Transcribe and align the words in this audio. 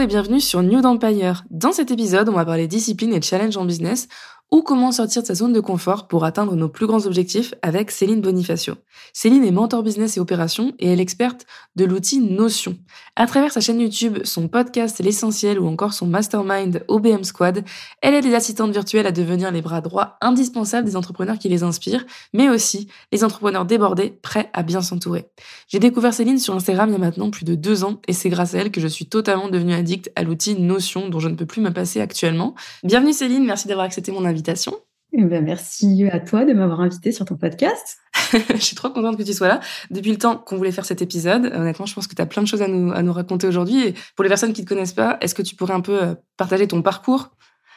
Et 0.00 0.06
bienvenue 0.06 0.40
sur 0.40 0.62
New 0.62 0.80
Empire. 0.80 1.42
Dans 1.50 1.72
cet 1.72 1.90
épisode, 1.90 2.28
on 2.28 2.34
va 2.34 2.44
parler 2.44 2.68
discipline 2.68 3.12
et 3.12 3.20
challenge 3.20 3.56
en 3.56 3.64
business 3.64 4.06
ou 4.50 4.62
comment 4.62 4.92
sortir 4.92 5.22
de 5.22 5.26
sa 5.26 5.34
zone 5.34 5.52
de 5.52 5.60
confort 5.60 6.08
pour 6.08 6.24
atteindre 6.24 6.56
nos 6.56 6.68
plus 6.68 6.86
grands 6.86 7.06
objectifs 7.06 7.54
avec 7.62 7.90
Céline 7.90 8.20
Bonifacio. 8.20 8.74
Céline 9.12 9.44
est 9.44 9.50
mentor 9.50 9.82
business 9.82 10.16
et 10.16 10.20
opération 10.20 10.72
et 10.78 10.88
elle 10.88 11.00
est 11.00 11.02
experte 11.02 11.44
de 11.76 11.84
l'outil 11.84 12.20
Notion. 12.20 12.76
À 13.14 13.26
travers 13.26 13.52
sa 13.52 13.60
chaîne 13.60 13.80
YouTube, 13.80 14.18
son 14.24 14.48
podcast 14.48 15.00
L'essentiel 15.00 15.58
ou 15.58 15.66
encore 15.66 15.92
son 15.92 16.06
mastermind 16.06 16.84
OBM 16.88 17.24
Squad, 17.24 17.64
elle 18.00 18.14
aide 18.14 18.24
les 18.24 18.34
assistantes 18.34 18.72
virtuelles 18.72 19.06
à 19.06 19.12
devenir 19.12 19.50
les 19.50 19.60
bras 19.60 19.80
droits 19.80 20.16
indispensables 20.20 20.86
des 20.86 20.96
entrepreneurs 20.96 21.38
qui 21.38 21.48
les 21.48 21.62
inspirent, 21.62 22.06
mais 22.32 22.48
aussi 22.48 22.88
les 23.12 23.24
entrepreneurs 23.24 23.64
débordés, 23.64 24.18
prêts 24.22 24.50
à 24.52 24.62
bien 24.62 24.80
s'entourer. 24.80 25.26
J'ai 25.68 25.78
découvert 25.78 26.14
Céline 26.14 26.38
sur 26.38 26.54
Instagram 26.54 26.88
il 26.88 26.92
y 26.92 26.96
a 26.96 26.98
maintenant 26.98 27.30
plus 27.30 27.44
de 27.44 27.54
deux 27.54 27.84
ans 27.84 28.00
et 28.08 28.12
c'est 28.12 28.30
grâce 28.30 28.54
à 28.54 28.58
elle 28.58 28.70
que 28.70 28.80
je 28.80 28.88
suis 28.88 29.06
totalement 29.06 29.48
devenue 29.48 29.74
addict 29.74 30.10
à 30.16 30.22
l'outil 30.22 30.58
Notion 30.58 31.08
dont 31.08 31.20
je 31.20 31.28
ne 31.28 31.34
peux 31.34 31.46
plus 31.46 31.60
me 31.60 31.70
passer 31.70 32.00
actuellement. 32.00 32.54
Bienvenue 32.82 33.12
Céline, 33.12 33.44
merci 33.44 33.68
d'avoir 33.68 33.84
accepté 33.84 34.12
mon 34.12 34.24
invitation 34.38 34.74
eh 35.12 35.24
ben, 35.24 35.42
merci 35.42 36.04
à 36.12 36.20
toi 36.20 36.44
de 36.44 36.52
m'avoir 36.52 36.80
invité 36.80 37.12
sur 37.12 37.24
ton 37.24 37.36
podcast. 37.36 37.96
je 38.50 38.60
suis 38.60 38.76
trop 38.76 38.90
contente 38.90 39.16
que 39.16 39.22
tu 39.22 39.32
sois 39.32 39.48
là. 39.48 39.60
Depuis 39.90 40.10
le 40.10 40.18
temps 40.18 40.36
qu'on 40.36 40.58
voulait 40.58 40.70
faire 40.70 40.84
cet 40.84 41.00
épisode, 41.00 41.46
honnêtement, 41.46 41.86
je 41.86 41.94
pense 41.94 42.06
que 42.06 42.14
tu 42.14 42.20
as 42.20 42.26
plein 42.26 42.42
de 42.42 42.46
choses 42.46 42.60
à 42.60 42.68
nous, 42.68 42.92
à 42.92 43.02
nous 43.02 43.12
raconter 43.12 43.46
aujourd'hui. 43.46 43.86
Et 43.86 43.94
pour 44.16 44.22
les 44.22 44.28
personnes 44.28 44.52
qui 44.52 44.60
ne 44.60 44.66
te 44.66 44.68
connaissent 44.68 44.92
pas, 44.92 45.16
est-ce 45.22 45.34
que 45.34 45.40
tu 45.40 45.56
pourrais 45.56 45.72
un 45.72 45.80
peu 45.80 46.02
euh, 46.02 46.14
partager 46.36 46.68
ton 46.68 46.82
parcours? 46.82 47.30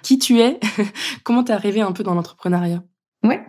Qui 0.03 0.19
tu 0.19 0.41
es? 0.41 0.59
Comment 1.23 1.45
tu 1.45 1.51
es 1.51 1.55
arrivée 1.55 1.79
un 1.79 1.93
peu 1.93 2.03
dans 2.03 2.15
l'entrepreneuriat? 2.15 2.83
Ouais, 3.23 3.39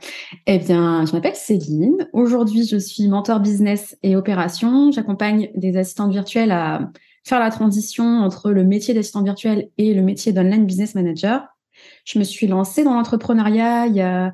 eh 0.47 0.59
bien, 0.59 1.05
je 1.05 1.13
m'appelle 1.13 1.35
Céline. 1.35 2.09
Aujourd'hui, 2.13 2.67
je 2.67 2.77
suis 2.77 3.09
mentor 3.09 3.41
business 3.41 3.97
et 4.05 4.15
opération. 4.15 4.93
J'accompagne 4.93 5.51
des 5.57 5.77
assistantes 5.77 6.13
virtuelles 6.13 6.53
à 6.53 6.91
faire 7.25 7.41
la 7.41 7.51
transition 7.51 8.05
entre 8.05 8.53
le 8.53 8.65
métier 8.65 8.95
d'assistant 8.95 9.23
virtuel 9.23 9.71
et 9.79 9.95
le 9.95 10.03
métier 10.03 10.33
d'online 10.33 10.67
business 10.67 10.95
manager. 10.95 11.52
Je 12.05 12.19
me 12.19 12.25
suis 12.25 12.47
lancée 12.47 12.85
dans 12.85 12.95
l'entrepreneuriat 12.95 13.87
il 13.87 13.95
y 13.95 14.01
a 14.01 14.33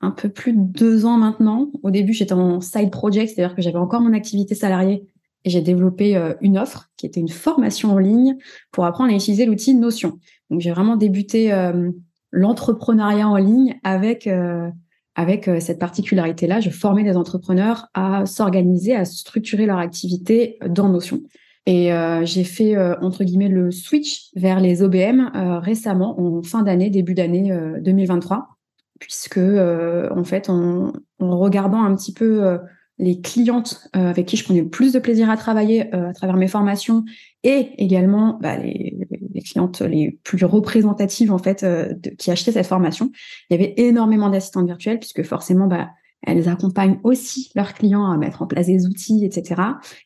un 0.00 0.10
peu 0.10 0.28
plus 0.28 0.52
de 0.52 0.60
deux 0.60 1.06
ans 1.06 1.16
maintenant. 1.16 1.70
Au 1.82 1.90
début, 1.90 2.12
j'étais 2.12 2.34
en 2.34 2.60
side 2.60 2.90
project, 2.90 3.32
c'est-à-dire 3.34 3.56
que 3.56 3.62
j'avais 3.62 3.78
encore 3.78 4.00
mon 4.00 4.12
activité 4.12 4.54
salariée 4.54 5.06
et 5.44 5.50
j'ai 5.50 5.62
développé 5.62 6.16
euh, 6.16 6.34
une 6.40 6.58
offre 6.58 6.90
qui 6.96 7.06
était 7.06 7.20
une 7.20 7.28
formation 7.28 7.92
en 7.92 7.98
ligne 7.98 8.36
pour 8.72 8.84
apprendre 8.84 9.12
à 9.12 9.14
utiliser 9.14 9.46
l'outil 9.46 9.74
Notion. 9.74 10.18
Donc, 10.50 10.60
j'ai 10.60 10.72
vraiment 10.72 10.96
débuté 10.96 11.52
euh, 11.52 11.90
l'entrepreneuriat 12.30 13.28
en 13.28 13.36
ligne 13.36 13.78
avec 13.84 14.26
euh, 14.26 14.68
avec 15.18 15.48
cette 15.60 15.78
particularité-là. 15.78 16.60
Je 16.60 16.68
formais 16.68 17.02
des 17.02 17.16
entrepreneurs 17.16 17.86
à 17.94 18.26
s'organiser, 18.26 18.94
à 18.94 19.06
structurer 19.06 19.64
leur 19.64 19.78
activité 19.78 20.58
dans 20.68 20.90
Notion. 20.90 21.22
Et 21.66 21.92
euh, 21.92 22.24
j'ai 22.24 22.44
fait, 22.44 22.76
euh, 22.76 22.94
entre 23.00 23.24
guillemets, 23.24 23.48
le 23.48 23.72
switch 23.72 24.30
vers 24.36 24.60
les 24.60 24.82
OBM 24.82 25.32
euh, 25.34 25.58
récemment, 25.58 26.18
en 26.20 26.42
fin 26.42 26.62
d'année, 26.62 26.90
début 26.90 27.14
d'année 27.14 27.52
2023, 27.80 28.56
puisque, 29.00 29.38
en 29.38 30.24
fait, 30.24 30.48
en, 30.48 30.92
en, 31.18 31.38
regardant 31.38 31.82
un 31.82 31.94
petit 31.96 32.14
peu 32.14 32.58
les 32.98 33.20
clientes 33.20 33.88
avec 33.92 34.26
qui 34.26 34.36
je 34.36 34.44
prenais 34.44 34.62
le 34.62 34.70
plus 34.70 34.92
de 34.92 35.00
plaisir 35.00 35.28
à 35.28 35.36
travailler 35.36 35.92
à 35.92 36.14
travers 36.14 36.36
mes 36.36 36.48
formations 36.48 37.04
et 37.42 37.72
également 37.76 38.38
bah, 38.40 38.56
les, 38.56 38.96
les, 39.34 39.42
clientes 39.42 39.82
les 39.82 40.18
plus 40.22 40.42
représentatives, 40.44 41.32
en 41.32 41.38
fait, 41.38 41.64
de, 41.64 42.10
qui 42.10 42.30
achetaient 42.30 42.52
cette 42.52 42.66
formation, 42.66 43.10
il 43.50 43.60
y 43.60 43.62
avait 43.62 43.74
énormément 43.76 44.30
d'assistantes 44.30 44.66
virtuelles, 44.66 44.98
puisque 44.98 45.24
forcément, 45.24 45.66
bah, 45.66 45.88
elles 46.26 46.48
accompagnent 46.48 46.98
aussi 47.04 47.50
leurs 47.54 47.72
clients 47.72 48.10
à 48.10 48.16
mettre 48.16 48.42
en 48.42 48.46
place 48.46 48.66
des 48.66 48.86
outils, 48.86 49.24
etc. 49.24 49.62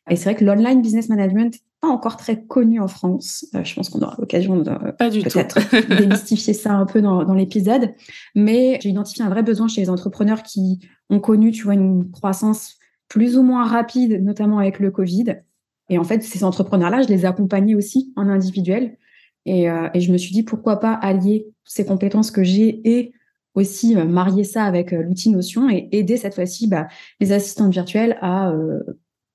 Et 0.08 0.16
c'est 0.16 0.24
vrai 0.24 0.34
que 0.34 0.44
l'online 0.44 0.82
business 0.82 1.08
management 1.08 1.52
n'est 1.54 1.60
pas 1.80 1.88
encore 1.88 2.16
très 2.16 2.44
connu 2.44 2.78
en 2.78 2.88
France. 2.88 3.46
Euh, 3.54 3.64
je 3.64 3.74
pense 3.74 3.88
qu'on 3.88 4.00
aura 4.00 4.16
l'occasion 4.18 4.58
de 4.58 4.70
peut-être 4.98 5.58
démystifier 5.98 6.52
ça 6.52 6.72
un 6.72 6.84
peu 6.86 7.00
dans, 7.00 7.24
dans 7.24 7.34
l'épisode. 7.34 7.94
Mais 8.34 8.78
j'ai 8.82 8.90
identifié 8.90 9.24
un 9.24 9.30
vrai 9.30 9.42
besoin 9.42 9.66
chez 9.66 9.80
les 9.80 9.90
entrepreneurs 9.90 10.42
qui 10.42 10.80
ont 11.08 11.20
connu, 11.20 11.50
tu 11.52 11.64
vois, 11.64 11.74
une 11.74 12.10
croissance 12.10 12.76
plus 13.08 13.36
ou 13.36 13.42
moins 13.42 13.64
rapide, 13.64 14.22
notamment 14.22 14.58
avec 14.58 14.78
le 14.78 14.90
Covid. 14.90 15.36
Et 15.88 15.98
en 15.98 16.04
fait, 16.04 16.22
ces 16.22 16.44
entrepreneurs-là, 16.44 17.02
je 17.02 17.08
les 17.08 17.22
ai 17.22 17.26
accompagnés 17.26 17.74
aussi 17.74 18.12
en 18.14 18.28
individuel. 18.28 18.96
Et, 19.46 19.70
euh, 19.70 19.88
et 19.94 20.00
je 20.00 20.12
me 20.12 20.18
suis 20.18 20.32
dit, 20.32 20.42
pourquoi 20.42 20.78
pas 20.78 20.92
allier 20.92 21.46
ces 21.64 21.86
compétences 21.86 22.30
que 22.30 22.44
j'ai 22.44 22.80
et 22.88 23.12
aussi 23.54 23.96
euh, 23.96 24.04
marier 24.04 24.44
ça 24.44 24.64
avec 24.64 24.92
euh, 24.92 25.02
l'outil 25.02 25.30
Notion 25.30 25.68
et 25.68 25.88
aider 25.92 26.16
cette 26.16 26.34
fois-ci 26.34 26.68
bah, 26.68 26.88
les 27.20 27.32
assistantes 27.32 27.72
virtuelles 27.72 28.16
à 28.20 28.50
euh, 28.50 28.80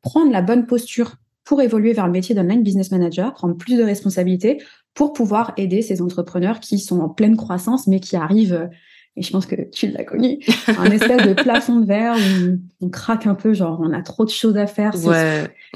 prendre 0.02 0.32
la 0.32 0.42
bonne 0.42 0.66
posture 0.66 1.16
pour 1.44 1.62
évoluer 1.62 1.94
vers 1.94 2.08
le 2.08 2.12
métier 2.12 2.34
d'online 2.34 2.64
business 2.64 2.92
manager, 2.92 3.34
prendre 3.34 3.56
plus 3.56 3.78
de 3.78 3.84
responsabilités 3.84 4.62
pour 4.94 5.14
pouvoir 5.14 5.54
aider 5.58 5.82
ces 5.82 6.02
entrepreneurs 6.02 6.60
qui 6.60 6.80
sont 6.80 7.00
en 7.00 7.10
pleine 7.10 7.38
croissance 7.38 7.88
mais 7.88 8.00
qui 8.00 8.16
arrivent 8.16 8.70
et 9.18 9.22
je 9.22 9.32
pense 9.32 9.46
que 9.46 9.56
tu 9.70 9.88
l'as 9.88 10.04
connu, 10.04 10.40
un 10.68 10.92
espèce 10.92 11.26
de 11.26 11.34
plafond 11.34 11.80
de 11.80 11.86
verre 11.86 12.16
où 12.18 12.58
on 12.82 12.90
craque 12.90 13.28
un 13.28 13.36
peu, 13.36 13.54
genre 13.54 13.80
on 13.82 13.94
a 13.94 14.02
trop 14.02 14.26
de 14.26 14.30
choses 14.30 14.58
à 14.58 14.68
faire, 14.68 14.94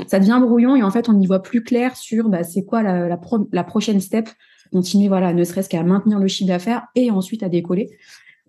ça 0.07 0.19
devient 0.19 0.39
brouillon 0.41 0.75
et 0.75 0.83
en 0.83 0.91
fait 0.91 1.07
on 1.07 1.13
n'y 1.13 1.25
voit 1.25 1.41
plus 1.41 1.63
clair 1.63 1.95
sur 1.95 2.27
bah, 2.27 2.43
c'est 2.43 2.65
quoi 2.65 2.83
la, 2.83 3.07
la, 3.07 3.19
la, 3.53 3.63
prochaine 3.63 4.01
step, 4.01 4.27
continuer 4.73 5.07
voilà, 5.07 5.33
ne 5.33 5.43
serait-ce 5.45 5.69
qu'à 5.69 5.83
maintenir 5.83 6.19
le 6.19 6.27
chiffre 6.27 6.49
d'affaires 6.49 6.87
et 6.95 7.11
ensuite 7.11 7.43
à 7.43 7.49
décoller 7.49 7.89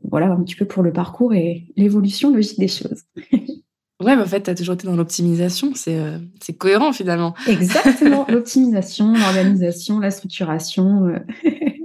voilà 0.09 0.27
un 0.27 0.43
petit 0.43 0.55
peu 0.55 0.65
pour 0.65 0.83
le 0.83 0.93
parcours 0.93 1.35
et 1.35 1.67
l'évolution 1.77 2.33
logique 2.33 2.59
des 2.59 2.69
choses. 2.69 3.03
Ouais, 4.01 4.17
mais 4.17 4.23
en 4.23 4.27
fait, 4.27 4.45
tu 4.45 4.49
as 4.49 4.55
toujours 4.55 4.75
été 4.75 4.87
dans 4.87 4.97
l'optimisation, 4.97 5.73
c'est 5.75 5.99
euh, 5.99 6.19
cohérent 6.59 6.95
finalement. 6.95 7.35
Exactement, 7.47 8.25
l'optimisation, 8.31 9.13
l'organisation, 9.13 10.01
la 10.01 10.11
structuration. 10.11 11.05
Euh. 11.09 11.19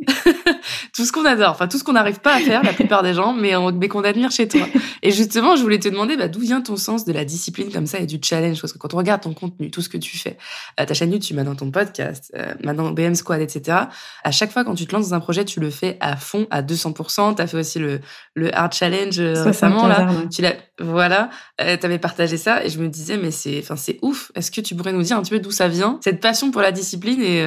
tout 0.95 1.05
ce 1.05 1.11
qu'on 1.11 1.25
adore, 1.25 1.51
enfin 1.51 1.67
tout 1.67 1.77
ce 1.77 1.83
qu'on 1.83 1.93
n'arrive 1.93 2.19
pas 2.19 2.35
à 2.35 2.39
faire, 2.39 2.63
la 2.63 2.73
plupart 2.73 3.03
des 3.03 3.13
gens, 3.13 3.33
mais, 3.33 3.53
mais 3.73 3.87
qu'on 3.87 4.03
admire 4.03 4.31
chez 4.31 4.47
toi. 4.47 4.65
Et 5.01 5.11
justement, 5.11 5.55
je 5.55 5.61
voulais 5.61 5.79
te 5.79 5.89
demander 5.89 6.17
bah, 6.17 6.27
d'où 6.27 6.39
vient 6.39 6.61
ton 6.61 6.75
sens 6.75 7.05
de 7.05 7.13
la 7.13 7.25
discipline 7.25 7.71
comme 7.71 7.85
ça 7.85 7.99
et 7.99 8.05
du 8.05 8.19
challenge, 8.23 8.61
parce 8.61 8.73
que 8.73 8.77
quand 8.77 8.93
on 8.93 8.97
regarde 8.97 9.21
ton 9.21 9.33
contenu, 9.33 9.71
tout 9.71 9.81
ce 9.81 9.89
que 9.89 9.97
tu 9.97 10.17
fais, 10.17 10.37
euh, 10.79 10.85
ta 10.85 10.93
chaîne 10.93 11.11
YouTube, 11.11 11.35
maintenant 11.35 11.55
ton 11.55 11.71
podcast, 11.71 12.31
euh, 12.35 12.53
maintenant 12.63 12.91
BM 12.91 13.15
Squad, 13.15 13.41
etc. 13.41 13.77
À 14.23 14.31
chaque 14.31 14.51
fois 14.51 14.63
quand 14.63 14.75
tu 14.75 14.85
te 14.85 14.95
lances 14.95 15.09
dans 15.09 15.15
un 15.15 15.19
projet, 15.19 15.45
tu 15.45 15.59
le 15.59 15.69
fais 15.69 15.97
à 15.99 16.15
fond, 16.15 16.47
à 16.49 16.61
200%. 16.61 17.35
Tu 17.35 17.41
as 17.41 17.47
fait 17.47 17.57
aussi 17.57 17.79
le, 17.79 17.99
le 18.33 18.55
Hard 18.55 18.73
Challenge 18.73 19.19
euh, 19.19 19.43
récemment 19.43 19.87
là. 19.87 20.07
Tu 20.31 20.41
l'as, 20.41 20.55
voilà, 20.79 21.29
euh, 21.61 21.77
tu 21.77 21.85
avais 21.85 21.99
partagé 21.99 22.37
ça 22.37 22.63
et 22.63 22.69
je 22.69 22.79
me 22.79 22.87
disais 22.87 23.17
mais 23.17 23.31
c'est, 23.31 23.59
enfin 23.59 23.75
c'est 23.75 23.99
ouf. 24.01 24.31
Est-ce 24.35 24.51
que 24.51 24.61
tu 24.61 24.75
pourrais 24.75 24.93
nous 24.93 25.03
dire 25.03 25.17
un 25.17 25.21
petit 25.21 25.31
peu 25.31 25.39
d'où 25.39 25.51
ça 25.51 25.67
vient 25.67 25.99
cette 26.03 26.21
passion 26.21 26.51
pour 26.51 26.61
la 26.61 26.71
discipline 26.71 27.21
et 27.21 27.45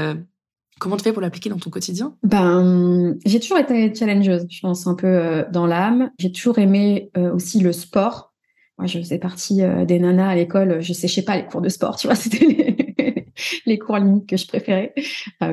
Comment 0.79 0.97
tu 0.97 1.05
fais 1.05 1.13
pour 1.13 1.23
l'appliquer 1.23 1.51
dans 1.51 1.59
ton 1.59 1.71
quotidien? 1.71 2.15
Ben, 2.23 3.17
j'ai 3.25 3.41
toujours 3.41 3.59
été 3.59 3.95
challengeuse, 3.95 4.47
je 4.49 4.61
pense 4.61 4.87
un 4.87 4.95
peu 4.95 5.07
euh, 5.07 5.45
dans 5.51 5.67
l'âme. 5.67 6.11
J'ai 6.19 6.33
toujours 6.33 6.59
aimé 6.59 7.11
euh, 7.17 7.33
aussi 7.33 7.61
le 7.61 7.73
sport. 7.73 8.33
Moi, 8.79 8.87
je 8.87 8.99
faisais 8.99 9.19
partie 9.19 9.63
euh, 9.63 9.85
des 9.85 9.99
nanas 9.99 10.29
à 10.29 10.35
l'école. 10.37 10.81
Je 10.81 10.93
séchais 10.93 11.23
pas 11.23 11.37
les 11.37 11.47
cours 11.47 11.61
de 11.61 11.69
sport, 11.69 11.97
tu 11.97 12.07
vois. 12.07 12.15
C'était 12.17 13.27
les, 13.67 13.79
cours 13.79 13.99
limite 13.99 14.29
que 14.29 14.37
je 14.37 14.47
préférais, 14.47 14.95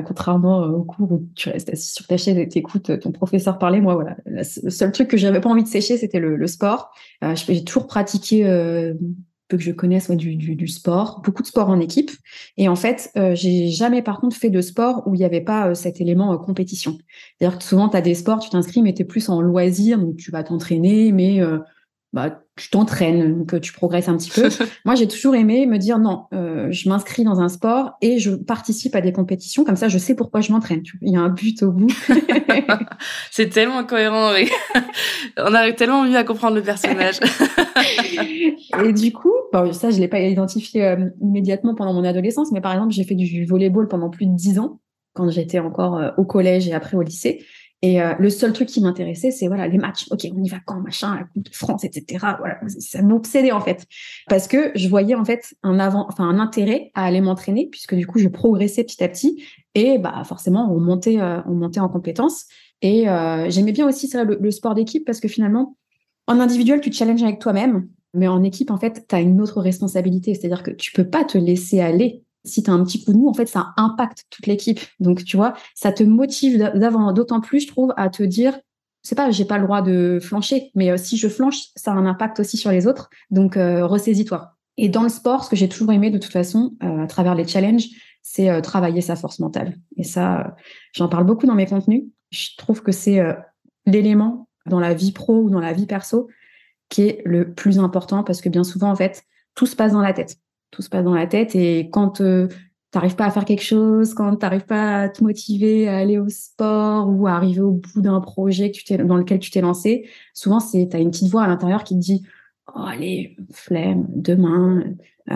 contrairement 0.06 0.64
aux 0.64 0.82
cours 0.82 1.12
où 1.12 1.28
tu 1.34 1.48
restes 1.50 1.70
assis 1.70 1.92
sur 1.92 2.06
ta 2.06 2.16
chaise 2.16 2.36
et 2.36 2.48
t'écoutes 2.48 2.98
ton 2.98 3.12
professeur 3.12 3.58
parler. 3.58 3.80
Moi, 3.80 3.94
voilà, 3.94 4.16
le 4.24 4.42
seul 4.42 4.90
truc 4.90 5.08
que 5.08 5.16
j'avais 5.16 5.40
pas 5.40 5.48
envie 5.48 5.62
de 5.62 5.68
sécher, 5.68 5.96
c'était 5.96 6.18
le, 6.18 6.46
sport. 6.46 6.90
j'ai 7.22 7.64
toujours 7.64 7.86
pratiqué 7.86 8.44
peu 9.48 9.56
que 9.56 9.62
je 9.62 9.72
connaisse 9.72 10.10
du, 10.10 10.36
du, 10.36 10.54
du, 10.54 10.68
sport, 10.68 11.20
beaucoup 11.24 11.42
de 11.42 11.46
sport 11.46 11.68
en 11.68 11.80
équipe. 11.80 12.10
Et 12.56 12.68
en 12.68 12.76
fait, 12.76 13.10
euh, 13.16 13.34
j'ai 13.34 13.68
jamais 13.68 14.02
par 14.02 14.20
contre 14.20 14.36
fait 14.36 14.50
de 14.50 14.60
sport 14.60 15.02
où 15.06 15.14
il 15.14 15.18
n'y 15.18 15.24
avait 15.24 15.40
pas 15.40 15.68
euh, 15.68 15.74
cet 15.74 16.00
élément 16.00 16.32
euh, 16.32 16.36
compétition. 16.36 16.98
C'est-à-dire 17.38 17.58
que 17.58 17.64
souvent, 17.64 17.88
tu 17.88 17.96
as 17.96 18.00
des 18.00 18.14
sports, 18.14 18.40
tu 18.40 18.50
t'inscris, 18.50 18.82
mais 18.82 18.94
tu 18.94 19.02
es 19.02 19.04
plus 19.04 19.28
en 19.28 19.40
loisir, 19.40 19.98
donc 19.98 20.16
tu 20.16 20.30
vas 20.30 20.42
t'entraîner, 20.42 21.12
mais 21.12 21.40
bah, 22.16 22.40
tu 22.56 22.70
t'entraînes, 22.70 23.44
que 23.44 23.56
tu 23.56 23.74
progresses 23.74 24.08
un 24.08 24.16
petit 24.16 24.30
peu. 24.30 24.48
Moi, 24.86 24.94
j'ai 24.94 25.06
toujours 25.06 25.34
aimé 25.34 25.66
me 25.66 25.76
dire 25.76 25.98
non, 25.98 26.24
euh, 26.32 26.68
je 26.70 26.88
m'inscris 26.88 27.24
dans 27.24 27.40
un 27.40 27.50
sport 27.50 27.98
et 28.00 28.18
je 28.18 28.30
participe 28.30 28.96
à 28.96 29.02
des 29.02 29.12
compétitions. 29.12 29.64
Comme 29.64 29.76
ça, 29.76 29.88
je 29.88 29.98
sais 29.98 30.16
pourquoi 30.16 30.40
je 30.40 30.50
m'entraîne. 30.50 30.82
Il 31.02 31.12
y 31.12 31.16
a 31.16 31.20
un 31.20 31.28
but 31.28 31.62
au 31.62 31.72
bout. 31.72 31.92
c'est 33.30 33.50
tellement 33.50 33.84
cohérent. 33.84 34.32
On 35.36 35.52
arrive 35.52 35.74
tellement 35.74 36.04
mieux 36.04 36.16
à 36.16 36.24
comprendre 36.24 36.56
le 36.56 36.62
personnage. 36.62 37.20
et 38.82 38.92
du 38.94 39.12
coup, 39.12 39.34
bon, 39.52 39.74
ça, 39.74 39.90
je 39.90 40.00
l'ai 40.00 40.08
pas 40.08 40.20
identifié 40.20 40.86
euh, 40.86 41.10
immédiatement 41.20 41.74
pendant 41.74 41.92
mon 41.92 42.02
adolescence, 42.02 42.50
mais 42.50 42.62
par 42.62 42.72
exemple, 42.72 42.94
j'ai 42.94 43.04
fait 43.04 43.14
du 43.14 43.44
volleyball 43.44 43.88
pendant 43.88 44.08
plus 44.08 44.24
de 44.24 44.34
dix 44.34 44.58
ans 44.58 44.80
quand 45.12 45.28
j'étais 45.28 45.58
encore 45.58 45.98
euh, 45.98 46.10
au 46.16 46.24
collège 46.24 46.66
et 46.66 46.72
après 46.72 46.96
au 46.96 47.02
lycée. 47.02 47.44
Et 47.82 48.00
euh, 48.00 48.14
le 48.18 48.30
seul 48.30 48.52
truc 48.52 48.68
qui 48.68 48.80
m'intéressait, 48.80 49.30
c'est 49.30 49.48
voilà 49.48 49.68
les 49.68 49.78
matchs. 49.78 50.06
Ok, 50.10 50.26
on 50.34 50.42
y 50.42 50.48
va 50.48 50.58
quand, 50.64 50.80
machin, 50.80 51.14
la 51.14 51.24
Coupe 51.24 51.44
de 51.44 51.54
France, 51.54 51.84
etc. 51.84 52.26
Voilà, 52.38 52.58
ça 52.78 53.02
m'obsédait 53.02 53.52
en 53.52 53.60
fait, 53.60 53.86
parce 54.28 54.48
que 54.48 54.72
je 54.74 54.88
voyais 54.88 55.14
en 55.14 55.24
fait 55.24 55.54
un 55.62 55.78
avant, 55.78 56.06
enfin 56.08 56.24
un 56.24 56.38
intérêt 56.38 56.90
à 56.94 57.04
aller 57.04 57.20
m'entraîner, 57.20 57.68
puisque 57.70 57.94
du 57.94 58.06
coup 58.06 58.18
je 58.18 58.28
progressais 58.28 58.82
petit 58.82 59.04
à 59.04 59.08
petit, 59.08 59.44
et 59.74 59.98
bah 59.98 60.22
forcément 60.24 60.72
on 60.72 60.80
montait, 60.80 61.20
euh, 61.20 61.42
on 61.46 61.52
montait 61.52 61.80
en 61.80 61.88
compétences. 61.88 62.46
Et 62.82 63.08
euh, 63.08 63.48
j'aimais 63.50 63.72
bien 63.72 63.86
aussi 63.88 64.10
le 64.14 64.50
sport 64.50 64.74
d'équipe, 64.74 65.04
parce 65.04 65.20
que 65.20 65.28
finalement, 65.28 65.76
en 66.26 66.40
individuel, 66.40 66.80
tu 66.80 66.90
te 66.90 66.96
challenges 66.96 67.22
avec 67.22 67.38
toi-même, 67.38 67.88
mais 68.14 68.28
en 68.28 68.42
équipe, 68.42 68.70
en 68.70 68.78
fait, 68.78 69.06
tu 69.08 69.14
as 69.14 69.20
une 69.20 69.40
autre 69.40 69.60
responsabilité, 69.60 70.34
c'est-à-dire 70.34 70.62
que 70.62 70.70
tu 70.70 70.92
peux 70.92 71.08
pas 71.08 71.24
te 71.24 71.38
laisser 71.38 71.80
aller 71.80 72.22
si 72.46 72.62
tu 72.62 72.70
as 72.70 72.72
un 72.72 72.82
petit 72.84 73.04
coup 73.04 73.12
de 73.12 73.18
mou, 73.18 73.28
en 73.28 73.34
fait, 73.34 73.46
ça 73.46 73.74
impacte 73.76 74.24
toute 74.30 74.46
l'équipe. 74.46 74.80
Donc, 75.00 75.24
tu 75.24 75.36
vois, 75.36 75.54
ça 75.74 75.92
te 75.92 76.02
motive 76.02 76.58
d'avant, 76.74 77.12
d'autant 77.12 77.40
plus, 77.40 77.60
je 77.60 77.68
trouve, 77.68 77.92
à 77.96 78.08
te 78.08 78.22
dire, 78.22 78.58
c'est 79.02 79.14
pas, 79.14 79.30
j'ai 79.30 79.44
pas 79.44 79.58
le 79.58 79.64
droit 79.64 79.82
de 79.82 80.18
flancher, 80.22 80.70
mais 80.74 80.90
euh, 80.90 80.96
si 80.96 81.16
je 81.16 81.28
flanche, 81.28 81.66
ça 81.76 81.92
a 81.92 81.94
un 81.94 82.06
impact 82.06 82.40
aussi 82.40 82.56
sur 82.56 82.70
les 82.70 82.86
autres. 82.86 83.10
Donc, 83.30 83.56
euh, 83.56 83.86
ressaisis-toi. 83.86 84.54
Et 84.78 84.88
dans 84.88 85.02
le 85.02 85.08
sport, 85.08 85.44
ce 85.44 85.50
que 85.50 85.56
j'ai 85.56 85.68
toujours 85.68 85.92
aimé 85.92 86.10
de 86.10 86.18
toute 86.18 86.32
façon, 86.32 86.72
euh, 86.82 87.04
à 87.04 87.06
travers 87.06 87.34
les 87.34 87.46
challenges, 87.46 87.88
c'est 88.22 88.60
travailler 88.60 89.00
sa 89.00 89.14
force 89.14 89.38
mentale. 89.38 89.76
Et 89.96 90.02
ça, 90.02 90.56
j'en 90.92 91.08
parle 91.08 91.24
beaucoup 91.24 91.46
dans 91.46 91.54
mes 91.54 91.66
contenus. 91.66 92.02
Je 92.32 92.48
trouve 92.58 92.82
que 92.82 92.90
c'est 92.90 93.20
l'élément 93.86 94.48
dans 94.66 94.80
la 94.80 94.94
vie 94.94 95.12
pro 95.12 95.42
ou 95.42 95.48
dans 95.48 95.60
la 95.60 95.72
vie 95.72 95.86
perso 95.86 96.28
qui 96.88 97.02
est 97.02 97.22
le 97.24 97.54
plus 97.54 97.78
important 97.78 98.24
parce 98.24 98.40
que 98.40 98.48
bien 98.48 98.64
souvent, 98.64 98.90
en 98.90 98.96
fait, 98.96 99.22
tout 99.54 99.66
se 99.66 99.76
passe 99.76 99.92
dans 99.92 100.00
la 100.00 100.12
tête 100.12 100.38
tout 100.76 100.82
se 100.82 100.90
passe 100.90 101.04
dans 101.04 101.14
la 101.14 101.26
tête. 101.26 101.54
Et 101.54 101.88
quand 101.90 102.20
euh, 102.20 102.48
tu 102.48 102.54
n'arrives 102.98 103.16
pas 103.16 103.24
à 103.24 103.30
faire 103.30 103.46
quelque 103.46 103.62
chose, 103.62 104.12
quand 104.12 104.36
tu 104.36 104.44
n'arrives 104.44 104.66
pas 104.66 105.00
à 105.00 105.08
te 105.08 105.24
motiver 105.24 105.88
à 105.88 105.96
aller 105.96 106.18
au 106.18 106.28
sport 106.28 107.08
ou 107.08 107.26
à 107.26 107.32
arriver 107.32 107.62
au 107.62 107.72
bout 107.72 108.02
d'un 108.02 108.20
projet 108.20 108.70
dans 109.04 109.16
lequel 109.16 109.38
tu 109.38 109.50
t'es 109.50 109.62
lancé, 109.62 110.08
souvent, 110.34 110.58
tu 110.58 110.86
as 110.92 110.98
une 110.98 111.10
petite 111.10 111.30
voix 111.30 111.44
à 111.44 111.48
l'intérieur 111.48 111.82
qui 111.82 111.94
te 111.94 112.00
dit 112.00 112.26
oh, 112.68 112.82
allez, 112.86 113.36
flemme, 113.52 114.06
demain. 114.08 114.84
Euh, 115.30 115.34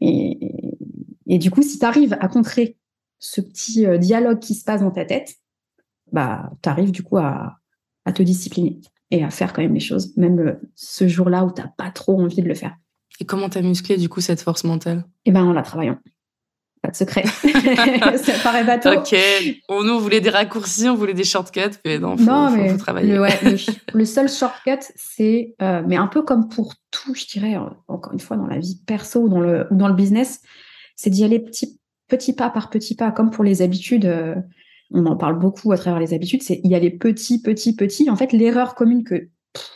et, 0.00 1.38
du 1.38 1.50
coup, 1.50 1.62
si 1.62 1.80
tu 1.80 1.84
arrives 1.84 2.16
à 2.20 2.28
contrer 2.28 2.78
ce 3.18 3.40
petit 3.40 3.86
euh, 3.86 3.98
dialogue 3.98 4.38
qui 4.38 4.54
se 4.54 4.64
passe 4.64 4.82
dans 4.82 4.90
ta 4.92 5.04
tête, 5.04 5.34
bah, 6.12 6.52
tu 6.62 6.68
arrives 6.68 6.92
du 6.92 7.02
coup 7.02 7.16
à, 7.16 7.58
à 8.04 8.12
te 8.12 8.22
discipliner 8.22 8.80
et 9.10 9.24
à 9.24 9.30
faire 9.30 9.52
quand 9.52 9.62
même 9.62 9.74
les 9.74 9.80
choses, 9.80 10.16
même 10.16 10.60
ce 10.76 11.08
jour-là 11.08 11.44
où 11.44 11.52
tu 11.52 11.60
n'as 11.60 11.68
pas 11.68 11.90
trop 11.90 12.20
envie 12.20 12.42
de 12.42 12.48
le 12.48 12.54
faire. 12.54 12.76
Et 13.20 13.24
comment 13.24 13.48
t'as 13.48 13.62
musclé 13.62 13.96
du 13.96 14.08
coup 14.08 14.20
cette 14.20 14.40
force 14.40 14.64
mentale? 14.64 15.04
Eh 15.24 15.30
ben 15.30 15.44
en 15.44 15.52
la 15.52 15.62
travaillant. 15.62 15.98
Pas 16.82 16.90
de 16.90 16.96
secret. 16.96 17.24
ça 18.16 18.32
paraît 18.42 18.64
bateau. 18.64 18.90
Ok. 18.90 19.14
On 19.68 19.84
nous 19.84 20.00
voulait 20.00 20.20
des 20.20 20.30
raccourcis, 20.30 20.88
on 20.88 20.96
voulait 20.96 21.14
des 21.14 21.22
shortcuts, 21.22 21.78
mais 21.84 22.00
non, 22.00 22.16
faut, 22.16 22.24
non, 22.24 22.50
mais 22.50 22.76
travailler. 22.76 23.14
Le, 23.94 24.04
seul 24.04 24.28
shortcut, 24.28 24.80
c'est, 24.96 25.54
euh, 25.62 25.82
mais 25.86 25.96
un 25.96 26.08
peu 26.08 26.22
comme 26.22 26.48
pour 26.48 26.74
tout, 26.90 27.14
je 27.14 27.24
dirais, 27.26 27.56
encore 27.86 28.12
une 28.12 28.18
fois, 28.18 28.36
dans 28.36 28.48
la 28.48 28.58
vie 28.58 28.80
perso 28.84 29.20
ou 29.20 29.28
dans 29.28 29.40
le, 29.40 29.68
ou 29.70 29.76
dans 29.76 29.86
le 29.86 29.94
business, 29.94 30.40
c'est 30.96 31.10
d'y 31.10 31.22
aller 31.22 31.38
petit, 31.38 31.78
petit 32.08 32.32
pas 32.32 32.50
par 32.50 32.68
petit 32.68 32.96
pas, 32.96 33.12
comme 33.12 33.30
pour 33.30 33.44
les 33.44 33.62
habitudes. 33.62 34.06
Euh, 34.06 34.34
on 34.90 35.06
en 35.06 35.16
parle 35.16 35.38
beaucoup 35.38 35.70
à 35.70 35.78
travers 35.78 36.00
les 36.00 36.14
habitudes, 36.14 36.42
c'est 36.42 36.60
y 36.64 36.74
aller 36.74 36.90
petit, 36.90 37.40
petit, 37.40 37.76
petit. 37.76 38.10
En 38.10 38.16
fait, 38.16 38.32
l'erreur 38.32 38.74
commune 38.74 39.04
que 39.04 39.28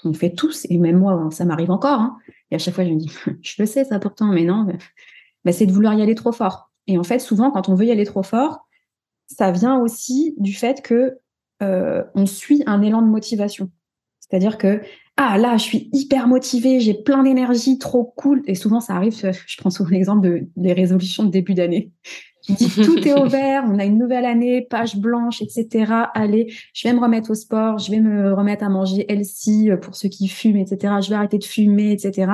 on 0.05 0.13
fait 0.13 0.35
tous, 0.35 0.67
et 0.71 0.79
même 0.79 0.99
moi, 0.99 1.13
hein, 1.13 1.31
ça 1.31 1.45
m'arrive 1.45 1.71
encore, 1.71 2.01
hein, 2.01 2.17
et 2.51 2.55
à 2.55 2.59
chaque 2.59 2.75
fois, 2.75 2.85
je 2.85 2.91
me 2.91 2.99
dis, 2.99 3.13
je 3.43 3.55
le 3.59 3.67
sais 3.67 3.85
ça 3.85 3.99
pourtant, 3.99 4.27
mais 4.27 4.45
non, 4.45 4.67
bah, 5.45 5.53
c'est 5.53 5.67
de 5.67 5.73
vouloir 5.73 5.95
y 5.95 6.03
aller 6.03 6.15
trop 6.15 6.33
fort. 6.33 6.71
Et 6.87 6.99
en 6.99 7.05
fait, 7.05 7.19
souvent, 7.19 7.51
quand 7.51 7.69
on 7.69 7.75
veut 7.75 7.87
y 7.87 7.91
aller 7.91 8.07
trop 8.07 8.23
fort, 8.23 8.67
ça 9.27 9.51
vient 9.51 9.79
aussi 9.79 10.35
du 10.39 10.55
fait 10.55 10.83
que 10.83 11.19
euh, 11.63 12.05
on 12.15 12.27
suit 12.27 12.63
un 12.67 12.83
élan 12.83 13.03
de 13.03 13.09
motivation. 13.09 13.71
C'est-à-dire 14.21 14.59
que 14.59 14.83
ah 15.17 15.39
là, 15.39 15.57
je 15.57 15.63
suis 15.63 15.89
hyper 15.93 16.29
motivée, 16.29 16.79
j'ai 16.79 16.95
plein 16.95 17.23
d'énergie, 17.23 17.79
trop 17.79 18.05
cool. 18.05 18.43
Et 18.47 18.55
souvent, 18.55 18.81
ça 18.81 18.95
arrive. 18.95 19.15
Je 19.47 19.57
prends 19.57 19.71
souvent 19.71 19.91
l'exemple 19.91 20.21
de 20.21 20.49
des 20.57 20.75
résolutions 20.75 21.25
de 21.25 21.31
début 21.31 21.55
d'année. 21.55 21.91
Tout 22.47 23.09
est 23.09 23.15
au 23.15 23.27
vert, 23.27 23.65
on 23.67 23.79
a 23.79 23.85
une 23.85 23.99
nouvelle 23.99 24.25
année, 24.25 24.63
page 24.63 24.97
blanche, 24.97 25.43
etc. 25.43 25.93
Allez, 26.15 26.53
je 26.73 26.87
vais 26.87 26.95
me 26.95 27.01
remettre 27.01 27.31
au 27.31 27.35
sport, 27.35 27.79
je 27.79 27.91
vais 27.91 28.01
me 28.01 28.33
remettre 28.33 28.65
à 28.65 28.69
manger 28.69 29.05
healthy 29.11 29.71
euh, 29.71 29.77
pour 29.77 29.97
ceux 29.97 30.09
qui 30.09 30.29
fument, 30.29 30.59
etc. 30.59 30.95
Je 31.03 31.11
vais 31.11 31.17
arrêter 31.17 31.39
de 31.39 31.45
fumer, 31.45 31.93
etc. 31.93 32.31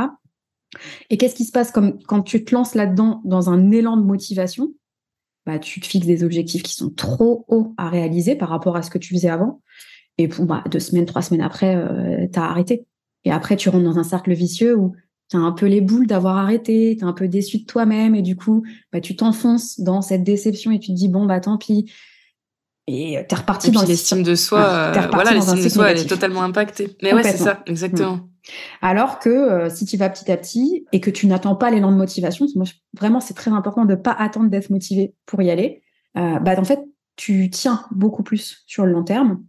Et 1.11 1.17
qu'est-ce 1.17 1.35
qui 1.35 1.45
se 1.45 1.53
passe 1.53 1.71
comme 1.71 1.99
quand 2.07 2.23
tu 2.23 2.45
te 2.45 2.55
lances 2.55 2.75
là-dedans 2.75 3.23
dans 3.25 3.51
un 3.51 3.71
élan 3.71 3.97
de 3.97 4.03
motivation? 4.03 4.73
Bah, 5.47 5.59
tu 5.59 5.81
te 5.81 5.87
fixes 5.87 6.07
des 6.07 6.23
objectifs 6.25 6.63
qui 6.63 6.75
sont 6.75 6.91
trop 6.91 7.45
hauts 7.49 7.75
à 7.77 7.89
réaliser 7.89 8.37
par 8.37 8.49
rapport 8.49 8.77
à 8.77 8.83
ce 8.83 8.91
que 8.91 8.99
tu 8.99 9.15
faisais 9.15 9.29
avant. 9.29 9.61
Et 10.19 10.29
pour 10.29 10.45
bah, 10.45 10.63
deux 10.71 10.79
semaines, 10.79 11.07
trois 11.07 11.23
semaines 11.23 11.43
après, 11.43 11.75
euh, 11.75 12.27
tu 12.33 12.39
arrêté. 12.39 12.87
Et 13.25 13.33
après, 13.33 13.57
tu 13.57 13.69
rentres 13.69 13.85
dans 13.85 13.99
un 13.99 14.05
cercle 14.05 14.33
vicieux 14.33 14.77
où 14.77 14.95
tu 15.33 15.43
un 15.43 15.53
peu 15.53 15.67
les 15.67 15.81
boules 15.81 16.07
d'avoir 16.07 16.37
arrêté, 16.37 16.97
tu 16.99 17.05
es 17.05 17.09
un 17.09 17.13
peu 17.13 17.29
déçu 17.29 17.59
de 17.59 17.65
toi-même 17.65 18.15
et 18.15 18.23
du 18.23 18.37
coup, 18.37 18.65
bah, 18.93 19.01
tu 19.01 19.17
t'enfonces 19.17 19.81
dans 19.81 20.03
cette 20.03 20.25
déception 20.25 20.71
et 20.71 20.79
tu 20.79 20.89
te 20.89 20.97
dis 20.97 21.09
bon 21.09 21.27
bah 21.27 21.41
tant 21.41 21.59
pis. 21.59 21.91
Et 22.89 23.25
t'es 23.29 23.37
reparti 23.37 23.71
dans 23.71 23.83
l'estime 23.83 24.23
de 24.23 24.35
soi. 24.35 24.61
Euh, 24.61 24.93
voilà, 25.13 25.33
l'estime 25.33 25.63
de 25.63 25.69
soi, 25.69 25.93
elle 25.93 26.01
est 26.01 26.09
totalement 26.09 26.43
impactée. 26.43 26.97
Mais 27.03 27.15
ouais, 27.15 27.23
c'est 27.23 27.37
ça, 27.37 27.63
exactement. 27.67 28.17
Mm. 28.17 28.29
Alors 28.81 29.21
que 29.21 29.31
euh, 29.31 29.71
si 29.71 29.87
tu 29.87 29.97
vas 29.97 30.11
petit 30.11 30.31
à 30.31 30.37
petit 30.37 30.85
et 30.93 31.01
que 31.01 31.11
tu 31.11 31.27
n'attends 31.29 31.55
pas 31.55 31.71
l'élan 31.71 31.93
de 31.93 31.97
motivation, 31.97 32.47
moi 32.57 32.67
vraiment 32.93 33.21
c'est 33.21 33.35
très 33.35 33.53
important 33.53 33.85
de 33.85 33.95
pas 33.95 34.13
attendre 34.13 34.51
d'être 34.51 34.71
motivé 34.71 35.15
pour 35.27 35.41
y 35.43 35.51
aller. 35.51 35.83
Euh, 36.19 36.39
bah 36.41 36.55
en 36.59 36.65
fait 36.65 36.81
tu 37.17 37.49
tiens 37.51 37.85
beaucoup 37.93 38.23
plus 38.23 38.65
sur 38.67 38.85
le 38.85 38.93
long 38.93 39.05
terme 39.05 39.43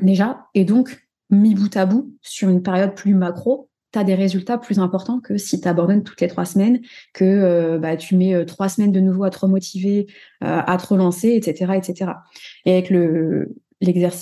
déjà 0.00 0.46
et 0.54 0.64
donc 0.64 1.08
mis 1.30 1.54
bout 1.54 1.76
à 1.76 1.84
bout 1.84 2.14
sur 2.22 2.48
une 2.48 2.62
période 2.62 2.94
plus 2.94 3.14
macro, 3.14 3.67
tu 3.92 3.98
as 3.98 4.04
des 4.04 4.14
résultats 4.14 4.58
plus 4.58 4.78
importants 4.78 5.20
que 5.20 5.36
si 5.36 5.60
tu 5.60 5.68
abandonnes 5.68 6.04
toutes 6.04 6.20
les 6.20 6.28
trois 6.28 6.44
semaines, 6.44 6.80
que 7.14 7.24
euh, 7.24 7.78
bah, 7.78 7.96
tu 7.96 8.16
mets 8.16 8.34
euh, 8.34 8.44
trois 8.44 8.68
semaines 8.68 8.92
de 8.92 9.00
nouveau 9.00 9.24
à 9.24 9.30
te 9.30 9.38
remotiver, 9.38 10.06
euh, 10.44 10.60
à 10.66 10.76
te 10.76 10.86
relancer, 10.86 11.30
etc., 11.30 11.72
etc. 11.76 12.12
Et 12.64 12.72
avec 12.72 12.90
le 12.90 13.54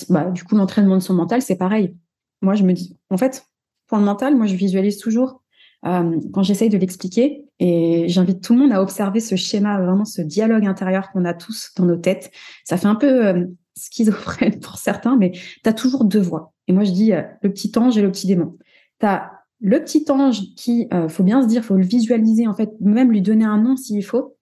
bah, 0.09 0.29
du 0.29 0.43
coup, 0.43 0.55
l'entraînement 0.55 0.95
de 0.95 1.01
son 1.01 1.15
mental, 1.15 1.41
c'est 1.41 1.55
pareil. 1.55 1.95
Moi, 2.41 2.53
je 2.53 2.63
me 2.63 2.73
dis, 2.73 2.95
en 3.09 3.17
fait, 3.17 3.45
pour 3.87 3.97
le 3.97 4.03
mental, 4.03 4.35
moi, 4.35 4.45
je 4.45 4.55
visualise 4.55 4.99
toujours 4.99 5.41
quand 5.83 6.43
j'essaye 6.43 6.69
de 6.69 6.77
l'expliquer, 6.77 7.45
et 7.59 8.09
j'invite 8.09 8.43
tout 8.43 8.53
le 8.53 8.59
monde 8.59 8.73
à 8.73 8.81
observer 8.81 9.21
ce 9.21 9.37
schéma, 9.37 9.79
vraiment 9.79 10.03
ce 10.03 10.21
dialogue 10.21 10.65
intérieur 10.65 11.11
qu'on 11.11 11.23
a 11.23 11.33
tous 11.33 11.71
dans 11.77 11.85
nos 11.85 11.95
têtes. 11.95 12.29
Ça 12.65 12.75
fait 12.75 12.87
un 12.87 12.95
peu 12.95 13.47
schizophrène 13.77 14.59
pour 14.59 14.79
certains, 14.79 15.15
mais 15.15 15.31
tu 15.31 15.61
as 15.69 15.73
toujours 15.73 16.03
deux 16.03 16.19
voix. 16.19 16.53
Et 16.67 16.73
moi, 16.73 16.83
je 16.83 16.91
dis 16.91 17.11
le 17.41 17.49
petit 17.49 17.71
ange 17.77 17.97
et 17.97 18.01
le 18.01 18.11
petit 18.11 18.27
démon. 18.27 18.57
Tu 18.99 19.05
le 19.59 19.79
petit 19.79 20.05
ange 20.09 20.53
qui, 20.55 20.87
euh, 20.93 21.09
faut 21.09 21.23
bien 21.23 21.41
se 21.41 21.47
dire, 21.47 21.63
faut 21.63 21.75
le 21.75 21.83
visualiser 21.83 22.47
en 22.47 22.53
fait, 22.53 22.71
même 22.79 23.11
lui 23.11 23.21
donner 23.21 23.45
un 23.45 23.57
nom 23.57 23.75
s'il 23.75 24.03
faut, 24.03 24.37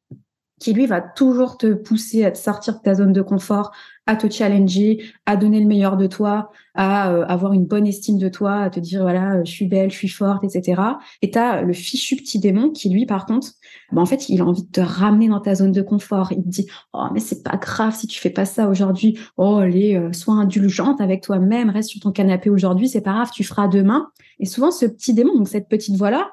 qui 0.60 0.74
lui 0.74 0.86
va 0.86 1.01
toujours 1.01 1.57
te 1.57 1.74
pousser 1.74 2.25
à 2.25 2.31
te 2.31 2.38
sortir 2.38 2.75
de 2.77 2.81
ta 2.81 2.95
zone 2.95 3.13
de 3.13 3.22
confort, 3.22 3.72
à 4.07 4.15
te 4.15 4.29
challenger, 4.29 5.03
à 5.25 5.35
donner 5.35 5.59
le 5.59 5.65
meilleur 5.65 5.97
de 5.97 6.05
toi, 6.05 6.51
à 6.75 7.12
euh, 7.12 7.25
avoir 7.25 7.53
une 7.53 7.65
bonne 7.65 7.88
estime 7.88 8.19
de 8.19 8.29
toi, 8.29 8.55
à 8.57 8.69
te 8.69 8.79
dire 8.79 9.01
voilà, 9.01 9.43
je 9.43 9.51
suis 9.51 9.65
belle, 9.65 9.89
je 9.89 9.95
suis 9.95 10.09
forte, 10.09 10.43
etc. 10.43 10.81
Et 11.21 11.31
tu 11.31 11.39
as 11.39 11.63
le 11.63 11.74
fichu 11.74 12.15
petit 12.15 12.39
démon 12.39 12.69
qui 12.69 12.89
lui, 12.89 13.05
par 13.05 13.25
contre, 13.25 13.50
bah, 13.91 14.01
en 14.01 14.05
fait, 14.05 14.29
il 14.29 14.41
a 14.41 14.45
envie 14.45 14.63
de 14.63 14.71
te 14.71 14.81
ramener 14.81 15.27
dans 15.27 15.39
ta 15.39 15.55
zone 15.55 15.71
de 15.71 15.81
confort. 15.81 16.31
Il 16.31 16.43
te 16.43 16.50
dit 16.50 16.67
oh 16.93 17.05
mais 17.13 17.19
c'est 17.19 17.43
pas 17.43 17.57
grave 17.57 17.95
si 17.95 18.05
tu 18.05 18.19
fais 18.19 18.29
pas 18.29 18.45
ça 18.45 18.69
aujourd'hui. 18.69 19.17
Oh 19.38 19.55
allez, 19.55 19.95
euh, 19.95 20.13
sois 20.13 20.35
indulgente 20.35 21.01
avec 21.01 21.24
toi-même, 21.24 21.69
reste 21.69 21.89
sur 21.89 22.01
ton 22.01 22.12
canapé 22.12 22.50
aujourd'hui, 22.50 22.88
c'est 22.88 23.01
pas 23.01 23.13
grave, 23.13 23.31
tu 23.33 23.43
feras 23.43 23.67
demain. 23.67 24.09
Et 24.39 24.45
souvent, 24.45 24.71
ce 24.71 24.85
petit 24.85 25.13
démon, 25.13 25.35
donc 25.35 25.47
cette 25.47 25.67
petite 25.67 25.95
voix 25.95 26.12
là, 26.12 26.29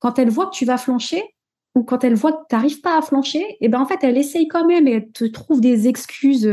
quand 0.00 0.18
elle 0.18 0.30
voit 0.30 0.46
que 0.46 0.54
tu 0.54 0.64
vas 0.66 0.76
flancher, 0.76 1.22
ou 1.74 1.84
quand 1.84 2.02
elle 2.02 2.14
voit 2.14 2.32
que 2.32 2.42
tu 2.48 2.56
n'arrives 2.56 2.80
pas 2.80 2.98
à 2.98 3.02
flancher, 3.02 3.38
et 3.38 3.56
eh 3.62 3.68
ben 3.68 3.80
en 3.80 3.86
fait, 3.86 3.98
elle 4.02 4.18
essaye 4.18 4.48
quand 4.48 4.66
même 4.66 4.88
et 4.88 4.92
elle 4.92 5.10
te 5.10 5.24
trouve 5.24 5.60
des 5.60 5.88
excuses. 5.88 6.46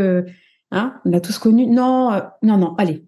Hein, 0.76 0.94
on 1.06 1.10
l'a 1.10 1.22
tous 1.22 1.40
connu. 1.40 1.66
Non, 1.66 2.14
euh, 2.14 2.20
non, 2.44 2.58
non, 2.58 2.76
allez. 2.78 3.04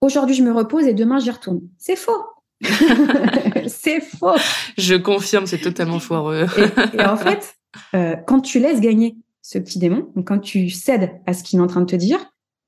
Aujourd'hui, 0.00 0.34
je 0.34 0.42
me 0.42 0.52
repose 0.52 0.84
et 0.84 0.92
demain, 0.92 1.18
j'y 1.18 1.30
retourne. 1.30 1.60
C'est 1.78 1.96
faux. 1.96 2.24
c'est 3.68 4.00
faux. 4.00 4.34
Je 4.76 4.96
confirme, 4.96 5.46
c'est 5.46 5.60
totalement 5.60 6.00
foireux. 6.00 6.46
et, 6.92 7.04
en 7.04 7.16
fait, 7.16 7.56
euh, 7.94 8.16
quand 8.26 8.40
tu 8.40 8.58
laisses 8.58 8.80
gagner 8.80 9.16
ce 9.42 9.58
petit 9.58 9.78
démon, 9.78 10.08
quand 10.26 10.40
tu 10.40 10.68
cèdes 10.70 11.20
à 11.26 11.32
ce 11.32 11.42
qu'il 11.42 11.58
est 11.58 11.62
en 11.62 11.66
train 11.66 11.80
de 11.80 11.86
te 11.86 11.96
dire, 11.96 12.18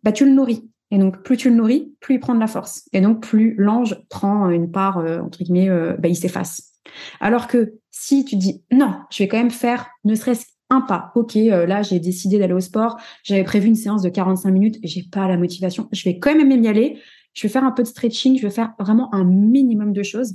bah 0.02 0.12
tu 0.12 0.24
le 0.24 0.32
nourris. 0.32 0.68
Et 0.90 0.98
donc, 0.98 1.22
plus 1.22 1.36
tu 1.36 1.50
le 1.50 1.56
nourris, 1.56 1.92
plus 2.00 2.14
il 2.14 2.20
prend 2.20 2.34
de 2.34 2.40
la 2.40 2.46
force. 2.46 2.88
Et 2.92 3.00
donc, 3.00 3.20
plus 3.20 3.54
l'ange 3.58 4.00
prend 4.08 4.48
une 4.50 4.70
part, 4.70 4.98
euh, 4.98 5.18
entre 5.18 5.42
guillemets, 5.42 5.68
euh, 5.68 5.96
bah, 5.98 6.08
il 6.08 6.16
s'efface. 6.16 6.74
Alors 7.20 7.48
que 7.48 7.74
si 7.90 8.24
tu 8.24 8.36
dis, 8.36 8.62
non, 8.70 8.94
je 9.10 9.22
vais 9.22 9.28
quand 9.28 9.38
même 9.38 9.50
faire 9.50 9.88
ne 10.04 10.14
serait-ce 10.14 10.46
un 10.70 10.80
pas. 10.80 11.12
Ok, 11.14 11.36
euh, 11.36 11.66
là, 11.66 11.82
j'ai 11.82 12.00
décidé 12.00 12.38
d'aller 12.38 12.52
au 12.52 12.60
sport. 12.60 12.96
J'avais 13.22 13.44
prévu 13.44 13.68
une 13.68 13.76
séance 13.76 14.02
de 14.02 14.08
45 14.08 14.50
minutes. 14.50 14.78
J'ai 14.82 15.04
pas 15.04 15.28
la 15.28 15.36
motivation. 15.36 15.88
Je 15.92 16.04
vais 16.04 16.18
quand 16.18 16.34
même 16.34 16.50
y 16.62 16.68
aller. 16.68 16.98
Je 17.34 17.42
vais 17.42 17.48
faire 17.48 17.64
un 17.64 17.70
peu 17.70 17.82
de 17.82 17.88
stretching. 17.88 18.36
Je 18.36 18.42
vais 18.42 18.52
faire 18.52 18.74
vraiment 18.78 19.14
un 19.14 19.24
minimum 19.24 19.92
de 19.92 20.02
choses. 20.02 20.34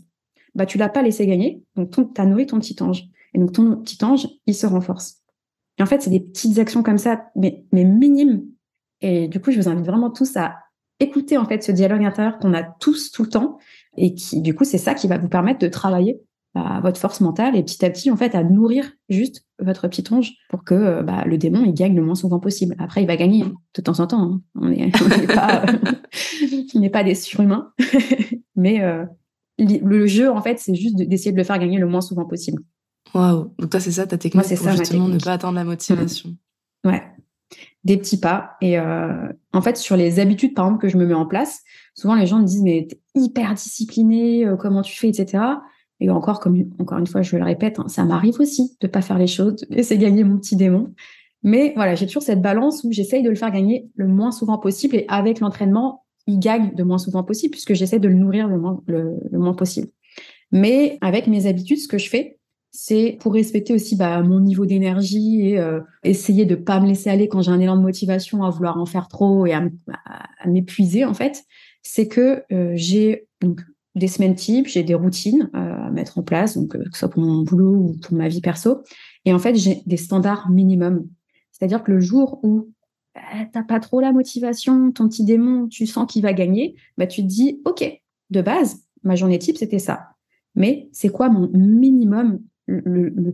Bah, 0.56 0.66
tu 0.66 0.78
l'as 0.78 0.90
pas 0.90 1.02
laissé 1.02 1.26
gagner. 1.28 1.64
Donc, 1.76 1.92
tu 1.92 2.22
as 2.22 2.26
nourri 2.26 2.46
ton 2.46 2.60
petit 2.60 2.82
ange. 2.82 3.04
Et 3.34 3.40
donc, 3.40 3.52
ton 3.54 3.78
petit 3.78 4.04
ange, 4.04 4.28
il 4.46 4.56
se 4.56 4.66
renforce. 4.66 5.22
Et 5.78 5.84
en 5.84 5.86
fait, 5.86 6.02
c'est 6.02 6.10
des 6.10 6.20
petites 6.20 6.60
actions 6.60 6.84
comme 6.84 6.98
ça, 6.98 7.26
mais, 7.36 7.66
mais 7.72 7.86
minimes. 7.86 8.44
Et 9.02 9.28
du 9.28 9.40
coup, 9.42 9.52
je 9.52 9.60
vous 9.60 9.68
invite 9.68 9.86
vraiment 9.86 10.12
tous 10.12 10.36
à 10.38 10.60
écouter, 11.00 11.38
en 11.38 11.46
fait, 11.46 11.64
ce 11.64 11.72
dialogue 11.72 12.04
intérieur 12.04 12.38
qu'on 12.40 12.54
a 12.54 12.64
tous 12.64 13.12
tout 13.12 13.24
le 13.24 13.30
temps. 13.30 13.58
Et 13.98 14.14
qui, 14.14 14.42
du 14.42 14.54
coup, 14.54 14.64
c'est 14.64 14.78
ça 14.78 14.94
qui 14.94 15.08
va 15.08 15.18
vous 15.18 15.30
permettre 15.30 15.60
de 15.60 15.68
travailler 15.68 16.22
bah, 16.54 16.80
votre 16.84 17.00
force 17.00 17.22
mentale 17.22 17.56
et 17.56 17.64
petit 17.64 17.84
à 17.86 17.90
petit, 17.90 18.12
en 18.12 18.18
fait, 18.18 18.36
à 18.36 18.44
nourrir 18.44 18.92
juste 19.10 19.46
votre 19.62 19.88
petit 19.88 20.04
ange 20.12 20.34
pour 20.50 20.64
que 20.64 20.74
euh, 20.74 21.04
bah, 21.04 21.24
le 21.26 21.38
démon, 21.38 21.64
il 21.66 21.74
gagne 21.74 21.96
le 21.96 22.04
moins 22.04 22.16
souvent 22.16 22.40
possible. 22.40 22.76
Après, 22.80 23.02
il 23.02 23.08
va 23.08 23.16
gagner 23.16 23.44
de 23.76 23.82
temps 23.82 24.00
en 24.00 24.08
temps. 24.08 24.22
Hein. 24.22 24.42
On 24.56 24.70
n'est 24.70 24.92
pas, 25.28 25.64
euh, 25.66 26.90
pas 26.94 27.04
des 27.04 27.16
surhumains. 27.16 27.72
Mais 28.56 28.82
euh, 28.82 29.06
le 29.58 30.08
jeu, 30.08 30.30
en 30.30 30.42
fait, 30.42 30.60
c'est 30.60 30.76
juste 30.76 30.96
d'essayer 30.96 31.32
de 31.32 31.38
le 31.38 31.44
faire 31.44 31.60
gagner 31.60 31.80
le 31.80 31.88
moins 31.88 32.02
souvent 32.02 32.26
possible. 32.26 32.62
Waouh. 33.14 33.54
Donc 33.58 33.70
toi, 33.70 33.80
c'est 33.80 33.92
ça 33.92 34.08
ta 34.08 34.18
technique 34.18 34.44
pour 34.44 34.72
justement 34.72 35.08
ne 35.08 35.20
pas 35.20 35.34
attendre 35.34 35.56
la 35.56 35.64
motivation. 35.64 36.30
Mmh. 36.84 36.90
Ouais. 36.90 37.04
Des 37.84 37.98
petits 37.98 38.20
pas. 38.20 38.52
Et 38.62 38.80
en 38.80 39.62
fait, 39.62 39.76
sur 39.76 39.98
les 39.98 40.20
habitudes, 40.20 40.54
par 40.54 40.66
exemple, 40.66 40.82
que 40.82 40.88
je 40.88 40.98
me 40.98 41.06
mets 41.06 41.16
en 41.16 41.26
place, 41.26 41.62
souvent 41.96 42.16
les 42.16 42.28
gens 42.28 42.40
me 42.40 42.46
disent, 42.46 42.62
mais 42.62 42.88
t'es 42.90 43.02
hyper 43.16 43.54
discipliné, 43.56 44.46
comment 44.60 44.82
tu 44.84 44.96
fais, 44.96 45.10
etc. 45.10 45.44
Et 46.02 46.10
encore, 46.10 46.42
encore 46.80 46.98
une 46.98 47.08
fois, 47.08 47.22
je 47.22 47.38
le 47.38 47.44
répète, 47.44 47.80
hein, 47.80 47.88
ça 47.88 48.04
m'arrive 48.04 48.40
aussi 48.40 48.76
de 48.82 48.88
pas 48.88 49.02
faire 49.02 49.20
les 49.20 49.28
choses, 49.28 49.56
de 49.56 49.76
laisser 49.76 49.98
gagner 49.98 50.24
mon 50.24 50.38
petit 50.38 50.56
démon. 50.56 50.94
Mais 51.44 51.74
voilà, 51.76 51.96
j'ai 51.96 52.08
toujours 52.08 52.24
cette 52.24 52.42
balance 52.42 52.84
où 52.84 52.92
j'essaye 52.92 53.24
de 53.24 53.30
le 53.30 53.36
faire 53.36 53.52
gagner 53.52 53.90
le 53.96 54.08
moins 54.08 54.32
souvent 54.32 54.58
possible. 54.58 54.96
Et 54.96 55.06
avec 55.08 55.40
l'entraînement, 55.40 56.04
il 56.28 56.40
gagne 56.40 56.74
de 56.76 56.84
moins 56.84 56.98
souvent 56.98 57.24
possible 57.24 57.52
puisque 57.52 57.74
j'essaie 57.74 58.00
de 58.00 58.08
le 58.08 58.16
nourrir 58.16 58.48
le 58.48 58.58
moins, 58.58 58.82
le, 58.88 59.56
possible. 59.56 59.88
Mais 60.52 60.98
avec 61.02 61.28
mes 61.28 61.46
habitudes, 61.46 61.78
ce 61.78 61.88
que 61.88 61.98
je 61.98 62.10
fais, 62.10 62.40
c'est 62.72 63.18
pour 63.20 63.34
respecter 63.34 63.74
aussi 63.74 63.96
bah, 63.96 64.22
mon 64.22 64.40
niveau 64.40 64.66
d'énergie 64.66 65.50
et 65.50 65.60
euh, 65.60 65.82
essayer 66.04 66.46
de 66.46 66.56
pas 66.56 66.80
me 66.80 66.88
laisser 66.88 67.10
aller 67.10 67.28
quand 67.28 67.42
j'ai 67.42 67.52
un 67.52 67.60
élan 67.60 67.76
de 67.76 67.82
motivation 67.82 68.44
à 68.44 68.50
vouloir 68.50 68.78
en 68.78 68.86
faire 68.86 69.08
trop 69.08 69.46
et 69.46 69.54
à, 69.54 69.64
m'épuiser 70.46 71.06
en 71.06 71.14
fait. 71.14 71.44
C'est 71.82 72.08
que 72.08 72.44
euh, 72.52 72.72
j'ai 72.76 73.28
des 73.96 74.08
semaines 74.08 74.36
types, 74.36 74.68
j'ai 74.68 74.84
des 74.84 74.94
routines 74.96 75.50
euh, 75.56 75.71
mettre 75.92 76.18
en 76.18 76.24
place, 76.24 76.58
donc 76.58 76.76
euh, 76.76 76.84
que 76.84 76.94
ce 76.94 77.00
soit 77.00 77.10
pour 77.10 77.22
mon 77.22 77.44
boulot 77.44 77.76
ou 77.76 77.98
pour 78.02 78.18
ma 78.18 78.28
vie 78.28 78.42
perso. 78.42 78.84
Et 79.26 79.34
en 79.34 79.40
fait, 79.40 79.56
j'ai 79.56 79.82
des 79.86 79.98
standards 79.98 80.50
minimums. 80.50 81.08
C'est-à-dire 81.52 81.84
que 81.84 81.92
le 81.92 82.00
jour 82.00 82.40
où 82.44 82.70
bah, 83.14 83.22
t'as 83.52 83.64
pas 83.64 83.80
trop 83.80 84.02
la 84.02 84.12
motivation, 84.12 84.92
ton 84.92 85.08
petit 85.08 85.26
démon, 85.26 85.68
tu 85.68 85.86
sens 85.86 86.12
qu'il 86.12 86.24
va 86.24 86.34
gagner, 86.34 86.76
bah 86.98 87.08
tu 87.08 87.22
te 87.22 87.28
dis, 87.28 87.62
ok, 87.66 87.84
de 88.30 88.42
base, 88.42 88.84
ma 89.04 89.16
journée 89.16 89.40
type 89.40 89.58
c'était 89.58 89.80
ça. 89.80 90.10
Mais 90.56 90.90
c'est 90.92 91.10
quoi 91.10 91.30
mon 91.30 91.50
minimum, 91.54 92.40
le, 92.68 93.34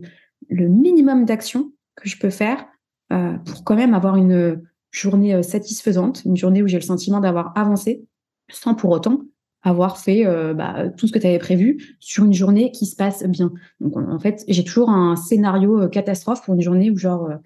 minimum 0.50 1.24
d'action 1.24 1.72
que 1.96 2.08
je 2.08 2.18
peux 2.18 2.30
faire 2.30 2.66
euh, 3.12 3.34
pour 3.38 3.64
quand 3.64 3.76
même 3.76 3.94
avoir 3.94 4.16
une 4.16 4.62
journée 4.90 5.42
satisfaisante, 5.42 6.22
une 6.24 6.36
journée 6.36 6.62
où 6.62 6.68
j'ai 6.68 6.78
le 6.78 6.82
sentiment 6.82 7.20
d'avoir 7.20 7.52
avancé, 7.56 8.04
sans 8.50 8.74
pour 8.74 8.90
autant 8.90 9.22
avoir 9.62 9.98
fait 9.98 10.26
euh, 10.26 10.54
bah, 10.54 10.88
tout 10.96 11.06
ce 11.06 11.12
que 11.12 11.18
tu 11.18 11.26
avais 11.26 11.38
prévu 11.38 11.96
sur 12.00 12.24
une 12.24 12.32
journée 12.32 12.70
qui 12.70 12.86
se 12.86 12.96
passe 12.96 13.24
bien. 13.24 13.52
Donc 13.80 13.96
en 13.96 14.18
fait, 14.18 14.44
j'ai 14.48 14.64
toujours 14.64 14.90
un 14.90 15.16
scénario 15.16 15.82
euh, 15.82 15.88
catastrophe 15.88 16.42
pour 16.44 16.54
une 16.54 16.60
journée 16.60 16.90
où 16.90 16.96
genre 16.96 17.24
euh, 17.24 17.36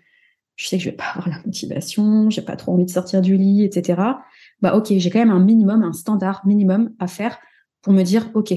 je 0.57 0.69
sais 0.69 0.76
que 0.76 0.85
je 0.85 0.90
vais 0.90 0.97
pas 0.97 1.11
avoir 1.14 1.28
la 1.28 1.40
motivation, 1.45 2.28
j'ai 2.28 2.42
pas 2.42 2.57
trop 2.57 2.75
envie 2.75 2.85
de 2.85 2.90
sortir 2.90 3.23
du 3.23 3.37
lit, 3.37 3.64
etc. 3.64 4.00
Bah 4.61 4.76
ok, 4.76 4.92
j'ai 4.97 5.11
quand 5.11 5.19
même 5.19 5.31
un 5.31 5.40
minimum, 5.40 5.83
un 5.83 5.92
standard 5.92 6.42
minimum 6.47 6.90
à 6.99 7.07
faire 7.07 7.38
pour 7.81 7.92
me 7.92 8.02
dire 8.02 8.31
ok, 8.35 8.54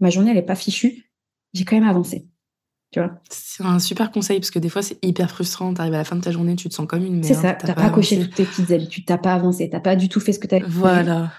ma 0.00 0.10
journée 0.10 0.32
elle 0.32 0.36
est 0.36 0.42
pas 0.42 0.56
fichue, 0.56 1.10
j'ai 1.54 1.64
quand 1.64 1.76
même 1.76 1.88
avancé. 1.88 2.26
Tu 2.92 3.00
vois? 3.00 3.20
C'est 3.30 3.64
un 3.64 3.78
super 3.78 4.10
conseil 4.10 4.38
parce 4.38 4.50
que 4.50 4.58
des 4.58 4.68
fois 4.68 4.82
c'est 4.82 4.98
hyper 5.04 5.30
frustrant. 5.30 5.74
T'arrives 5.74 5.94
à 5.94 5.98
la 5.98 6.04
fin 6.04 6.16
de 6.16 6.20
ta 6.20 6.30
journée, 6.30 6.56
tu 6.56 6.68
te 6.68 6.74
sens 6.74 6.86
comme 6.86 7.04
une 7.04 7.14
merde. 7.14 7.24
C'est 7.24 7.34
ça, 7.34 7.54
t'as 7.54 7.74
pas, 7.74 7.82
pas 7.82 7.90
coché 7.90 8.20
toutes 8.20 8.34
tes 8.34 8.44
petites 8.44 8.70
habitudes, 8.72 9.04
t'as 9.06 9.18
pas 9.18 9.34
avancé, 9.34 9.68
t'as 9.70 9.80
pas 9.80 9.96
du 9.96 10.08
tout 10.08 10.20
fait 10.20 10.32
ce 10.32 10.40
que 10.40 10.46
t'avais. 10.48 10.64
Voilà 10.66 11.30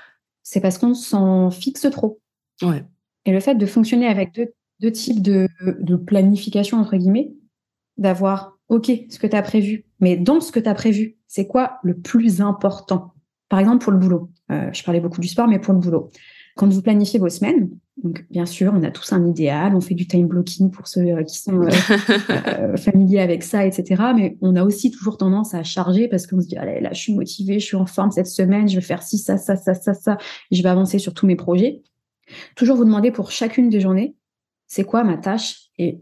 c'est 0.49 0.61
parce 0.61 0.77
qu'on 0.77 0.93
s'en 0.93 1.51
fixe 1.51 1.85
trop. 1.91 2.21
Ouais. 2.61 2.85
Et 3.25 3.33
le 3.33 3.41
fait 3.41 3.55
de 3.55 3.65
fonctionner 3.65 4.07
avec 4.07 4.33
deux, 4.79 4.91
types 4.93 5.21
de, 5.21 5.49
planification, 5.97 6.77
entre 6.77 6.95
guillemets, 6.95 7.33
d'avoir, 7.97 8.57
OK, 8.69 8.89
ce 9.09 9.19
que 9.19 9.27
tu 9.27 9.35
as 9.35 9.41
prévu, 9.41 9.83
mais 9.99 10.15
dans 10.15 10.39
ce 10.39 10.53
que 10.53 10.61
tu 10.61 10.69
as 10.69 10.73
prévu, 10.73 11.17
c'est 11.27 11.47
quoi 11.47 11.79
le 11.83 11.97
plus 11.97 12.39
important? 12.39 13.13
Par 13.49 13.59
exemple, 13.59 13.83
pour 13.83 13.91
le 13.91 13.97
boulot. 13.97 14.31
Euh, 14.49 14.71
je 14.71 14.85
parlais 14.85 15.01
beaucoup 15.01 15.19
du 15.19 15.27
sport, 15.27 15.49
mais 15.49 15.59
pour 15.59 15.73
le 15.73 15.81
boulot. 15.81 16.11
Quand 16.57 16.67
vous 16.67 16.81
planifiez 16.81 17.19
vos 17.19 17.29
semaines, 17.29 17.69
donc 18.03 18.25
bien 18.29 18.45
sûr, 18.45 18.73
on 18.75 18.83
a 18.83 18.91
tous 18.91 19.13
un 19.13 19.25
idéal, 19.25 19.75
on 19.75 19.81
fait 19.81 19.93
du 19.93 20.07
time 20.07 20.27
blocking 20.27 20.71
pour 20.71 20.87
ceux 20.87 21.01
euh, 21.01 21.23
qui 21.23 21.37
sont 21.37 21.61
euh, 21.61 21.69
euh, 22.47 22.77
familiers 22.77 23.21
avec 23.21 23.43
ça, 23.43 23.65
etc. 23.65 24.03
Mais 24.15 24.37
on 24.41 24.55
a 24.55 24.63
aussi 24.63 24.91
toujours 24.91 25.17
tendance 25.17 25.53
à 25.53 25.63
charger 25.63 26.07
parce 26.07 26.27
qu'on 26.27 26.41
se 26.41 26.47
dit, 26.47 26.57
allez, 26.57 26.79
là, 26.81 26.93
je 26.93 26.99
suis 26.99 27.13
motivée, 27.13 27.59
je 27.59 27.65
suis 27.65 27.75
en 27.75 27.85
forme 27.85 28.11
cette 28.11 28.27
semaine, 28.27 28.67
je 28.67 28.75
vais 28.75 28.81
faire 28.81 29.03
ci, 29.03 29.17
ça, 29.17 29.37
ça, 29.37 29.55
ça, 29.55 29.75
ça, 29.75 29.93
ça, 29.93 30.17
et 30.51 30.55
je 30.55 30.63
vais 30.63 30.69
avancer 30.69 30.99
sur 30.99 31.13
tous 31.13 31.27
mes 31.27 31.35
projets. 31.35 31.81
Toujours 32.55 32.75
vous 32.75 32.85
demander 32.85 33.11
pour 33.11 33.31
chacune 33.31 33.69
des 33.69 33.79
journées, 33.79 34.15
c'est 34.65 34.83
quoi 34.83 35.03
ma 35.03 35.17
tâche? 35.17 35.69
Et 35.77 36.01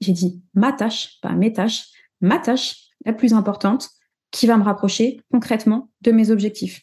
j'ai 0.00 0.12
dit 0.12 0.42
ma 0.54 0.72
tâche, 0.72 1.20
pas 1.22 1.32
mes 1.32 1.52
tâches, 1.52 1.86
ma 2.20 2.38
tâche 2.38 2.88
la 3.04 3.12
plus 3.12 3.32
importante 3.32 3.88
qui 4.30 4.46
va 4.46 4.56
me 4.56 4.64
rapprocher 4.64 5.20
concrètement 5.30 5.90
de 6.00 6.12
mes 6.12 6.30
objectifs. 6.30 6.82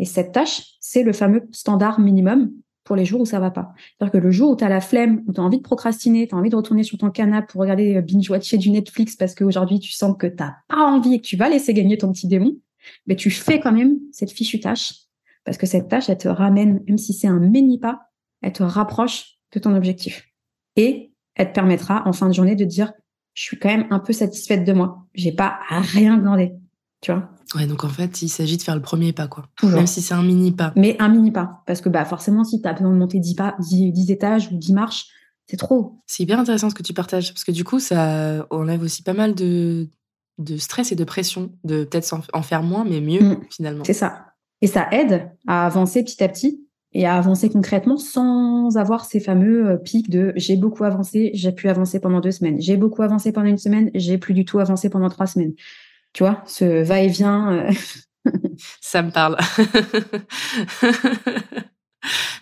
Et 0.00 0.06
cette 0.06 0.32
tâche, 0.32 0.62
c'est 0.80 1.02
le 1.02 1.12
fameux 1.12 1.46
standard 1.52 2.00
minimum 2.00 2.50
pour 2.84 2.96
les 2.96 3.04
jours 3.04 3.20
où 3.20 3.26
ça 3.26 3.38
va 3.38 3.50
pas. 3.50 3.74
C'est-à-dire 3.76 4.12
que 4.12 4.18
le 4.18 4.30
jour 4.30 4.50
où 4.50 4.56
tu 4.56 4.64
as 4.64 4.70
la 4.70 4.80
flemme, 4.80 5.22
où 5.28 5.32
tu 5.34 5.40
as 5.40 5.44
envie 5.44 5.58
de 5.58 5.62
procrastiner, 5.62 6.26
tu 6.26 6.34
as 6.34 6.38
envie 6.38 6.48
de 6.48 6.56
retourner 6.56 6.84
sur 6.84 6.96
ton 6.96 7.10
canapé 7.10 7.48
pour 7.52 7.60
regarder 7.60 7.96
euh, 7.96 8.00
binge-watcher 8.00 8.56
du 8.56 8.70
Netflix 8.70 9.14
parce 9.14 9.34
qu'aujourd'hui 9.34 9.78
tu 9.78 9.92
sens 9.92 10.16
que 10.18 10.26
tu 10.26 10.36
pas 10.36 10.56
envie 10.70 11.14
et 11.14 11.20
que 11.20 11.26
tu 11.26 11.36
vas 11.36 11.50
laisser 11.50 11.74
gagner 11.74 11.98
ton 11.98 12.10
petit 12.12 12.26
démon, 12.26 12.56
mais 13.06 13.14
tu 13.14 13.30
fais 13.30 13.60
quand 13.60 13.72
même 13.72 13.98
cette 14.10 14.30
fichue 14.30 14.58
tâche 14.58 14.94
parce 15.44 15.58
que 15.58 15.66
cette 15.66 15.88
tâche, 15.88 16.08
elle 16.08 16.18
te 16.18 16.28
ramène, 16.28 16.82
même 16.88 16.98
si 16.98 17.12
c'est 17.12 17.28
un 17.28 17.38
mini 17.38 17.78
pas, 17.78 18.00
elle 18.40 18.54
te 18.54 18.62
rapproche 18.62 19.38
de 19.52 19.60
ton 19.60 19.74
objectif. 19.74 20.26
Et 20.76 21.12
elle 21.34 21.48
te 21.48 21.54
permettra 21.54 22.08
en 22.08 22.14
fin 22.14 22.28
de 22.28 22.32
journée 22.32 22.56
de 22.56 22.64
dire, 22.64 22.92
je 23.34 23.42
suis 23.42 23.58
quand 23.58 23.68
même 23.68 23.86
un 23.90 23.98
peu 23.98 24.14
satisfaite 24.14 24.64
de 24.64 24.72
moi. 24.72 25.06
J'ai 25.14 25.32
pas 25.32 25.58
à 25.68 25.80
rien 25.80 26.16
demander. 26.16 26.54
Tu 27.00 27.12
vois 27.12 27.30
Ouais, 27.56 27.66
donc 27.66 27.82
en 27.82 27.88
fait, 27.88 28.22
il 28.22 28.28
s'agit 28.28 28.56
de 28.56 28.62
faire 28.62 28.76
le 28.76 28.82
premier 28.82 29.12
pas, 29.12 29.26
quoi. 29.26 29.46
Même 29.62 29.86
si 29.86 30.02
c'est 30.02 30.14
un 30.14 30.22
mini 30.22 30.52
pas. 30.52 30.72
Mais 30.76 30.96
un 31.00 31.08
mini 31.08 31.32
pas. 31.32 31.62
Parce 31.66 31.80
que 31.80 31.88
bah, 31.88 32.04
forcément, 32.04 32.44
si 32.44 32.62
tu 32.62 32.68
as 32.68 32.74
besoin 32.74 32.90
de 32.90 32.96
monter 32.96 33.18
10, 33.18 33.34
pas, 33.34 33.56
10, 33.58 34.10
étages 34.10 34.48
ou 34.52 34.56
10 34.56 34.72
marches, 34.72 35.06
c'est 35.46 35.56
trop. 35.56 35.98
C'est 36.06 36.22
hyper 36.22 36.38
intéressant 36.38 36.70
ce 36.70 36.74
que 36.74 36.82
tu 36.82 36.92
partages. 36.92 37.32
Parce 37.32 37.42
que 37.42 37.50
du 37.50 37.64
coup, 37.64 37.80
ça 37.80 38.46
enlève 38.50 38.82
aussi 38.82 39.02
pas 39.02 39.14
mal 39.14 39.34
de, 39.34 39.88
de 40.38 40.56
stress 40.58 40.92
et 40.92 40.94
de 40.94 41.02
pression. 41.02 41.50
De 41.64 41.84
peut-être 41.84 42.14
en 42.32 42.42
faire 42.42 42.62
moins, 42.62 42.84
mais 42.84 43.00
mieux, 43.00 43.20
mm. 43.20 43.40
finalement. 43.50 43.84
C'est 43.84 43.94
ça. 43.94 44.26
Et 44.60 44.68
ça 44.68 44.86
aide 44.92 45.30
à 45.48 45.66
avancer 45.66 46.04
petit 46.04 46.22
à 46.22 46.28
petit 46.28 46.64
et 46.92 47.06
à 47.06 47.16
avancer 47.16 47.48
concrètement 47.48 47.96
sans 47.96 48.76
avoir 48.76 49.04
ces 49.04 49.20
fameux 49.20 49.68
euh, 49.68 49.76
pics 49.76 50.10
de 50.10 50.32
j'ai 50.36 50.56
beaucoup 50.56 50.84
avancé, 50.84 51.30
j'ai 51.34 51.52
pu 51.52 51.68
avancer 51.68 52.00
pendant 52.00 52.20
deux 52.20 52.32
semaines, 52.32 52.60
j'ai 52.60 52.76
beaucoup 52.76 53.02
avancé 53.02 53.32
pendant 53.32 53.46
une 53.46 53.58
semaine, 53.58 53.90
j'ai 53.94 54.18
plus 54.18 54.34
du 54.34 54.44
tout 54.44 54.58
avancé 54.58 54.90
pendant 54.90 55.08
trois 55.08 55.26
semaines 55.26 55.54
tu 56.12 56.22
vois, 56.22 56.42
ce 56.46 56.82
va-et-vient. 56.82 57.52
Euh. 57.52 57.72
Ça 58.80 59.02
me 59.02 59.10
parle. 59.10 59.36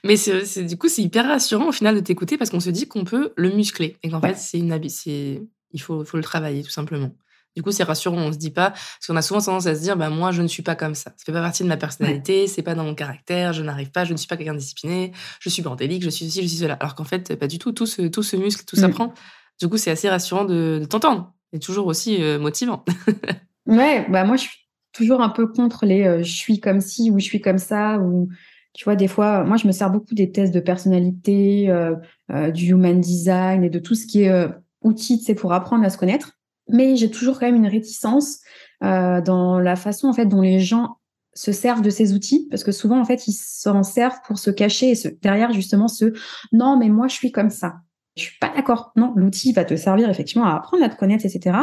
Mais 0.05 0.17
c'est, 0.17 0.65
du 0.65 0.77
coup, 0.77 0.89
c'est 0.89 1.03
hyper 1.03 1.27
rassurant 1.27 1.69
au 1.69 1.73
final 1.73 1.95
de 1.95 2.01
t'écouter 2.01 2.39
parce 2.39 2.51
qu'on 2.51 2.61
se 2.61 2.71
dit 2.71 2.87
qu'on 2.87 3.05
peut 3.05 3.33
le 3.37 3.51
muscler 3.51 3.97
et 4.03 4.11
qu'en 4.11 4.21
fait, 4.21 4.37
c'est 4.37 4.59
une 4.59 4.89
c'est 4.89 5.43
il 5.73 5.81
faut, 5.81 6.05
faut 6.05 6.17
le 6.17 6.23
travailler 6.23 6.63
tout 6.63 6.71
simplement. 6.71 7.11
Du 7.57 7.63
coup, 7.63 7.73
c'est 7.73 7.83
rassurant. 7.83 8.19
On 8.19 8.33
se 8.33 8.39
dit 8.39 8.53
pas, 8.53 8.71
parce 8.71 9.07
qu'on 9.09 9.17
a 9.17 9.23
souvent 9.23 9.41
tendance 9.41 9.67
à 9.67 9.75
se 9.75 9.81
dire, 9.81 9.97
bah, 9.97 10.11
moi, 10.11 10.31
je 10.31 10.43
ne 10.43 10.47
suis 10.47 10.63
pas 10.63 10.77
comme 10.77 10.95
ça. 10.95 11.11
Ça 11.17 11.25
fait 11.25 11.33
pas 11.33 11.43
partie 11.43 11.65
de 11.65 11.69
ma 11.69 11.77
personnalité, 11.77 12.47
c'est 12.47 12.63
pas 12.63 12.77
dans 12.77 12.85
mon 12.85 12.95
caractère, 12.95 13.53
je 13.53 13.65
n'arrive 13.65 13.91
pas, 13.91 14.05
je 14.05 14.13
ne 14.13 14.17
suis 14.17 14.29
pas 14.29 14.37
quelqu'un 14.37 14.55
de 14.55 14.59
discipliné, 14.59 15.11
je 15.41 15.49
suis 15.49 15.63
bordélique, 15.63 16.05
je 16.05 16.09
suis 16.09 16.27
ceci, 16.27 16.43
je 16.43 16.47
suis 16.47 16.59
cela. 16.59 16.75
Alors 16.75 16.95
qu'en 16.95 17.05
fait, 17.05 17.35
pas 17.35 17.49
du 17.49 17.59
tout. 17.59 17.73
Tout 17.73 17.87
se, 17.87 18.03
tout 18.03 18.23
se 18.23 18.37
muscle, 18.37 18.65
tout 18.65 18.77
s'apprend. 18.77 19.13
Du 19.61 19.69
coup, 19.69 19.77
c'est 19.77 19.91
assez 19.91 20.09
rassurant 20.09 20.45
de, 20.45 20.87
t'entendre 20.89 21.35
et 21.53 21.59
toujours 21.59 21.87
aussi 21.87 22.23
euh, 22.23 22.39
motivant. 22.39 22.85
Ouais, 23.69 24.07
bah 24.09 24.25
moi 24.25 24.37
je 24.37 24.45
suis 24.45 24.67
toujours 24.93 25.21
un 25.21 25.29
peu 25.29 25.47
contre 25.47 25.85
les 25.85 26.05
euh, 26.07 26.23
je 26.23 26.33
suis 26.33 26.59
comme 26.59 26.81
ci 26.81 27.11
ou 27.11 27.19
je 27.19 27.25
suis 27.25 27.41
comme 27.43 27.59
ça 27.59 27.99
ou 27.99 28.29
tu 28.73 28.85
vois 28.85 28.97
des 28.97 29.09
fois 29.09 29.45
moi 29.45 29.59
je 29.59 29.67
me 29.67 29.73
sers 29.73 29.91
beaucoup 29.91 30.15
des 30.15 30.33
tests 30.33 30.55
de 30.55 30.61
personnalité, 30.61 31.69
euh, 31.69 31.95
euh, 32.31 32.51
du 32.51 32.71
human 32.71 32.99
design 32.99 33.63
et 33.65 33.69
de 33.69 33.79
tout 33.79 33.95
ce 33.95 34.07
qui 34.07 34.23
est 34.23 34.49
outil 34.81 35.19
c'est 35.21 35.35
pour 35.35 35.53
apprendre 35.53 35.85
à 35.85 35.91
se 35.91 35.99
connaître, 35.99 36.33
mais 36.71 36.97
j'ai 36.97 37.11
toujours 37.11 37.39
quand 37.39 37.47
même 37.47 37.57
une 37.57 37.67
réticence 37.67 38.39
dans 38.81 39.59
la 39.61 39.77
façon 39.77 40.09
en 40.09 40.13
fait 40.15 40.27
dont 40.27 40.41
les 40.41 40.61
gens 40.61 40.97
se 41.35 41.53
servent 41.53 41.83
de 41.83 41.91
ces 41.91 42.15
outils 42.15 42.47
parce 42.51 42.65
que 42.65 42.73
souvent 42.73 42.99
en 42.99 43.05
fait 43.05 43.27
ils 43.29 43.35
s'en 43.35 43.83
servent 43.83 44.21
pour 44.27 44.39
se 44.39 44.51
cacher 44.51 44.95
derrière 45.21 45.53
justement 45.53 45.89
ce 45.89 46.15
non 46.53 46.79
mais 46.79 46.89
moi 46.89 47.09
je 47.09 47.15
suis 47.15 47.33
comme 47.33 47.51
ça. 47.51 47.77
Je 48.17 48.23
suis 48.23 48.39
pas 48.41 48.53
d'accord. 48.55 48.93
Non 48.97 49.13
l'outil 49.15 49.53
va 49.53 49.65
te 49.65 49.77
servir 49.77 50.09
effectivement 50.09 50.47
à 50.47 50.57
apprendre 50.57 50.83
à 50.85 50.89
te 50.89 50.97
connaître 50.97 51.27
etc 51.27 51.59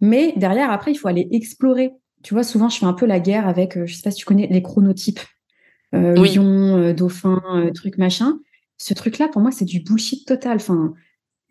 mais 0.00 0.32
derrière 0.36 0.70
après 0.70 0.92
il 0.92 0.96
faut 0.96 1.08
aller 1.08 1.28
explorer 1.30 1.92
tu 2.22 2.34
vois 2.34 2.42
souvent 2.42 2.68
je 2.68 2.78
fais 2.78 2.86
un 2.86 2.92
peu 2.92 3.06
la 3.06 3.20
guerre 3.20 3.48
avec 3.48 3.76
euh, 3.76 3.86
je 3.86 3.94
sais 3.94 4.02
pas 4.02 4.10
si 4.10 4.18
tu 4.18 4.24
connais 4.24 4.46
les 4.46 4.62
chronotypes 4.62 5.20
euh, 5.92 6.14
lion 6.14 6.76
euh, 6.76 6.92
dauphin 6.92 7.42
euh, 7.52 7.72
truc 7.72 7.98
machin 7.98 8.38
ce 8.76 8.94
truc 8.94 9.18
là 9.18 9.26
pour 9.26 9.42
moi 9.42 9.50
c'est 9.50 9.64
du 9.64 9.80
bullshit 9.80 10.26
total 10.26 10.56
enfin 10.56 10.94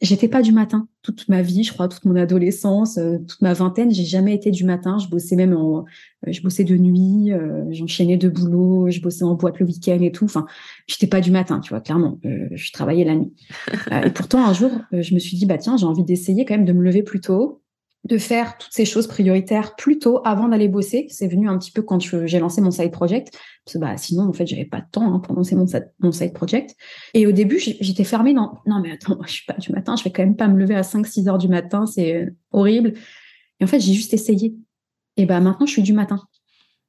J'étais 0.01 0.29
pas 0.29 0.41
du 0.41 0.53
matin 0.53 0.87
toute 1.01 1.27
ma 1.27 1.41
vie, 1.41 1.65
je 1.65 1.73
crois, 1.73 1.89
toute 1.89 2.05
mon 2.05 2.15
adolescence, 2.15 2.97
toute 3.27 3.41
ma 3.41 3.51
vingtaine, 3.51 3.91
j'ai 3.91 4.05
jamais 4.05 4.33
été 4.33 4.49
du 4.49 4.63
matin. 4.63 4.97
Je 4.97 5.09
bossais 5.09 5.35
même 5.35 5.53
en, 5.53 5.83
je 6.25 6.39
bossais 6.41 6.63
de 6.63 6.77
nuit, 6.77 7.33
j'enchaînais 7.71 8.15
de 8.15 8.29
boulot, 8.29 8.89
je 8.89 9.01
bossais 9.01 9.25
en 9.25 9.35
boîte 9.35 9.59
le 9.59 9.65
week-end 9.65 9.99
et 9.99 10.13
tout. 10.13 10.23
Enfin, 10.23 10.45
j'étais 10.87 11.07
pas 11.07 11.19
du 11.19 11.31
matin, 11.31 11.59
tu 11.59 11.71
vois, 11.71 11.81
clairement. 11.81 12.17
je 12.23 12.71
travaillais 12.71 13.03
la 13.03 13.15
nuit. 13.15 13.33
et 13.91 14.11
pourtant, 14.11 14.47
un 14.47 14.53
jour, 14.53 14.71
je 14.93 15.13
me 15.13 15.19
suis 15.19 15.35
dit, 15.35 15.45
bah 15.45 15.57
tiens, 15.57 15.75
j'ai 15.75 15.85
envie 15.85 16.05
d'essayer 16.05 16.45
quand 16.45 16.55
même 16.55 16.63
de 16.63 16.71
me 16.71 16.81
lever 16.81 17.03
plus 17.03 17.19
tôt, 17.19 17.61
de 18.05 18.17
faire 18.17 18.57
toutes 18.57 18.71
ces 18.71 18.85
choses 18.85 19.07
prioritaires 19.07 19.75
plus 19.75 19.99
tôt 19.99 20.21
avant 20.23 20.47
d'aller 20.47 20.67
bosser. 20.67 21.07
C'est 21.09 21.27
venu 21.27 21.49
un 21.49 21.57
petit 21.57 21.71
peu 21.71 21.81
quand 21.81 21.99
j'ai 21.99 22.39
lancé 22.39 22.61
mon 22.61 22.71
side 22.71 22.91
project. 22.91 23.37
Parce 23.65 23.73
que 23.73 23.79
bah, 23.79 23.97
sinon, 23.97 24.29
en 24.29 24.33
fait, 24.33 24.47
j'avais 24.47 24.65
pas 24.65 24.79
de 24.79 24.87
temps 24.91 25.13
hein, 25.13 25.19
pour 25.19 25.35
lancer 25.35 25.55
mon, 25.55 26.11
side 26.11 26.33
project. 26.33 26.75
Et 27.13 27.27
au 27.27 27.31
début, 27.31 27.59
j'étais 27.59 28.05
fermée 28.05 28.33
dans, 28.33 28.59
non, 28.65 28.79
mais 28.81 28.91
attends, 28.91 29.19
je 29.25 29.31
suis 29.31 29.45
pas 29.45 29.53
du 29.53 29.71
matin, 29.71 29.95
je 29.95 30.03
vais 30.03 30.11
quand 30.11 30.23
même 30.23 30.37
pas 30.37 30.47
me 30.47 30.57
lever 30.57 30.75
à 30.75 30.83
5, 30.83 31.05
6 31.05 31.27
heures 31.27 31.37
du 31.37 31.49
matin, 31.49 31.85
c'est 31.85 32.15
euh, 32.15 32.29
horrible. 32.51 32.93
Et 33.59 33.65
en 33.65 33.67
fait, 33.67 33.79
j'ai 33.79 33.93
juste 33.93 34.13
essayé. 34.13 34.55
Et 35.17 35.25
bah, 35.25 35.41
maintenant, 35.41 35.65
je 35.65 35.71
suis 35.71 35.83
du 35.83 35.93
matin. 35.93 36.21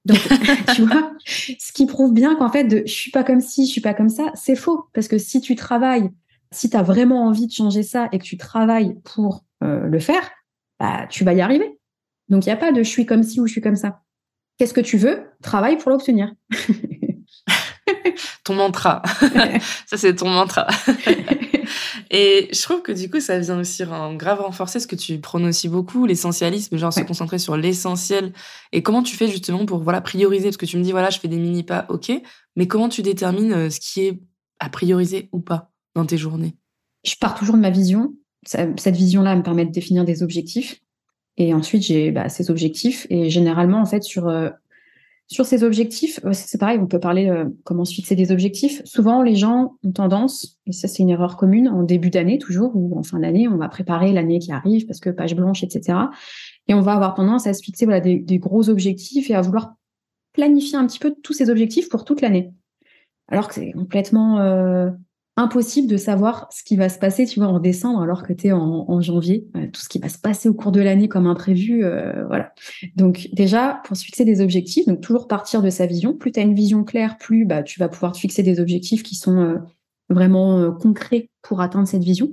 Donc, 0.04 0.18
tu 0.74 0.82
vois, 0.82 1.12
ce 1.26 1.72
qui 1.72 1.86
prouve 1.86 2.14
bien 2.14 2.36
qu'en 2.36 2.48
fait, 2.48 2.64
de, 2.64 2.82
je 2.86 2.92
suis 2.92 3.10
pas 3.10 3.24
comme 3.24 3.40
ci, 3.40 3.66
je 3.66 3.72
suis 3.72 3.80
pas 3.80 3.94
comme 3.94 4.08
ça, 4.08 4.30
c'est 4.34 4.56
faux. 4.56 4.84
Parce 4.94 5.08
que 5.08 5.18
si 5.18 5.40
tu 5.40 5.56
travailles, 5.56 6.08
si 6.52 6.70
tu 6.70 6.76
as 6.76 6.82
vraiment 6.82 7.26
envie 7.26 7.48
de 7.48 7.52
changer 7.52 7.82
ça 7.82 8.08
et 8.12 8.18
que 8.18 8.24
tu 8.24 8.36
travailles 8.36 8.94
pour 9.04 9.44
euh, 9.62 9.86
le 9.86 9.98
faire, 9.98 10.30
bah, 10.80 11.06
tu 11.08 11.24
vas 11.24 11.34
y 11.34 11.40
arriver. 11.40 11.78
Donc, 12.28 12.46
il 12.46 12.48
n'y 12.48 12.52
a 12.52 12.56
pas 12.56 12.72
de 12.72 12.82
je 12.82 12.88
suis 12.88 13.06
comme 13.06 13.22
ci 13.22 13.40
ou 13.40 13.46
je 13.46 13.52
suis 13.52 13.60
comme 13.60 13.76
ça. 13.76 14.00
Qu'est-ce 14.58 14.74
que 14.74 14.80
tu 14.80 14.96
veux? 14.96 15.22
Travaille 15.42 15.76
pour 15.76 15.90
l'obtenir. 15.90 16.32
ton 18.44 18.54
mantra. 18.54 19.02
ça, 19.86 19.96
c'est 19.96 20.16
ton 20.16 20.30
mantra. 20.30 20.66
Et 22.10 22.48
je 22.52 22.62
trouve 22.62 22.82
que 22.82 22.92
du 22.92 23.08
coup, 23.08 23.20
ça 23.20 23.38
vient 23.38 23.60
aussi 23.60 23.84
en 23.84 24.14
grave 24.14 24.40
renforcer 24.40 24.80
ce 24.80 24.88
que 24.88 24.96
tu 24.96 25.20
prônes 25.20 25.46
aussi 25.46 25.68
beaucoup, 25.68 26.06
l'essentialisme, 26.06 26.76
genre 26.76 26.92
se 26.92 27.00
concentrer 27.02 27.38
sur 27.38 27.56
l'essentiel. 27.56 28.32
Et 28.72 28.82
comment 28.82 29.02
tu 29.02 29.16
fais 29.16 29.28
justement 29.28 29.64
pour 29.64 29.78
voilà 29.78 30.00
prioriser? 30.00 30.48
Parce 30.48 30.56
que 30.56 30.66
tu 30.66 30.76
me 30.76 30.82
dis, 30.82 30.90
voilà, 30.90 31.10
je 31.10 31.20
fais 31.20 31.28
des 31.28 31.38
mini-pas, 31.38 31.86
ok, 31.88 32.10
mais 32.56 32.66
comment 32.66 32.88
tu 32.88 33.02
détermines 33.02 33.52
euh, 33.52 33.70
ce 33.70 33.78
qui 33.78 34.06
est 34.06 34.20
à 34.58 34.68
prioriser 34.68 35.28
ou 35.32 35.40
pas 35.40 35.70
dans 35.94 36.04
tes 36.04 36.18
journées? 36.18 36.56
Je 37.04 37.14
pars 37.14 37.34
toujours 37.34 37.54
de 37.54 37.60
ma 37.60 37.70
vision 37.70 38.14
cette 38.46 38.96
vision-là 38.96 39.36
me 39.36 39.42
permet 39.42 39.64
de 39.64 39.70
définir 39.70 40.04
des 40.04 40.22
objectifs. 40.22 40.80
Et 41.36 41.54
ensuite, 41.54 41.82
j'ai 41.82 42.10
bah, 42.10 42.28
ces 42.28 42.50
objectifs. 42.50 43.06
Et 43.10 43.30
généralement, 43.30 43.80
en 43.80 43.86
fait, 43.86 44.02
sur, 44.02 44.28
euh, 44.28 44.50
ces 45.28 45.62
objectifs, 45.62 46.20
c'est 46.32 46.58
pareil, 46.58 46.78
on 46.80 46.86
peut 46.86 46.98
parler 46.98 47.28
euh, 47.28 47.44
comment 47.64 47.84
se 47.84 47.94
fixer 47.94 48.16
des 48.16 48.32
objectifs. 48.32 48.82
Souvent, 48.84 49.22
les 49.22 49.36
gens 49.36 49.76
ont 49.84 49.92
tendance, 49.92 50.58
et 50.66 50.72
ça 50.72 50.88
c'est 50.88 51.02
une 51.02 51.10
erreur 51.10 51.36
commune, 51.36 51.68
en 51.68 51.82
début 51.82 52.10
d'année 52.10 52.38
toujours, 52.38 52.72
ou 52.74 52.98
en 52.98 53.02
fin 53.02 53.20
d'année, 53.20 53.46
on 53.46 53.56
va 53.56 53.68
préparer 53.68 54.12
l'année 54.12 54.38
qui 54.38 54.52
arrive 54.52 54.86
parce 54.86 55.00
que 55.00 55.10
page 55.10 55.36
blanche, 55.36 55.62
etc. 55.62 55.98
Et 56.66 56.74
on 56.74 56.80
va 56.80 56.94
avoir 56.94 57.14
tendance 57.14 57.46
à 57.46 57.54
se 57.54 57.62
fixer 57.62 57.84
voilà, 57.84 58.00
des, 58.00 58.18
des 58.18 58.38
gros 58.38 58.68
objectifs 58.68 59.30
et 59.30 59.34
à 59.34 59.40
vouloir 59.40 59.74
planifier 60.32 60.76
un 60.76 60.86
petit 60.86 60.98
peu 60.98 61.14
tous 61.22 61.32
ces 61.32 61.48
objectifs 61.50 61.88
pour 61.88 62.04
toute 62.04 62.20
l'année. 62.20 62.52
Alors 63.28 63.48
que 63.48 63.54
c'est 63.54 63.72
complètement 63.72 64.40
euh, 64.40 64.90
impossible 65.36 65.88
de 65.88 65.96
savoir 65.96 66.48
ce 66.50 66.62
qui 66.62 66.76
va 66.76 66.88
se 66.88 66.98
passer, 66.98 67.24
tu 67.24 67.40
vois, 67.40 67.48
en 67.48 67.60
décembre, 67.60 68.02
alors 68.02 68.22
que 68.22 68.32
tu 68.32 68.48
es 68.48 68.52
en, 68.52 69.00
janvier. 69.00 69.46
Euh, 69.56 69.66
tout 69.72 69.80
ce 69.80 69.88
qui 69.88 69.98
va 69.98 70.08
se 70.08 70.18
passer 70.18 70.48
au 70.48 70.54
cours 70.54 70.72
de 70.72 70.80
l'année 70.80 71.08
comme 71.08 71.26
imprévu, 71.26 71.84
euh, 71.84 72.26
voilà. 72.26 72.52
Donc 72.96 73.28
déjà, 73.32 73.80
pour 73.84 73.96
se 73.96 74.04
fixer 74.04 74.24
des 74.24 74.40
objectifs, 74.40 74.86
donc 74.86 75.00
toujours 75.00 75.28
partir 75.28 75.62
de 75.62 75.70
sa 75.70 75.86
vision. 75.86 76.14
Plus 76.14 76.32
tu 76.32 76.40
as 76.40 76.42
une 76.42 76.54
vision 76.54 76.84
claire, 76.84 77.16
plus 77.18 77.44
bah, 77.46 77.62
tu 77.62 77.80
vas 77.80 77.88
pouvoir 77.88 78.12
te 78.12 78.18
fixer 78.18 78.42
des 78.42 78.60
objectifs 78.60 79.02
qui 79.02 79.14
sont 79.14 79.38
euh, 79.38 79.58
vraiment 80.08 80.72
concrets 80.72 81.30
pour 81.42 81.60
atteindre 81.60 81.86
cette 81.86 82.04
vision. 82.04 82.32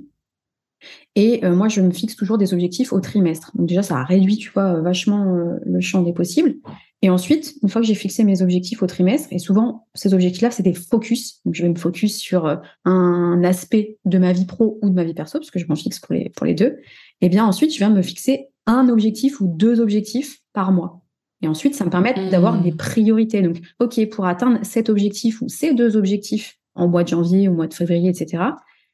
Et 1.14 1.40
moi, 1.48 1.68
je 1.68 1.80
me 1.80 1.90
fixe 1.90 2.14
toujours 2.14 2.38
des 2.38 2.54
objectifs 2.54 2.92
au 2.92 3.00
trimestre. 3.00 3.50
Donc 3.56 3.66
déjà, 3.66 3.82
ça 3.82 4.02
réduit, 4.04 4.36
tu 4.36 4.50
vois, 4.52 4.80
vachement 4.80 5.24
le 5.24 5.80
champ 5.80 6.02
des 6.02 6.12
possibles. 6.12 6.56
Et 7.00 7.10
ensuite, 7.10 7.54
une 7.62 7.68
fois 7.68 7.80
que 7.80 7.86
j'ai 7.86 7.94
fixé 7.94 8.24
mes 8.24 8.42
objectifs 8.42 8.82
au 8.82 8.86
trimestre, 8.86 9.28
et 9.30 9.38
souvent 9.38 9.86
ces 9.94 10.14
objectifs-là, 10.14 10.50
c'est 10.50 10.64
des 10.64 10.74
focus. 10.74 11.40
Donc 11.44 11.54
je 11.54 11.62
vais 11.62 11.68
me 11.68 11.76
focus 11.76 12.16
sur 12.16 12.46
euh, 12.46 12.56
un 12.84 13.42
aspect 13.44 13.98
de 14.04 14.18
ma 14.18 14.32
vie 14.32 14.46
pro 14.46 14.78
ou 14.82 14.90
de 14.90 14.94
ma 14.94 15.04
vie 15.04 15.14
perso, 15.14 15.38
parce 15.38 15.50
que 15.50 15.60
je 15.60 15.66
m'en 15.68 15.76
fixe 15.76 16.00
pour 16.00 16.14
les, 16.14 16.30
pour 16.30 16.44
les 16.44 16.54
deux. 16.54 16.78
Et 17.20 17.28
bien 17.28 17.44
ensuite, 17.44 17.72
je 17.72 17.78
viens 17.78 17.90
me 17.90 18.02
fixer 18.02 18.48
un 18.66 18.88
objectif 18.88 19.40
ou 19.40 19.46
deux 19.46 19.80
objectifs 19.80 20.40
par 20.52 20.72
mois. 20.72 21.02
Et 21.40 21.46
ensuite, 21.46 21.76
ça 21.76 21.84
me 21.84 21.90
permet 21.90 22.30
d'avoir 22.30 22.60
des 22.60 22.72
mmh. 22.72 22.76
priorités. 22.76 23.42
Donc, 23.42 23.60
OK, 23.78 24.04
pour 24.08 24.26
atteindre 24.26 24.58
cet 24.64 24.88
objectif 24.88 25.40
ou 25.40 25.48
ces 25.48 25.72
deux 25.72 25.96
objectifs 25.96 26.58
en 26.74 26.88
mois 26.88 27.04
de 27.04 27.08
janvier, 27.08 27.48
au 27.48 27.52
mois 27.52 27.68
de 27.68 27.74
février, 27.74 28.10
etc., 28.10 28.42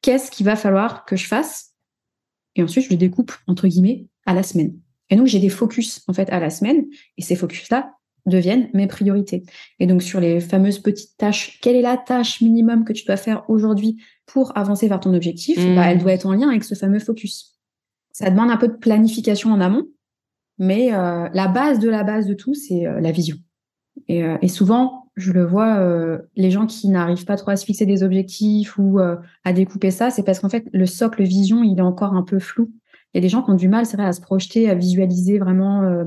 qu'est-ce 0.02 0.30
qu'il 0.30 0.44
va 0.44 0.56
falloir 0.56 1.06
que 1.06 1.16
je 1.16 1.26
fasse? 1.26 1.72
Et 2.54 2.62
ensuite, 2.62 2.84
je 2.84 2.90
les 2.90 2.96
découpe, 2.96 3.32
entre 3.46 3.66
guillemets, 3.66 4.06
à 4.26 4.34
la 4.34 4.42
semaine. 4.42 4.78
Et 5.14 5.16
donc, 5.16 5.28
j'ai 5.28 5.38
des 5.38 5.48
focus, 5.48 6.02
en 6.08 6.12
fait, 6.12 6.28
à 6.30 6.40
la 6.40 6.50
semaine. 6.50 6.86
Et 7.18 7.22
ces 7.22 7.36
focus-là 7.36 7.92
deviennent 8.26 8.68
mes 8.74 8.88
priorités. 8.88 9.44
Et 9.78 9.86
donc, 9.86 10.02
sur 10.02 10.18
les 10.18 10.40
fameuses 10.40 10.80
petites 10.80 11.16
tâches, 11.16 11.60
quelle 11.62 11.76
est 11.76 11.82
la 11.82 11.96
tâche 11.96 12.40
minimum 12.40 12.84
que 12.84 12.92
tu 12.92 13.04
dois 13.04 13.16
faire 13.16 13.48
aujourd'hui 13.48 14.02
pour 14.26 14.58
avancer 14.58 14.88
vers 14.88 14.98
ton 14.98 15.14
objectif? 15.14 15.56
Bah. 15.76 15.88
Elle 15.88 15.98
doit 15.98 16.10
être 16.10 16.26
en 16.26 16.32
lien 16.32 16.48
avec 16.48 16.64
ce 16.64 16.74
fameux 16.74 16.98
focus. 16.98 17.60
Ça 18.10 18.28
demande 18.28 18.50
un 18.50 18.56
peu 18.56 18.66
de 18.66 18.72
planification 18.72 19.52
en 19.52 19.60
amont, 19.60 19.86
mais 20.58 20.92
euh, 20.92 21.28
la 21.32 21.46
base 21.46 21.78
de 21.78 21.88
la 21.88 22.02
base 22.02 22.26
de 22.26 22.34
tout, 22.34 22.54
c'est 22.54 22.84
euh, 22.84 22.98
la 22.98 23.12
vision. 23.12 23.36
Et, 24.08 24.24
euh, 24.24 24.36
et, 24.42 24.48
souvent, 24.48 25.06
je 25.14 25.30
le 25.30 25.46
vois, 25.46 25.80
les 26.34 26.50
gens 26.50 26.66
qui 26.66 26.88
n'arrivent 26.88 27.24
pas 27.24 27.36
trop 27.36 27.52
à 27.52 27.56
se 27.56 27.64
fixer 27.64 27.86
des 27.86 28.02
objectifs 28.02 28.76
ou 28.78 28.98
à 28.98 29.52
découper 29.52 29.92
ça, 29.92 30.10
c'est 30.10 30.24
parce 30.24 30.40
qu'en 30.40 30.48
fait, 30.48 30.66
le 30.72 30.86
socle 30.86 31.22
vision, 31.22 31.62
il 31.62 31.78
est 31.78 31.82
encore 31.82 32.14
un 32.14 32.24
peu 32.24 32.40
flou. 32.40 32.72
Il 33.14 33.18
y 33.18 33.20
a 33.20 33.22
des 33.22 33.28
gens 33.28 33.42
qui 33.42 33.50
ont 33.50 33.54
du 33.54 33.68
mal, 33.68 33.86
c'est 33.86 33.96
vrai, 33.96 34.06
à 34.06 34.12
se 34.12 34.20
projeter, 34.20 34.68
à 34.68 34.74
visualiser 34.74 35.38
vraiment 35.38 35.82
euh, 35.82 36.04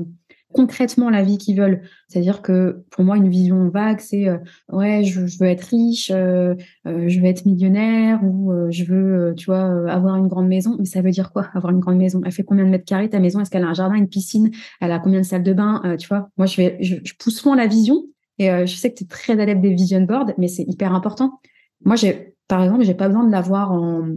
concrètement 0.52 1.08
la 1.08 1.22
vie 1.22 1.38
qu'ils 1.38 1.56
veulent. 1.56 1.80
C'est-à-dire 2.06 2.42
que 2.42 2.84
pour 2.90 3.02
moi, 3.02 3.16
une 3.16 3.30
vision 3.30 3.70
vague, 3.70 4.00
c'est 4.00 4.28
euh, 4.28 4.36
ouais, 4.70 5.04
je, 5.04 5.20
veux 5.40 5.46
être 5.46 5.62
riche, 5.62 6.10
euh, 6.14 6.54
je 6.84 7.18
veux 7.18 7.24
être 7.24 7.46
millionnaire 7.46 8.22
ou 8.22 8.52
je 8.70 8.84
veux, 8.84 9.34
tu 9.38 9.46
vois, 9.46 9.90
avoir 9.90 10.16
une 10.16 10.28
grande 10.28 10.48
maison. 10.48 10.76
Mais 10.78 10.84
ça 10.84 11.00
veut 11.00 11.10
dire 11.10 11.32
quoi, 11.32 11.48
avoir 11.54 11.72
une 11.72 11.80
grande 11.80 11.96
maison? 11.96 12.20
Elle 12.26 12.32
fait 12.32 12.44
combien 12.44 12.64
de 12.64 12.70
mètres 12.70 12.84
carrés 12.84 13.08
ta 13.08 13.20
maison? 13.20 13.40
Est-ce 13.40 13.50
qu'elle 13.50 13.64
a 13.64 13.68
un 13.68 13.74
jardin, 13.74 13.94
une 13.94 14.08
piscine? 14.08 14.50
Elle 14.82 14.92
a 14.92 14.98
combien 14.98 15.20
de 15.20 15.26
salles 15.26 15.42
de 15.42 15.54
bain? 15.54 15.96
Tu 15.98 16.08
vois, 16.08 16.28
moi, 16.36 16.44
je, 16.44 16.76
je, 16.80 16.96
je 17.02 17.14
pousse 17.18 17.42
loin 17.44 17.56
la 17.56 17.66
vision. 17.66 18.04
Et 18.38 18.48
je 18.66 18.76
sais 18.76 18.90
que 18.90 18.98
tu 18.98 19.04
es 19.04 19.06
très 19.06 19.40
adepte 19.40 19.62
des 19.62 19.74
vision 19.74 20.02
boards, 20.02 20.32
mais 20.36 20.46
c'est 20.46 20.62
hyper 20.62 20.94
important. 20.94 21.40
Moi, 21.84 21.96
j'ai, 21.96 22.36
par 22.48 22.62
exemple, 22.62 22.84
j'ai 22.84 22.94
pas 22.94 23.08
besoin 23.08 23.24
de 23.24 23.32
l'avoir 23.32 23.72
en 23.72 24.10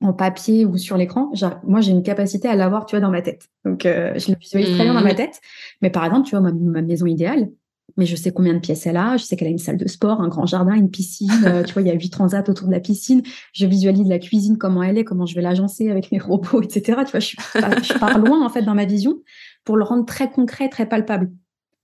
en 0.00 0.12
papier 0.12 0.64
ou 0.64 0.78
sur 0.78 0.96
l'écran, 0.96 1.30
moi 1.64 1.80
j'ai 1.80 1.92
une 1.92 2.02
capacité 2.02 2.48
à 2.48 2.56
l'avoir, 2.56 2.86
tu 2.86 2.96
vois, 2.96 3.00
dans 3.00 3.10
ma 3.10 3.22
tête. 3.22 3.48
Donc 3.64 3.84
euh, 3.84 4.14
je 4.16 4.32
le 4.32 4.38
visualise 4.38 4.74
très 4.74 4.84
bien 4.84 4.94
dans 4.94 5.02
ma 5.02 5.12
mmh. 5.12 5.16
tête. 5.16 5.40
Mais 5.82 5.90
par 5.90 6.04
exemple, 6.04 6.26
tu 6.26 6.36
vois, 6.36 6.50
ma, 6.50 6.82
maison 6.82 7.06
idéale, 7.06 7.50
mais 7.96 8.06
je 8.06 8.16
sais 8.16 8.32
combien 8.32 8.54
de 8.54 8.60
pièces 8.60 8.86
elle 8.86 8.96
a, 8.96 9.18
je 9.18 9.24
sais 9.24 9.36
qu'elle 9.36 9.48
a 9.48 9.50
une 9.50 9.58
salle 9.58 9.76
de 9.76 9.86
sport, 9.86 10.22
un 10.22 10.28
grand 10.28 10.46
jardin, 10.46 10.74
une 10.74 10.90
piscine, 10.90 11.30
euh, 11.44 11.64
tu 11.64 11.74
vois, 11.74 11.82
il 11.82 11.88
y 11.88 11.90
a 11.90 11.94
huit 11.94 12.08
transats 12.08 12.48
autour 12.48 12.66
de 12.66 12.72
la 12.72 12.80
piscine. 12.80 13.22
Je 13.52 13.66
visualise 13.66 14.08
la 14.08 14.18
cuisine, 14.18 14.56
comment 14.56 14.82
elle 14.82 14.96
est, 14.96 15.04
comment 15.04 15.26
je 15.26 15.34
vais 15.34 15.42
l'agencer 15.42 15.90
avec 15.90 16.10
mes 16.12 16.18
robots, 16.18 16.62
etc. 16.62 17.00
Tu 17.04 17.10
vois, 17.10 17.20
je, 17.20 17.36
je 17.82 17.98
pars 17.98 18.18
loin 18.18 18.44
en 18.44 18.48
fait 18.48 18.62
dans 18.62 18.74
ma 18.74 18.86
vision 18.86 19.20
pour 19.64 19.76
le 19.76 19.84
rendre 19.84 20.06
très 20.06 20.30
concret, 20.30 20.70
très 20.70 20.88
palpable. 20.88 21.30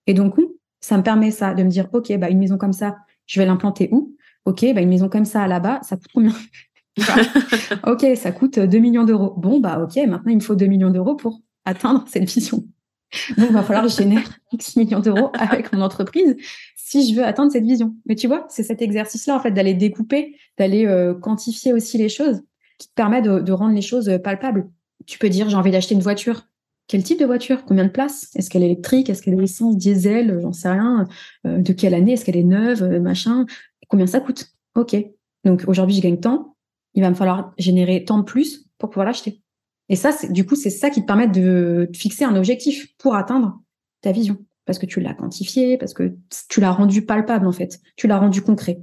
Et 0.07 0.15
donc, 0.15 0.37
ça 0.81 0.97
me 0.97 1.03
permet 1.03 1.31
ça, 1.31 1.53
de 1.53 1.63
me 1.63 1.69
dire, 1.69 1.89
ok, 1.93 2.17
bah 2.19 2.31
une 2.31 2.39
maison 2.39 2.57
comme 2.57 2.73
ça, 2.73 2.97
je 3.27 3.41
vais 3.41 3.47
l'implanter 3.47 3.89
où? 3.93 4.17
Ok, 4.45 4.65
bah 4.75 4.81
une 4.81 4.89
maison 4.89 5.09
comme 5.09 5.25
ça 5.25 5.47
là-bas, 5.47 5.81
ça 5.83 5.97
coûte 5.97 6.11
combien? 6.15 6.33
Ok, 7.87 8.07
ça 8.17 8.33
coûte 8.33 8.59
2 8.59 8.79
millions 8.79 9.05
d'euros. 9.05 9.35
Bon, 9.37 9.61
bah 9.61 9.81
ok, 9.83 9.97
maintenant 10.07 10.31
il 10.31 10.37
me 10.37 10.41
faut 10.41 10.55
2 10.55 10.67
millions 10.67 10.91
d'euros 10.91 11.15
pour 11.15 11.41
atteindre 11.65 12.05
cette 12.09 12.25
vision. 12.25 12.65
Donc, 13.37 13.47
il 13.51 13.53
va 13.53 13.63
falloir 13.63 13.85
que 13.85 13.91
je 13.91 13.97
génère 13.97 14.29
X 14.53 14.77
millions 14.77 15.01
d'euros 15.01 15.31
avec 15.35 15.73
mon 15.73 15.81
entreprise 15.81 16.37
si 16.77 17.09
je 17.09 17.17
veux 17.17 17.25
atteindre 17.25 17.51
cette 17.51 17.65
vision. 17.65 17.97
Mais 18.07 18.15
tu 18.15 18.27
vois, 18.27 18.47
c'est 18.49 18.63
cet 18.63 18.83
exercice-là, 18.83 19.37
en 19.37 19.41
fait, 19.41 19.51
d'aller 19.51 19.75
découper, 19.75 20.37
d'aller 20.59 20.87
euh, 20.87 21.15
quantifier 21.15 21.73
aussi 21.73 21.99
les 21.99 22.09
choses, 22.09 22.43
qui 22.79 22.89
te 22.89 22.95
permet 22.95 23.23
de, 23.23 23.53
rendre 23.53 23.75
les 23.75 23.83
choses 23.83 24.11
palpables. 24.23 24.69
Tu 25.07 25.19
peux 25.19 25.29
dire, 25.29 25.49
j'ai 25.49 25.57
envie 25.57 25.71
d'acheter 25.71 25.95
une 25.95 26.01
voiture. 26.01 26.47
Quel 26.89 27.03
type 27.03 27.19
de 27.19 27.25
voiture? 27.25 27.65
Combien 27.65 27.85
de 27.85 27.91
places? 27.91 28.31
Est-ce 28.37 28.51
qu'elle 28.51 28.63
est 28.63 28.67
électrique? 28.67 29.11
Est-ce 29.11 29.23
qu'elle 29.23 29.35
est 29.35 29.43
essence, 29.43 29.77
diesel? 29.77 30.39
J'en 30.41 30.53
sais 30.53 30.71
rien. 30.71 31.09
Euh, 31.47 31.59
de 31.59 31.73
quelle 31.73 31.95
année? 31.95 32.13
Est-ce 32.13 32.25
qu'elle 32.25 32.37
est 32.37 32.45
neuve? 32.45 32.85
Machin. 33.01 33.47
Combien 33.89 34.07
ça 34.07 34.21
coûte? 34.21 34.53
Ok. 34.77 34.97
Donc, 35.45 35.65
aujourd'hui, 35.67 35.97
je 35.97 36.03
gagne 36.03 36.21
tant 36.21 36.56
il 36.97 37.03
va 37.03 37.11
me 37.11 37.15
falloir 37.15 37.53
générer 37.59 38.05
tant 38.05 38.19
de 38.19 38.25
plus 38.25 38.69
pour 38.79 38.91
pouvoir 38.91 39.07
l'acheter. 39.07 39.43
Et 39.89 39.95
ça, 39.95 40.11
du 40.31 40.45
coup, 40.45 40.57
c'est 40.57 40.71
ça 40.71 40.91
qui 40.91 41.03
te 41.03 41.07
permet 41.07 41.29
de, 41.29 41.89
fixer 41.95 42.25
un 42.25 42.35
objectif 42.35 42.89
pour 42.99 43.15
atteindre 43.15 43.61
ta 44.01 44.11
vision. 44.11 44.39
parce 44.65 44.81
que 44.81 44.87
tu 44.87 45.01
l'as 45.01 45.15
quantifié, 45.15 45.79
parce 45.79 45.95
que 45.95 46.17
tu 46.49 46.61
l'as 46.61 46.73
rendu 46.73 47.07
palpable 47.07 47.47
en 47.47 47.53
fait, 47.53 47.81
tu 47.97 48.09
l'as 48.09 48.19
rendu 48.19 48.43
concret. 48.43 48.81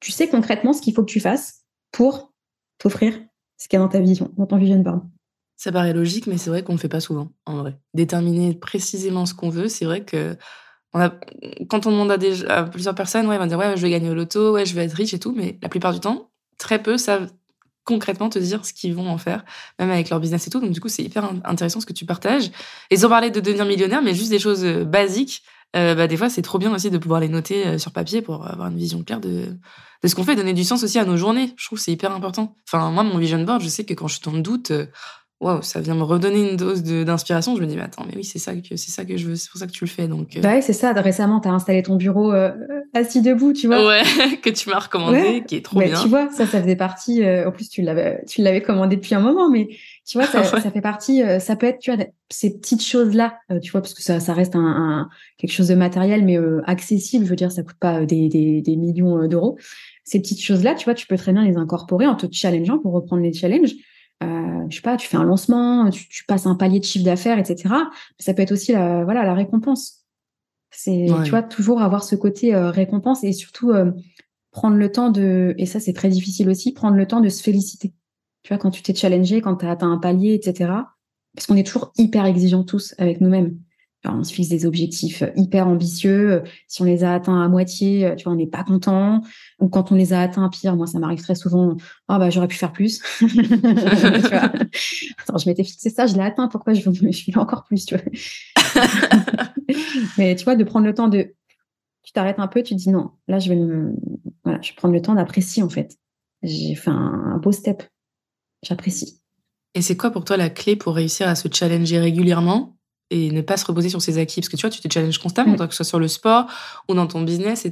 Tu 0.00 0.12
sais 0.12 0.28
concrètement 0.28 0.74
ce 0.74 0.82
qu'il 0.82 0.92
faut 0.92 1.02
que 1.02 1.10
tu 1.10 1.20
fasses 1.20 1.64
pour 1.92 2.34
t'offrir 2.76 3.18
ce 3.56 3.68
qu'il 3.68 3.78
y 3.78 3.80
a 3.80 3.84
dans 3.84 3.88
ta 3.88 4.00
vision, 4.00 4.30
dans 4.36 4.46
ton 4.46 4.58
vision 4.58 4.78
board. 4.80 5.00
Ça 5.56 5.72
paraît 5.72 5.94
logique, 5.94 6.26
mais 6.26 6.36
c'est 6.36 6.50
vrai 6.50 6.62
qu'on 6.62 6.72
ne 6.72 6.76
le 6.76 6.82
fait 6.82 6.88
pas 6.88 7.00
souvent, 7.00 7.30
en 7.46 7.58
vrai. 7.58 7.78
Déterminer 7.94 8.54
précisément 8.54 9.24
ce 9.24 9.32
qu'on 9.32 9.48
veut, 9.48 9.68
c'est 9.68 9.86
vrai 9.86 10.04
que 10.04 10.36
quand 11.68 11.86
on 11.86 11.90
demande 11.90 12.10
à, 12.10 12.54
à 12.54 12.64
plusieurs 12.64 12.94
personnes, 12.94 13.26
ouais, 13.26 13.36
ils 13.36 13.38
vont 13.38 13.46
dire 13.46 13.58
ouais, 13.58 13.76
je 13.76 13.82
vais 13.82 13.90
gagner 13.90 14.10
au 14.10 14.14
loto, 14.14 14.52
ouais, 14.52 14.66
je 14.66 14.74
vais 14.74 14.84
être 14.84 14.92
riche 14.92 15.14
et 15.14 15.18
tout, 15.18 15.32
mais 15.34 15.58
la 15.62 15.68
plupart 15.68 15.92
du 15.92 16.00
temps, 16.00 16.30
très 16.58 16.82
peu 16.82 16.98
savent 16.98 17.32
concrètement 17.84 18.28
te 18.28 18.38
dire 18.38 18.64
ce 18.64 18.72
qu'ils 18.72 18.94
vont 18.94 19.08
en 19.08 19.18
faire, 19.18 19.44
même 19.78 19.90
avec 19.90 20.10
leur 20.10 20.20
business 20.20 20.46
et 20.46 20.50
tout. 20.50 20.60
Donc 20.60 20.70
du 20.70 20.80
coup, 20.80 20.88
c'est 20.88 21.02
hyper 21.02 21.30
intéressant 21.44 21.80
ce 21.80 21.86
que 21.86 21.92
tu 21.92 22.06
partages. 22.06 22.50
Et 22.90 22.96
sans 22.96 23.08
parler 23.08 23.30
de 23.30 23.40
devenir 23.40 23.64
millionnaire, 23.64 24.02
mais 24.02 24.14
juste 24.14 24.30
des 24.30 24.38
choses 24.38 24.64
euh, 24.64 24.84
basiques. 24.84 25.42
Euh, 25.76 25.94
bah, 25.94 26.06
des 26.06 26.16
fois, 26.16 26.30
c'est 26.30 26.42
trop 26.42 26.58
bien 26.58 26.72
aussi 26.72 26.90
de 26.90 26.98
pouvoir 26.98 27.20
les 27.20 27.28
noter 27.28 27.66
euh, 27.66 27.78
sur 27.78 27.92
papier 27.92 28.22
pour 28.22 28.46
avoir 28.46 28.68
une 28.68 28.76
vision 28.76 29.02
claire 29.02 29.20
de, 29.20 29.56
de 30.02 30.08
ce 30.08 30.14
qu'on 30.14 30.22
fait, 30.22 30.36
donner 30.36 30.52
du 30.52 30.64
sens 30.64 30.84
aussi 30.84 30.98
à 30.98 31.04
nos 31.04 31.16
journées. 31.16 31.52
Je 31.56 31.66
trouve 31.66 31.78
que 31.78 31.84
c'est 31.84 31.92
hyper 31.92 32.12
important. 32.12 32.56
Enfin, 32.68 32.90
moi, 32.90 33.02
mon 33.02 33.18
vision 33.18 33.42
board, 33.42 33.60
je 33.60 33.68
sais 33.68 33.84
que 33.84 33.94
quand 33.94 34.06
je 34.06 34.14
suis 34.14 34.22
dans 34.22 34.32
le 34.32 34.40
doute, 34.40 34.72
waouh, 35.40 35.62
ça 35.62 35.80
vient 35.80 35.94
me 35.94 36.02
redonner 36.02 36.50
une 36.50 36.56
dose 36.56 36.82
d'inspiration. 36.82 37.56
Je 37.56 37.60
me 37.60 37.66
dis, 37.66 37.76
mais 37.76 37.82
attends, 37.82 38.04
mais 38.06 38.16
oui, 38.16 38.24
c'est 38.24 38.38
ça 38.38 38.54
que 38.54 38.76
c'est 38.76 38.90
ça 38.90 39.04
que 39.04 39.16
je 39.16 39.26
veux, 39.26 39.36
c'est 39.36 39.50
pour 39.50 39.58
ça 39.58 39.66
que 39.66 39.72
tu 39.72 39.84
le 39.84 39.90
fais. 39.90 40.08
Donc, 40.08 40.36
euh. 40.36 40.40
bah 40.40 40.54
ouais, 40.54 40.62
c'est 40.62 40.72
ça. 40.72 40.92
Récemment, 40.92 41.40
tu 41.40 41.48
as 41.48 41.52
installé 41.52 41.82
ton 41.82 41.96
bureau 41.96 42.32
euh, 42.32 42.52
assis 42.94 43.20
debout, 43.20 43.52
tu 43.52 43.66
vois. 43.66 43.86
Ouais, 43.86 44.02
que 44.42 44.50
tu 44.50 44.70
m'as 44.70 44.78
recommandé, 44.78 45.44
qui 45.46 45.56
est 45.56 45.64
trop 45.64 45.80
bah, 45.80 45.86
bien. 45.86 46.00
Tu 46.00 46.08
vois, 46.08 46.30
ça, 46.30 46.46
ça 46.46 46.62
faisait 46.62 46.76
partie. 46.76 47.22
Euh, 47.22 47.48
en 47.48 47.52
plus, 47.52 47.68
tu 47.68 47.82
l'avais, 47.82 48.24
tu 48.26 48.42
l'avais 48.42 48.62
commandé 48.62 48.96
depuis 48.96 49.14
un 49.14 49.20
moment, 49.20 49.50
mais 49.50 49.68
tu 50.06 50.18
vois, 50.18 50.26
ça, 50.26 50.44
ça 50.60 50.70
fait 50.70 50.80
partie. 50.80 51.22
ça 51.40 51.56
peut 51.56 51.66
être, 51.66 51.78
tu 51.78 51.92
vois, 51.92 52.04
ces 52.30 52.56
petites 52.58 52.84
choses 52.84 53.14
là, 53.14 53.38
tu 53.62 53.70
vois, 53.72 53.80
parce 53.80 53.94
que 53.94 54.02
ça, 54.02 54.20
ça 54.20 54.32
reste 54.32 54.56
un, 54.56 54.60
un 54.60 55.08
quelque 55.36 55.52
chose 55.52 55.68
de 55.68 55.74
matériel, 55.74 56.24
mais 56.24 56.38
accessible. 56.64 57.24
Je 57.24 57.30
veux 57.30 57.36
dire, 57.36 57.52
ça 57.52 57.62
coûte 57.62 57.78
pas 57.78 58.04
des, 58.06 58.28
des, 58.28 58.62
des 58.62 58.76
millions 58.76 59.26
d'euros. 59.26 59.58
Ces 60.04 60.20
petites 60.20 60.42
choses 60.42 60.62
là, 60.62 60.74
tu 60.74 60.84
vois, 60.84 60.94
tu 60.94 61.06
peux 61.06 61.16
très 61.16 61.32
bien 61.32 61.44
les 61.44 61.56
incorporer 61.56 62.06
en 62.06 62.14
te 62.14 62.26
challengeant 62.30 62.78
pour 62.78 62.92
reprendre 62.92 63.22
les 63.22 63.32
challenges 63.32 63.74
euh, 64.22 64.66
je 64.68 64.76
sais 64.76 64.82
pas, 64.82 64.96
tu 64.96 65.08
fais 65.08 65.16
un 65.16 65.24
lancement, 65.24 65.90
tu, 65.90 66.24
passes 66.26 66.46
un 66.46 66.54
palier 66.54 66.80
de 66.80 66.84
chiffre 66.84 67.04
d'affaires, 67.04 67.38
etc. 67.38 67.74
Ça 68.18 68.34
peut 68.34 68.42
être 68.42 68.52
aussi 68.52 68.72
la, 68.72 69.04
voilà, 69.04 69.24
la 69.24 69.34
récompense. 69.34 70.04
C'est, 70.70 71.06
tu 71.24 71.30
vois, 71.30 71.42
toujours 71.42 71.82
avoir 71.82 72.02
ce 72.02 72.16
côté 72.16 72.54
euh, 72.54 72.70
récompense 72.70 73.22
et 73.22 73.32
surtout 73.32 73.70
euh, 73.70 73.92
prendre 74.50 74.76
le 74.76 74.90
temps 74.90 75.10
de, 75.10 75.54
et 75.56 75.66
ça 75.66 75.78
c'est 75.78 75.92
très 75.92 76.08
difficile 76.08 76.48
aussi, 76.48 76.72
prendre 76.72 76.96
le 76.96 77.06
temps 77.06 77.20
de 77.20 77.28
se 77.28 77.42
féliciter. 77.42 77.94
Tu 78.42 78.48
vois, 78.52 78.58
quand 78.58 78.70
tu 78.70 78.82
t'es 78.82 78.94
challengé, 78.94 79.40
quand 79.40 79.56
tu 79.56 79.66
as 79.66 79.70
atteint 79.70 79.90
un 79.90 79.98
palier, 79.98 80.34
etc. 80.34 80.72
Parce 81.34 81.46
qu'on 81.46 81.56
est 81.56 81.66
toujours 81.66 81.92
hyper 81.96 82.26
exigeants 82.26 82.64
tous 82.64 82.94
avec 82.98 83.20
nous-mêmes 83.20 83.56
on 84.12 84.24
se 84.24 84.32
fixe 84.32 84.48
des 84.48 84.66
objectifs 84.66 85.22
euh, 85.22 85.30
hyper 85.36 85.66
ambitieux. 85.66 86.32
Euh, 86.32 86.40
si 86.68 86.82
on 86.82 86.84
les 86.84 87.04
a 87.04 87.14
atteints 87.14 87.40
à 87.40 87.48
moitié, 87.48 88.06
euh, 88.06 88.14
tu 88.14 88.24
vois, 88.24 88.32
on 88.32 88.36
n'est 88.36 88.46
pas 88.46 88.64
content. 88.64 89.22
Ou 89.60 89.68
quand 89.68 89.92
on 89.92 89.94
les 89.94 90.12
a 90.12 90.20
atteints, 90.20 90.48
pire, 90.48 90.76
moi, 90.76 90.86
ça 90.86 90.98
m'arrive 90.98 91.22
très 91.22 91.34
souvent. 91.34 91.76
Ah 92.08 92.18
bah 92.18 92.30
j'aurais 92.30 92.48
pu 92.48 92.56
faire 92.56 92.72
plus. 92.72 93.00
tu 93.18 93.26
vois 93.26 94.52
Attends, 95.18 95.38
je 95.38 95.48
m'étais 95.48 95.64
fixé 95.64 95.90
ça, 95.90 96.06
je 96.06 96.14
l'ai 96.14 96.22
atteint. 96.22 96.48
Pourquoi 96.48 96.74
je 96.74 96.82
je 96.82 97.38
encore 97.38 97.64
plus, 97.64 97.86
tu 97.86 97.96
vois 97.96 98.04
Mais 100.18 100.36
tu 100.36 100.44
vois, 100.44 100.56
de 100.56 100.64
prendre 100.64 100.86
le 100.86 100.94
temps 100.94 101.08
de, 101.08 101.34
tu 102.02 102.12
t'arrêtes 102.12 102.38
un 102.38 102.48
peu, 102.48 102.62
tu 102.62 102.74
te 102.74 102.80
dis 102.80 102.90
non. 102.90 103.12
Là, 103.28 103.38
je 103.38 103.48
vais 103.48 103.56
me, 103.56 103.94
voilà, 104.44 104.60
je 104.60 104.70
vais 104.70 104.76
prendre 104.76 104.94
le 104.94 105.00
temps 105.00 105.14
d'apprécier 105.14 105.62
en 105.62 105.68
fait. 105.68 105.96
J'ai 106.42 106.74
fait 106.74 106.90
un 106.90 107.38
beau 107.42 107.52
step. 107.52 107.82
J'apprécie. 108.62 109.20
Et 109.74 109.82
c'est 109.82 109.96
quoi 109.96 110.10
pour 110.10 110.24
toi 110.24 110.36
la 110.36 110.50
clé 110.50 110.76
pour 110.76 110.94
réussir 110.94 111.28
à 111.28 111.34
se 111.34 111.48
challenger 111.52 111.98
régulièrement? 111.98 112.76
Et 113.10 113.30
ne 113.30 113.40
pas 113.40 113.56
se 113.56 113.66
reposer 113.66 113.88
sur 113.88 114.02
ses 114.02 114.18
acquis. 114.18 114.40
Parce 114.40 114.48
que 114.48 114.56
tu 114.56 114.62
vois, 114.62 114.70
tu 114.70 114.80
te 114.80 114.92
challenges 114.92 115.18
constamment, 115.18 115.54
mm. 115.54 115.68
que 115.68 115.74
ce 115.74 115.78
soit 115.78 115.84
sur 115.84 115.98
le 115.98 116.08
sport 116.08 116.46
ou 116.88 116.94
dans 116.94 117.06
ton 117.06 117.22
business. 117.22 117.66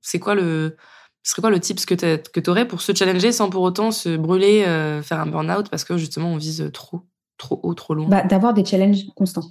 C'est 0.00 0.18
quoi 0.18 0.34
le, 0.34 0.76
ce 1.28 1.32
serait 1.32 1.42
quoi 1.42 1.50
le 1.50 1.60
tips 1.60 1.84
que 1.84 2.40
tu 2.40 2.50
aurais 2.50 2.66
pour 2.66 2.80
se 2.80 2.94
challenger 2.94 3.32
sans 3.32 3.50
pour 3.50 3.62
autant 3.62 3.90
se 3.90 4.16
brûler, 4.16 4.64
euh, 4.66 5.02
faire 5.02 5.20
un 5.20 5.26
burn-out 5.26 5.68
parce 5.68 5.84
que 5.84 5.98
justement 5.98 6.32
on 6.32 6.36
vise 6.36 6.70
trop, 6.72 7.02
trop 7.36 7.60
haut, 7.62 7.74
trop 7.74 7.92
loin? 7.92 8.08
Bah, 8.08 8.22
D'avoir 8.22 8.54
des 8.54 8.64
challenges 8.64 9.04
constants. 9.14 9.44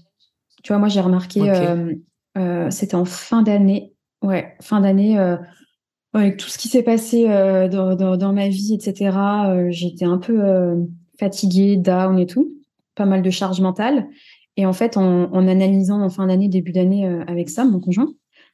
Tu 0.63 0.73
vois, 0.73 0.79
moi 0.79 0.87
j'ai 0.87 1.01
remarqué, 1.01 1.41
euh, 1.47 1.93
euh, 2.37 2.71
c'était 2.71 2.95
en 2.95 3.05
fin 3.05 3.43
d'année, 3.43 3.93
ouais, 4.23 4.55
fin 4.59 4.81
d'année, 4.81 5.19
avec 6.13 6.37
tout 6.37 6.49
ce 6.49 6.57
qui 6.57 6.67
s'est 6.67 6.81
passé 6.81 7.25
dans, 7.71 7.95
dans, 7.95 8.17
dans, 8.17 8.33
ma 8.33 8.47
vie, 8.47 8.73
etc. 8.73 9.15
J'étais 9.69 10.05
un 10.05 10.17
peu 10.17 10.87
fatiguée, 11.19 11.77
down 11.77 12.17
et 12.17 12.25
tout, 12.25 12.55
pas 12.95 13.05
mal 13.05 13.21
de 13.21 13.29
charge 13.29 13.61
mentale. 13.61 14.07
Et 14.57 14.65
en 14.65 14.73
fait, 14.73 14.97
en, 14.97 15.47
analysant 15.47 16.01
en 16.01 16.09
fin 16.09 16.27
d'année, 16.27 16.49
début 16.49 16.71
d'année 16.71 17.05
euh, 17.05 17.23
avec 17.27 17.49
Sam, 17.49 17.71
mon 17.71 17.79
conjoint, 17.79 18.11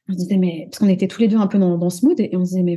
on 0.08 0.12
se 0.12 0.18
disait, 0.18 0.36
mais 0.36 0.68
parce 0.70 0.78
qu'on 0.78 0.88
était 0.88 1.08
tous 1.08 1.22
les 1.22 1.28
deux 1.28 1.38
un 1.38 1.46
peu 1.46 1.58
dans, 1.58 1.90
ce 1.90 2.04
mood, 2.04 2.20
et 2.20 2.30
on 2.34 2.44
se 2.44 2.50
disait, 2.50 2.62
mais 2.62 2.76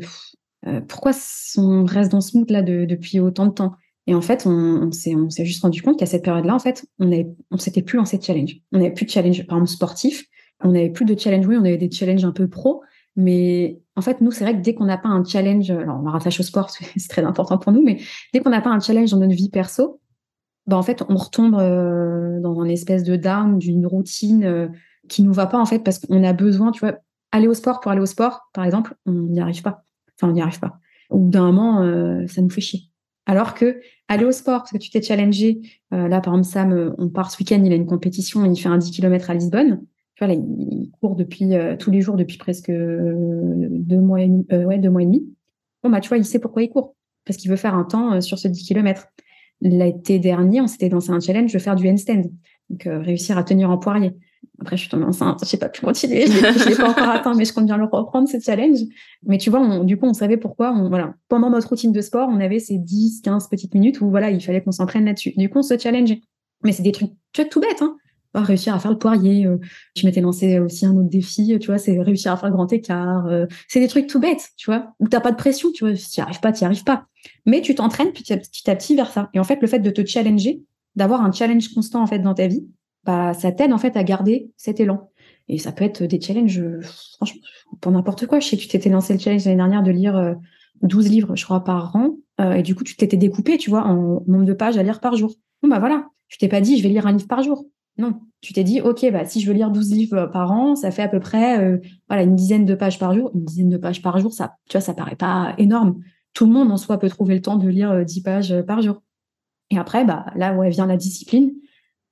euh, 0.66 0.80
pourquoi 0.82 1.12
on 1.58 1.84
reste 1.84 2.12
dans 2.12 2.22
ce 2.22 2.38
mood-là 2.38 2.62
depuis 2.62 3.20
autant 3.20 3.46
de 3.46 3.52
temps? 3.52 3.74
Et 4.08 4.16
en 4.16 4.22
fait, 4.22 4.46
on, 4.46 4.90
s'est 4.94 5.46
juste 5.46 5.62
rendu 5.62 5.82
compte 5.82 6.00
qu'à 6.00 6.06
cette 6.06 6.24
période-là, 6.24 6.56
en 6.56 6.60
fait, 6.60 6.86
on 7.00 7.06
ne 7.06 7.58
s'était 7.58 7.82
plus 7.82 7.98
lancé 7.98 8.18
de 8.18 8.24
challenge. 8.24 8.56
On 8.72 8.78
n'avait 8.78 8.94
plus 8.94 9.06
de 9.06 9.12
challenge, 9.12 9.46
par 9.46 9.58
exemple, 9.58 9.72
sportif. 9.72 10.24
On 10.64 10.72
n'avait 10.72 10.90
plus 10.90 11.04
de 11.04 11.20
challenge, 11.20 11.46
oui, 11.46 11.58
on 11.58 11.66
avait 11.66 11.78
des 11.78 11.92
challenges 11.92 12.24
un 12.24 12.32
peu 12.32 12.48
pro, 12.48 12.82
mais 13.18 13.80
en 13.98 14.02
fait, 14.02 14.22
nous, 14.22 14.32
c'est 14.32 14.46
vrai 14.46 14.56
que 14.56 14.62
dès 14.62 14.74
qu'on 14.74 14.86
n'a 14.86 14.98
pas 14.98 15.10
un 15.10 15.24
challenge, 15.26 15.70
alors 15.70 16.00
on 16.00 16.04
la 16.04 16.12
rattache 16.12 16.40
au 16.40 16.44
sport, 16.44 16.70
c'est 16.98 17.10
très 17.10 17.24
important 17.24 17.58
pour 17.58 17.74
nous, 17.74 17.84
mais 17.84 18.00
dès 18.34 18.40
qu'on 18.40 18.50
n'a 18.50 18.62
pas 18.62 18.70
un 18.70 18.80
challenge 18.80 19.12
dans 19.12 19.18
notre 19.18 19.36
vie 19.36 19.50
perso, 19.50 20.00
bah, 20.68 20.78
en 20.78 20.84
fait, 20.84 21.02
on 21.08 21.16
retombe 21.16 21.56
euh, 21.56 22.40
dans 22.42 22.62
une 22.64 22.72
espèce 22.72 23.04
de 23.04 23.16
down, 23.16 23.58
d'une 23.58 23.86
routine 23.86 24.44
euh, 24.44 24.68
qui 25.08 25.24
nous 25.24 25.32
va 25.32 25.48
pas, 25.48 25.58
en 25.58 25.66
fait, 25.66 25.80
parce 25.80 25.98
qu'on 26.00 26.24
a 26.24 26.34
besoin, 26.34 26.72
tu 26.72 26.82
vois, 26.82 26.98
aller 27.32 27.48
au 27.48 27.54
sport 27.54 27.80
pour 27.80 27.92
aller 27.92 28.02
au 28.02 28.06
sport, 28.06 28.50
par 28.54 28.66
exemple, 28.66 28.94
on 29.06 29.14
n'y 29.14 29.40
arrive 29.40 29.62
pas. 29.62 29.86
Enfin, 30.16 30.30
on 30.30 30.34
n'y 30.34 30.42
arrive 30.42 30.60
pas. 30.60 30.80
Au 31.10 31.20
bout 31.20 31.30
d'un 31.30 31.46
moment, 31.46 31.82
euh, 31.82 32.28
ça 32.28 32.42
nous 32.42 32.50
fait 32.50 32.62
chier. 32.62 32.82
Alors 33.26 33.54
que 33.54 33.80
aller 34.10 34.26
au 34.26 34.32
sport, 34.32 34.60
parce 34.60 34.72
que 34.72 34.78
tu 34.78 34.90
t'es 34.90 35.02
challengé, 35.02 35.62
là, 35.92 36.22
par 36.22 36.34
exemple, 36.34 36.46
Sam, 36.46 36.96
on 36.98 37.10
part 37.10 37.30
ce 37.30 37.38
week-end, 37.40 37.62
il 37.64 37.74
a 37.74 37.76
une 37.76 37.86
compétition, 37.86 38.46
il 38.46 38.58
fait 38.58 38.70
un 38.70 38.78
10 38.78 38.92
km 38.92 39.30
à 39.30 39.34
Lisbonne. 39.34 39.82
Tu 40.16 40.24
vois, 40.24 40.34
là, 40.34 40.40
il 40.40 40.90
court 41.02 41.16
depuis 41.16 41.52
tous 41.78 41.92
les 41.92 42.00
jours 42.00 42.16
depuis 42.16 42.38
presque 42.38 42.72
deux 42.72 44.00
mois 44.00 44.22
et 44.22 44.28
demi. 44.28 44.46
ouais, 44.50 44.78
deux 44.78 44.90
mois 44.90 45.02
et 45.02 45.06
demi. 45.06 45.28
Bon, 45.84 45.90
bah, 45.90 46.00
tu 46.00 46.08
vois, 46.08 46.18
il 46.18 46.24
sait 46.24 46.40
pourquoi 46.40 46.64
il 46.64 46.70
court. 46.70 46.96
Parce 47.26 47.36
qu'il 47.36 47.52
veut 47.52 47.58
faire 47.58 47.76
un 47.76 47.84
temps 47.84 48.22
sur 48.22 48.40
ce 48.40 48.48
10 48.48 48.64
km. 48.64 49.10
L'été 49.62 50.20
dernier, 50.20 50.62
on 50.62 50.68
s'était 50.68 50.90
lancé 50.90 51.10
un 51.12 51.20
challenge 51.20 51.52
de 51.52 51.60
faire 51.60 51.76
du 51.76 51.90
handstand, 51.90 52.30
donc 52.70 52.86
euh, 52.86 53.00
réussir 53.00 53.38
à 53.38 53.44
tenir 53.44 53.70
en 53.70 53.78
poirier. 53.78 54.14
Après, 54.60 54.76
je 54.76 54.82
suis 54.82 54.90
tombée 54.90 55.06
enceinte, 55.06 55.40
je 55.42 55.46
sais 55.46 55.58
pas 55.58 55.70
pu 55.70 55.82
continuer, 55.82 56.26
je 56.28 56.70
l'ai 56.70 56.76
pas 56.76 56.90
encore 56.90 57.10
atteint, 57.10 57.34
mais 57.36 57.46
je 57.46 57.54
compte 57.54 57.66
bien 57.66 57.78
le 57.78 57.86
reprendre, 57.86 58.28
ce 58.28 58.40
challenge. 58.40 58.80
Mais 59.24 59.38
tu 59.38 59.50
vois, 59.50 59.84
du 59.84 59.98
coup, 59.98 60.06
on 60.06 60.14
savait 60.14 60.38
pourquoi. 60.38 60.74
On, 60.74 60.90
voilà, 60.90 61.14
pendant 61.28 61.50
notre 61.50 61.70
routine 61.70 61.92
de 61.92 62.02
sport, 62.02 62.28
on 62.32 62.40
avait 62.40 62.60
ces 62.60 62.78
10, 62.78 63.22
15 63.22 63.50
petites 63.50 63.74
minutes 63.74 64.02
où 64.02 64.10
voilà, 64.10 64.32
il 64.32 64.42
fallait 64.42 64.62
qu'on 64.62 64.72
s'entraîne 64.72 65.06
là-dessus. 65.06 65.34
Du 65.38 65.50
coup, 65.50 65.60
on 65.60 65.64
se 65.64 65.78
challengeait. 65.78 66.22
Mais 66.64 66.72
c'est 66.72 66.84
des 66.84 66.92
trucs, 66.92 67.12
tu 67.34 67.42
vois, 67.42 67.50
tout 67.50 67.60
bête, 67.60 67.82
hein. 67.82 67.98
Réussir 68.44 68.74
à 68.74 68.80
faire 68.80 68.92
le 68.92 68.98
poirier. 68.98 69.46
Euh, 69.46 69.58
je 69.96 70.06
m'étais 70.06 70.22
lancé 70.22 70.60
aussi 70.60 70.86
un 70.86 70.96
autre 70.96 71.10
défi, 71.10 71.58
tu 71.60 71.68
vois, 71.68 71.78
c'est 71.78 72.00
réussir 72.02 72.32
à 72.32 72.38
faire 72.38 72.52
grand 72.52 72.72
écart. 72.72 73.28
Euh, 73.28 73.46
c'est 73.68 73.80
des 73.80 73.88
trucs 73.88 74.08
tout 74.08 74.20
bêtes, 74.20 74.50
tu 74.58 74.70
vois, 74.70 74.94
où 75.00 75.08
t'as 75.08 75.20
pas 75.20 75.32
de 75.32 75.38
pression, 75.38 75.72
tu 75.72 75.86
vois, 75.86 75.96
si 75.96 76.12
tu 76.12 76.22
arrives 76.22 76.40
pas, 76.40 76.52
tu 76.52 76.64
arrives 76.64 76.84
pas. 76.84 77.06
Mais 77.46 77.62
tu 77.62 77.76
t'entraînes 77.76 78.12
petit 78.12 78.34
à 78.34 78.76
petit 78.76 78.96
vers 78.96 79.12
ça. 79.12 79.30
Et 79.34 79.40
en 79.40 79.44
fait, 79.44 79.60
le 79.62 79.68
fait 79.68 79.80
de 79.80 79.90
te 79.90 80.06
challenger, 80.06 80.62
d'avoir 80.96 81.24
un 81.24 81.32
challenge 81.32 81.74
constant 81.74 82.02
en 82.02 82.08
fait 82.08 82.20
dans 82.20 82.34
ta 82.34 82.48
vie, 82.48 82.66
bah 83.04 83.34
ça 83.34 83.52
t'aide 83.52 83.72
en 83.72 83.78
fait 83.78 83.96
à 83.96 84.04
garder 84.04 84.52
cet 84.58 84.80
élan. 84.80 85.10
Et 85.50 85.58
ça 85.58 85.72
peut 85.72 85.86
être 85.86 86.04
des 86.04 86.20
challenges, 86.20 86.62
franchement, 87.16 87.42
pour 87.80 87.92
n'importe 87.92 88.26
quoi. 88.26 88.40
Je 88.40 88.48
sais 88.48 88.58
que 88.58 88.62
tu 88.62 88.68
t'étais 88.68 88.90
lancé 88.90 89.14
le 89.14 89.20
challenge 89.20 89.46
l'année 89.46 89.58
dernière 89.58 89.84
de 89.84 89.92
lire 89.92 90.36
12 90.82 91.06
euh, 91.06 91.10
livres, 91.10 91.36
je 91.36 91.46
crois, 91.46 91.64
par 91.64 91.96
an. 91.96 92.18
Euh, 92.42 92.54
et 92.54 92.64
du 92.64 92.76
coup, 92.76 92.84
tu 92.84 92.96
t'étais 92.96 93.18
découpé, 93.18 93.58
tu 93.58 93.70
vois, 93.70 93.84
en 93.84 94.24
nombre 94.28 94.46
de 94.46 94.54
pages 94.54 94.78
à 94.78 94.84
lire 94.84 95.00
par 95.00 95.16
jour. 95.16 95.34
Bon, 95.62 95.70
bah 95.70 95.80
voilà. 95.80 96.08
Tu 96.28 96.38
t'es 96.38 96.48
pas 96.48 96.62
dit, 96.62 96.78
je 96.78 96.84
vais 96.84 96.90
lire 96.90 97.08
un 97.08 97.14
livre 97.14 97.28
par 97.28 97.44
jour. 97.44 97.66
Non. 97.98 98.20
Tu 98.42 98.54
t'es 98.54 98.64
dit, 98.64 98.82
OK, 98.82 99.10
bah, 99.12 99.26
si 99.26 99.42
je 99.42 99.48
veux 99.48 99.54
lire 99.54 99.72
12 99.72 99.92
livres 99.92 100.26
par 100.28 100.52
an, 100.52 100.76
ça 100.76 100.92
fait 100.92 101.02
à 101.02 101.08
peu 101.08 101.20
près, 101.20 101.60
euh, 101.60 101.78
voilà, 102.08 102.24
une 102.24 102.36
dizaine 102.36 102.66
de 102.66 102.76
pages 102.76 103.00
par 103.00 103.14
jour. 103.14 103.32
Une 103.34 103.46
dizaine 103.46 103.70
de 103.70 103.78
pages 103.78 104.02
par 104.02 104.20
jour, 104.20 104.32
ça, 104.32 104.56
tu 104.70 104.74
vois, 104.74 104.82
ça 104.82 104.94
paraît 104.94 105.16
pas 105.16 105.56
énorme 105.58 106.02
tout 106.38 106.46
le 106.46 106.52
monde 106.52 106.72
en 106.72 106.78
soi 106.78 107.00
peut 107.00 107.10
trouver 107.10 107.34
le 107.34 107.42
temps 107.42 107.56
de 107.56 107.68
lire 107.68 108.06
10 108.06 108.20
euh, 108.20 108.24
pages 108.24 108.52
euh, 108.52 108.62
par 108.62 108.84
jour. 108.84 109.02
Et 109.72 109.78
après, 109.80 110.06
bah, 110.06 110.28
là 110.36 110.54
où 110.54 110.62
vient 110.70 110.86
la 110.86 110.96
discipline 110.96 111.52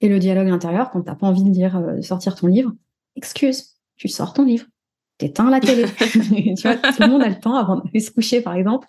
et 0.02 0.10
le 0.10 0.18
dialogue 0.18 0.50
intérieur, 0.50 0.90
quand 0.90 1.04
tu 1.04 1.08
n'as 1.08 1.16
pas 1.16 1.28
envie 1.28 1.44
de 1.44 1.52
lire, 1.52 1.78
euh, 1.78 2.02
sortir 2.02 2.34
ton 2.34 2.48
livre, 2.48 2.74
excuse, 3.16 3.76
tu 3.98 4.08
sors 4.08 4.34
ton 4.34 4.44
livre, 4.44 4.66
t'éteins 5.20 5.52
la 5.52 5.60
télé. 5.60 5.86
tu 6.56 6.62
vois, 6.64 6.76
tout 6.76 7.04
le 7.04 7.08
monde 7.08 7.22
a 7.22 7.30
le 7.30 7.40
temps 7.40 7.54
avant 7.54 7.84
de 7.84 8.00
se 8.00 8.10
coucher, 8.10 8.42
par 8.42 8.56
exemple. 8.56 8.88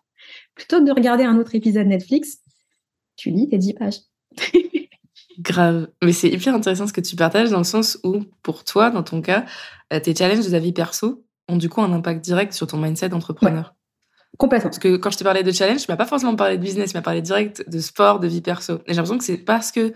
Plutôt 0.54 0.78
que 0.78 0.86
de 0.86 0.92
regarder 0.92 1.24
un 1.24 1.36
autre 1.36 1.54
épisode 1.54 1.86
Netflix, 1.86 2.38
tu 3.16 3.28
lis 3.28 3.46
tes 3.46 3.58
10 3.58 3.74
pages. 3.74 4.00
Grave. 5.38 5.88
Mais 6.02 6.12
c'est 6.12 6.28
hyper 6.28 6.54
intéressant 6.54 6.86
ce 6.86 6.92
que 6.92 7.00
tu 7.00 7.16
partages 7.16 7.50
dans 7.50 7.58
le 7.58 7.64
sens 7.64 7.98
où, 8.04 8.22
pour 8.42 8.64
toi, 8.64 8.90
dans 8.90 9.02
ton 9.02 9.20
cas, 9.20 9.44
tes 10.02 10.14
challenges 10.14 10.44
de 10.44 10.50
ta 10.50 10.58
vie 10.58 10.72
perso 10.72 11.24
ont 11.48 11.56
du 11.56 11.68
coup 11.68 11.82
un 11.82 11.92
impact 11.92 12.24
direct 12.24 12.52
sur 12.52 12.66
ton 12.66 12.78
mindset 12.78 13.08
d'entrepreneur. 13.08 13.74
Complètement. 14.38 14.70
Parce 14.70 14.78
que 14.78 14.96
quand 14.96 15.10
je 15.10 15.18
te 15.18 15.24
parlais 15.24 15.42
de 15.42 15.52
challenge, 15.52 15.84
tu 15.84 15.90
m'as 15.90 15.96
pas 15.96 16.06
forcément 16.06 16.36
parlé 16.36 16.58
de 16.58 16.62
business, 16.62 16.90
tu 16.90 16.96
m'as 16.96 17.02
parlé 17.02 17.22
direct 17.22 17.68
de 17.68 17.78
sport, 17.78 18.20
de 18.20 18.26
vie 18.26 18.42
perso. 18.42 18.74
Et 18.86 18.88
j'ai 18.88 18.94
l'impression 18.94 19.18
que 19.18 19.24
c'est 19.24 19.38
parce 19.38 19.72
que 19.72 19.94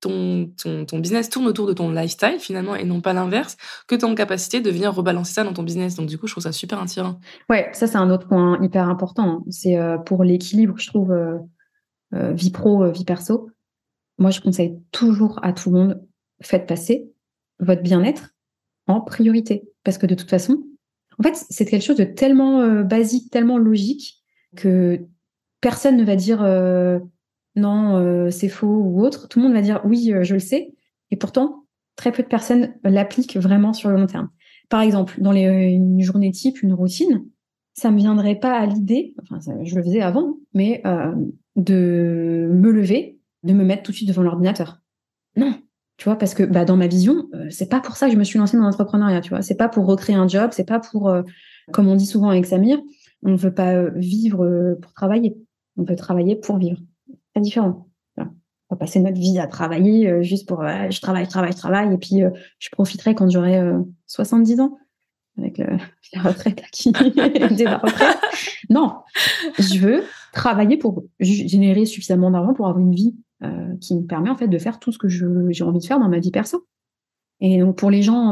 ton, 0.00 0.50
ton, 0.58 0.98
business 0.98 1.30
tourne 1.30 1.46
autour 1.46 1.66
de 1.66 1.72
ton 1.72 1.90
lifestyle 1.90 2.40
finalement 2.40 2.74
et 2.74 2.84
non 2.84 3.00
pas 3.00 3.12
l'inverse, 3.12 3.56
que 3.86 3.94
tu 3.94 4.04
as 4.04 4.08
en 4.08 4.16
capacité 4.16 4.60
de 4.60 4.68
venir 4.68 4.92
rebalancer 4.92 5.32
ça 5.32 5.44
dans 5.44 5.52
ton 5.52 5.62
business. 5.62 5.94
Donc 5.94 6.08
du 6.08 6.18
coup, 6.18 6.26
je 6.26 6.32
trouve 6.32 6.42
ça 6.42 6.50
super 6.50 6.80
attirant. 6.80 7.20
Ouais, 7.48 7.70
ça 7.72 7.86
c'est 7.86 7.98
un 7.98 8.10
autre 8.10 8.26
point 8.26 8.58
hyper 8.62 8.88
important. 8.88 9.44
C'est 9.48 9.78
euh, 9.78 9.98
pour 9.98 10.24
l'équilibre, 10.24 10.74
je 10.76 10.88
trouve, 10.88 11.12
euh, 11.12 11.38
euh, 12.14 12.32
vie 12.32 12.50
pro, 12.50 12.90
vie 12.90 13.04
perso. 13.04 13.50
Moi, 14.22 14.30
je 14.30 14.40
conseille 14.40 14.78
toujours 14.90 15.38
à 15.42 15.52
tout 15.52 15.70
le 15.70 15.78
monde, 15.78 16.06
faites 16.40 16.66
passer 16.66 17.10
votre 17.58 17.82
bien-être 17.82 18.30
en 18.86 19.00
priorité. 19.00 19.68
Parce 19.84 19.98
que 19.98 20.06
de 20.06 20.14
toute 20.14 20.30
façon, 20.30 20.64
en 21.18 21.22
fait, 21.22 21.34
c'est 21.50 21.66
quelque 21.66 21.84
chose 21.84 21.96
de 21.96 22.04
tellement 22.04 22.82
basique, 22.82 23.30
tellement 23.30 23.58
logique 23.58 24.22
que 24.56 25.00
personne 25.60 25.96
ne 25.96 26.04
va 26.04 26.16
dire 26.16 26.42
non, 27.56 27.96
euh, 27.96 28.30
c'est 28.30 28.48
faux 28.48 28.66
ou 28.66 29.04
autre, 29.04 29.28
tout 29.28 29.38
le 29.38 29.44
monde 29.44 29.54
va 29.54 29.62
dire 29.62 29.80
oui, 29.84 30.12
euh, 30.12 30.22
je 30.22 30.34
le 30.34 30.40
sais. 30.40 30.72
Et 31.10 31.16
pourtant, 31.16 31.66
très 31.96 32.12
peu 32.12 32.22
de 32.22 32.28
personnes 32.28 32.74
l'appliquent 32.84 33.36
vraiment 33.36 33.72
sur 33.72 33.90
le 33.90 33.96
long 33.96 34.06
terme. 34.06 34.30
Par 34.68 34.80
exemple, 34.80 35.20
dans 35.20 35.32
euh, 35.32 35.36
une 35.36 36.00
journée 36.00 36.30
type, 36.30 36.62
une 36.62 36.72
routine, 36.72 37.24
ça 37.74 37.90
me 37.90 37.98
viendrait 37.98 38.36
pas 38.36 38.58
à 38.58 38.66
l'idée, 38.66 39.14
enfin, 39.22 39.38
je 39.62 39.74
le 39.74 39.82
faisais 39.82 40.02
avant, 40.02 40.36
mais 40.52 40.82
de 41.56 42.50
me 42.52 42.70
lever, 42.70 43.18
de 43.42 43.52
me 43.52 43.64
mettre 43.64 43.82
tout 43.82 43.92
de 43.92 43.96
suite 43.96 44.08
devant 44.08 44.22
l'ordinateur. 44.22 44.80
Non, 45.36 45.54
tu 45.96 46.04
vois, 46.04 46.16
parce 46.16 46.34
que 46.34 46.42
bah, 46.42 46.64
dans 46.64 46.76
ma 46.76 46.86
vision, 46.86 47.28
c'est 47.50 47.68
pas 47.68 47.80
pour 47.80 47.96
ça 47.96 48.06
que 48.06 48.12
je 48.12 48.18
me 48.18 48.24
suis 48.24 48.38
lancée 48.38 48.56
dans 48.56 48.64
l'entrepreneuriat, 48.64 49.20
tu 49.20 49.30
vois. 49.30 49.42
C'est 49.42 49.56
pas 49.56 49.68
pour 49.68 49.86
recréer 49.86 50.16
un 50.16 50.28
job, 50.28 50.50
c'est 50.52 50.66
pas 50.68 50.80
pour, 50.80 51.14
comme 51.72 51.88
on 51.88 51.96
dit 51.96 52.06
souvent 52.06 52.30
avec 52.30 52.46
Samir, 52.46 52.78
on 53.22 53.30
ne 53.30 53.36
veut 53.36 53.54
pas 53.54 53.88
vivre 53.90 54.76
pour 54.80 54.92
travailler, 54.92 55.36
on 55.76 55.84
veut 55.84 55.96
travailler 55.96 56.36
pour 56.36 56.58
vivre 56.58 56.78
c'est 57.34 57.42
différent. 57.42 57.88
On 58.18 58.74
va 58.74 58.78
passer 58.78 59.00
notre 59.00 59.20
vie 59.20 59.38
à 59.38 59.46
travailler 59.46 60.08
euh, 60.08 60.22
juste 60.22 60.48
pour 60.48 60.62
je 60.62 61.00
travaille, 61.00 61.28
travaille, 61.28 61.54
travaille, 61.54 61.92
et 61.92 61.98
puis 61.98 62.22
euh, 62.22 62.30
je 62.58 62.70
profiterai 62.70 63.14
quand 63.14 63.28
j'aurai 63.28 63.60
70 64.06 64.60
euh, 64.60 64.62
ans 64.62 64.78
avec 65.36 65.58
la 66.14 66.22
retraite 66.22 66.62
retraite. 66.86 68.18
Non, 68.70 68.94
je 69.58 69.78
veux 69.78 70.04
travailler 70.32 70.78
pour 70.78 71.04
générer 71.20 71.84
suffisamment 71.84 72.30
d'argent 72.30 72.54
pour 72.54 72.66
avoir 72.66 72.82
une 72.82 72.94
vie 72.94 73.14
qui 73.80 73.96
me 73.96 74.06
permet 74.06 74.30
en 74.30 74.36
fait 74.36 74.48
de 74.48 74.58
faire 74.58 74.78
tout 74.78 74.92
ce 74.92 74.98
que 74.98 75.08
j'ai 75.08 75.64
envie 75.64 75.80
de 75.80 75.84
faire 75.84 75.98
dans 75.98 76.08
ma 76.08 76.18
vie 76.18 76.30
perso. 76.30 76.66
Et 77.40 77.58
donc 77.58 77.76
pour 77.76 77.90
les 77.90 78.02
gens, 78.02 78.30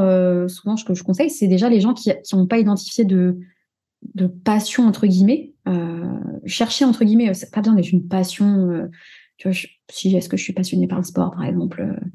souvent 0.49 0.77
ce 0.77 0.85
que 0.85 0.95
je 0.95 1.03
conseille, 1.03 1.31
c'est 1.31 1.49
déjà 1.49 1.69
les 1.69 1.81
gens 1.81 1.95
qui 1.95 2.13
n'ont 2.33 2.47
pas 2.47 2.59
identifié 2.59 3.05
de, 3.05 3.39
de 4.15 4.27
passion 4.27 4.87
entre 4.87 5.07
guillemets 5.07 5.53
euh, 5.69 6.19
chercher 6.47 6.85
entre 6.85 7.05
guillemets 7.05 7.33
c'est 7.35 7.53
pas 7.53 7.61
besoin 7.61 7.75
d'être 7.75 7.93
une 7.93 8.09
passion 8.09 8.71
euh, 8.71 8.91
tu 9.37 9.49
vois 9.49 9.57
si 9.91 10.17
est-ce 10.17 10.29
que 10.29 10.37
je 10.37 10.43
suis 10.43 10.53
passionnée 10.53 10.89
par 10.89 10.99
le 10.99 11.05
sport 11.05 11.33
par 11.33 11.45
exemple 11.45 11.83
euh, 11.83 12.07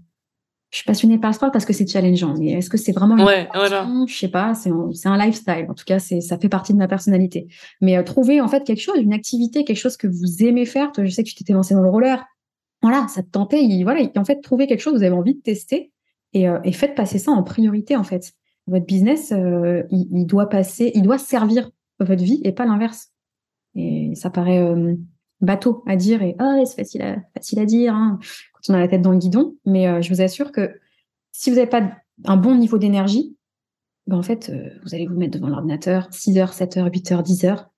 je 0.71 0.77
suis 0.79 0.85
passionnée 0.85 1.19
par 1.19 1.29
le 1.29 1.35
sport 1.35 1.51
parce 1.51 1.63
que 1.63 1.73
c'est 1.73 1.87
challengeant 1.87 2.33
mais 2.37 2.53
est-ce 2.53 2.69
que 2.69 2.77
c'est 2.77 2.91
vraiment 2.91 3.17
une 3.17 3.23
ouais, 3.23 3.47
passion? 3.53 4.07
Je 4.07 4.17
sais 4.17 4.27
pas 4.29 4.55
c'est 4.55 4.71
un, 4.71 5.11
un 5.11 5.25
lifestyle. 5.25 5.67
En 5.69 5.73
tout 5.73 5.85
cas 5.85 5.99
c'est 5.99 6.21
ça 6.21 6.37
fait 6.37 6.49
partie 6.49 6.73
de 6.73 6.77
ma 6.77 6.87
personnalité. 6.87 7.47
Mais 7.81 8.03
trouver 8.03 8.41
en 8.41 8.47
fait 8.49 8.65
quelque 8.65 8.81
chose 8.81 8.97
une 8.99 9.13
activité 9.13 9.63
quelque 9.63 9.77
chose 9.77 9.95
que 9.95 10.07
vous 10.07 10.43
aimez 10.43 10.65
faire. 10.65 10.91
Toi 10.91 11.05
je 11.05 11.11
sais 11.11 11.23
que 11.23 11.29
tu 11.29 11.35
t'étais 11.35 11.53
lancé 11.53 11.75
dans 11.75 11.83
le 11.83 11.89
roller 11.89 12.25
voilà 12.89 13.07
ça 13.07 13.23
te 13.23 13.29
tentait 13.29 13.67
voilà 13.83 14.01
en 14.15 14.25
fait 14.25 14.41
trouver 14.41 14.67
quelque 14.67 14.79
chose 14.79 14.93
que 14.93 14.99
vous 14.99 15.03
avez 15.03 15.15
envie 15.15 15.35
de 15.35 15.41
tester 15.41 15.91
et, 16.33 16.45
et 16.63 16.71
faites 16.71 16.95
passer 16.95 17.19
ça 17.19 17.31
en 17.31 17.43
priorité 17.43 17.95
en 17.95 18.03
fait 18.03 18.33
votre 18.67 18.85
business, 18.87 19.31
il, 19.31 20.07
il, 20.11 20.25
doit 20.25 20.49
passer, 20.49 20.91
il 20.95 21.03
doit 21.03 21.19
servir 21.19 21.69
votre 21.99 22.23
vie 22.23 22.41
et 22.43 22.51
pas 22.51 22.65
l'inverse. 22.65 23.11
Et 23.75 24.13
ça 24.15 24.29
paraît 24.29 24.61
euh, 24.61 24.95
bateau 25.41 25.83
à 25.85 25.95
dire 25.95 26.21
et 26.21 26.35
oh, 26.39 26.63
c'est 26.65 26.75
facile 26.75 27.01
à, 27.01 27.65
dire 27.65 27.93
hein, 27.93 28.19
quand 28.53 28.73
on 28.73 28.75
a 28.75 28.79
la 28.79 28.87
tête 28.87 29.01
dans 29.01 29.11
le 29.11 29.17
guidon. 29.17 29.55
Mais 29.65 29.87
euh, 29.87 30.01
je 30.01 30.13
vous 30.13 30.21
assure 30.21 30.51
que 30.51 30.79
si 31.31 31.49
vous 31.49 31.57
n'avez 31.57 31.69
pas 31.69 31.91
un 32.23 32.37
bon 32.37 32.55
niveau 32.55 32.77
d'énergie, 32.77 33.35
ben 34.07 34.17
en 34.17 34.21
fait, 34.21 34.49
euh, 34.49 34.69
vous 34.83 34.95
allez 34.95 35.07
vous 35.07 35.15
mettre 35.15 35.37
devant 35.37 35.49
l'ordinateur 35.49 36.07
6 36.11 36.37
heures, 36.37 36.53
7 36.53 36.77
heures, 36.77 36.89
8 36.91 37.11
heures, 37.11 37.23
10 37.23 37.45
heures. 37.45 37.69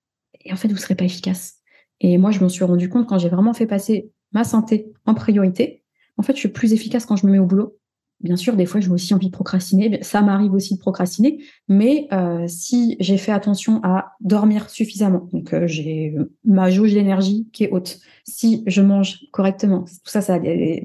Et 0.44 0.52
en 0.52 0.56
fait, 0.56 0.68
vous 0.68 0.74
ne 0.74 0.80
serez 0.80 0.94
pas 0.94 1.04
efficace. 1.04 1.56
Et 2.00 2.16
moi, 2.16 2.30
je 2.30 2.40
m'en 2.40 2.48
suis 2.48 2.64
rendu 2.64 2.88
compte 2.88 3.08
quand 3.08 3.18
j'ai 3.18 3.28
vraiment 3.28 3.54
fait 3.54 3.66
passer 3.66 4.12
ma 4.32 4.44
santé 4.44 4.92
en 5.06 5.14
priorité. 5.14 5.82
En 6.16 6.22
fait, 6.22 6.34
je 6.34 6.40
suis 6.40 6.48
plus 6.48 6.72
efficace 6.72 7.06
quand 7.06 7.16
je 7.16 7.26
me 7.26 7.32
mets 7.32 7.38
au 7.38 7.46
boulot. 7.46 7.78
Bien 8.20 8.34
sûr, 8.34 8.56
des 8.56 8.66
fois, 8.66 8.80
j'ai 8.80 8.90
aussi 8.90 9.14
envie 9.14 9.28
de 9.28 9.32
procrastiner. 9.32 10.02
Ça 10.02 10.22
m'arrive 10.22 10.52
aussi 10.52 10.74
de 10.74 10.80
procrastiner, 10.80 11.38
mais 11.68 12.08
euh, 12.12 12.46
si 12.48 12.96
j'ai 12.98 13.16
fait 13.16 13.30
attention 13.30 13.80
à 13.84 14.16
dormir 14.20 14.70
suffisamment, 14.70 15.28
donc 15.32 15.54
euh, 15.54 15.68
j'ai 15.68 16.16
ma 16.44 16.68
jauge 16.68 16.94
d'énergie 16.94 17.48
qui 17.52 17.62
est 17.62 17.70
haute. 17.70 18.00
Si 18.24 18.64
je 18.66 18.82
mange 18.82 19.20
correctement, 19.30 19.82
tout 19.82 20.10
ça, 20.10 20.20
ça 20.20 20.34
a 20.34 20.38
des, 20.40 20.84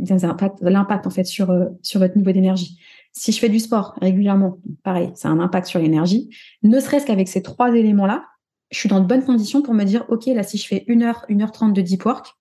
l'impact 0.62 1.08
en 1.08 1.10
fait 1.10 1.24
sur 1.24 1.50
euh, 1.50 1.66
sur 1.82 2.00
votre 2.00 2.16
niveau 2.18 2.32
d'énergie. 2.32 2.78
Si 3.14 3.32
je 3.32 3.40
fais 3.40 3.50
du 3.50 3.60
sport 3.60 3.96
régulièrement, 4.00 4.60
pareil, 4.84 5.10
ça 5.16 5.30
a 5.30 5.32
un 5.32 5.40
impact 5.40 5.66
sur 5.66 5.80
l'énergie. 5.80 6.30
Ne 6.62 6.80
serait-ce 6.80 7.08
qu'avec 7.08 7.28
ces 7.28 7.42
trois 7.42 7.74
éléments-là, 7.74 8.26
je 8.70 8.78
suis 8.78 8.90
dans 8.90 9.00
de 9.00 9.06
bonnes 9.08 9.24
conditions 9.24 9.64
pour 9.64 9.74
me 9.74 9.84
dire, 9.84 10.06
ok, 10.10 10.28
là, 10.28 10.44
si 10.44 10.58
je 10.58 10.68
fais 10.68 10.84
une 10.88 11.02
heure, 11.02 11.26
une 11.30 11.42
heure 11.42 11.52
trente 11.52 11.74
de 11.74 11.82
deep 11.82 12.06
work, 12.06 12.36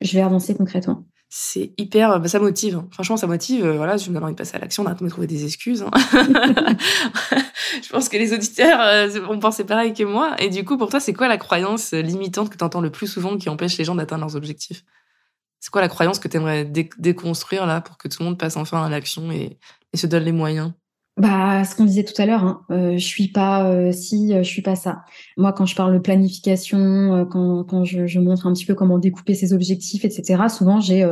je 0.00 0.12
vais 0.12 0.22
avancer 0.22 0.54
concrètement 0.54 1.04
c'est 1.28 1.72
hyper 1.76 2.20
bah, 2.20 2.28
ça 2.28 2.38
motive 2.38 2.76
hein. 2.76 2.88
franchement 2.92 3.16
ça 3.16 3.26
motive 3.26 3.64
euh, 3.64 3.76
voilà 3.76 3.96
je 3.96 4.08
me 4.08 4.14
donne 4.14 4.24
envie 4.24 4.34
de 4.34 4.38
passer 4.38 4.56
à 4.56 4.60
l'action 4.60 4.84
on 4.86 5.04
de 5.04 5.08
trouver 5.08 5.26
des 5.26 5.44
excuses 5.44 5.82
hein. 5.82 5.90
je 7.82 7.88
pense 7.90 8.08
que 8.08 8.16
les 8.16 8.32
auditeurs 8.32 8.80
euh, 8.80 9.26
ont 9.28 9.40
pensé 9.40 9.64
pareil 9.64 9.92
que 9.92 10.04
moi 10.04 10.36
et 10.38 10.50
du 10.50 10.64
coup 10.64 10.78
pour 10.78 10.88
toi 10.88 11.00
c'est 11.00 11.12
quoi 11.12 11.26
la 11.26 11.36
croyance 11.36 11.92
limitante 11.92 12.50
que 12.50 12.56
tu 12.56 12.62
entends 12.62 12.80
le 12.80 12.90
plus 12.90 13.08
souvent 13.08 13.36
qui 13.38 13.48
empêche 13.48 13.76
les 13.76 13.84
gens 13.84 13.96
d'atteindre 13.96 14.22
leurs 14.22 14.36
objectifs? 14.36 14.84
C'est 15.60 15.70
quoi 15.70 15.80
la 15.80 15.88
croyance 15.88 16.18
que 16.18 16.28
tu 16.28 16.36
aimerais 16.36 16.64
déconstruire 16.64 17.66
là 17.66 17.80
pour 17.80 17.98
que 17.98 18.08
tout 18.08 18.18
le 18.20 18.26
monde 18.26 18.38
passe 18.38 18.56
enfin 18.56 18.84
à 18.84 18.88
l'action 18.88 19.30
et, 19.32 19.58
se 19.94 20.06
donne 20.06 20.24
les 20.24 20.32
moyens? 20.32 20.72
Bah, 21.16 21.64
ce 21.64 21.74
qu'on 21.74 21.84
disait 21.84 22.04
tout 22.04 22.20
à 22.20 22.26
l'heure, 22.26 22.44
hein, 22.44 22.62
euh, 22.70 22.92
je 22.98 23.04
suis 23.04 23.28
pas 23.28 23.70
euh, 23.70 23.92
si, 23.92 24.32
je 24.34 24.42
suis 24.42 24.62
pas 24.62 24.76
ça. 24.76 25.04
Moi, 25.36 25.52
quand 25.52 25.66
je 25.66 25.74
parle 25.74 25.94
de 25.94 25.98
planification, 25.98 27.26
quand, 27.30 27.64
quand 27.64 27.84
je, 27.84 28.18
montre 28.18 28.46
un 28.46 28.52
petit 28.52 28.66
peu 28.66 28.74
comment 28.74 28.98
découper 28.98 29.34
ses 29.34 29.52
objectifs, 29.52 30.04
etc. 30.04 30.44
Souvent, 30.48 30.80
j'ai 30.80 31.04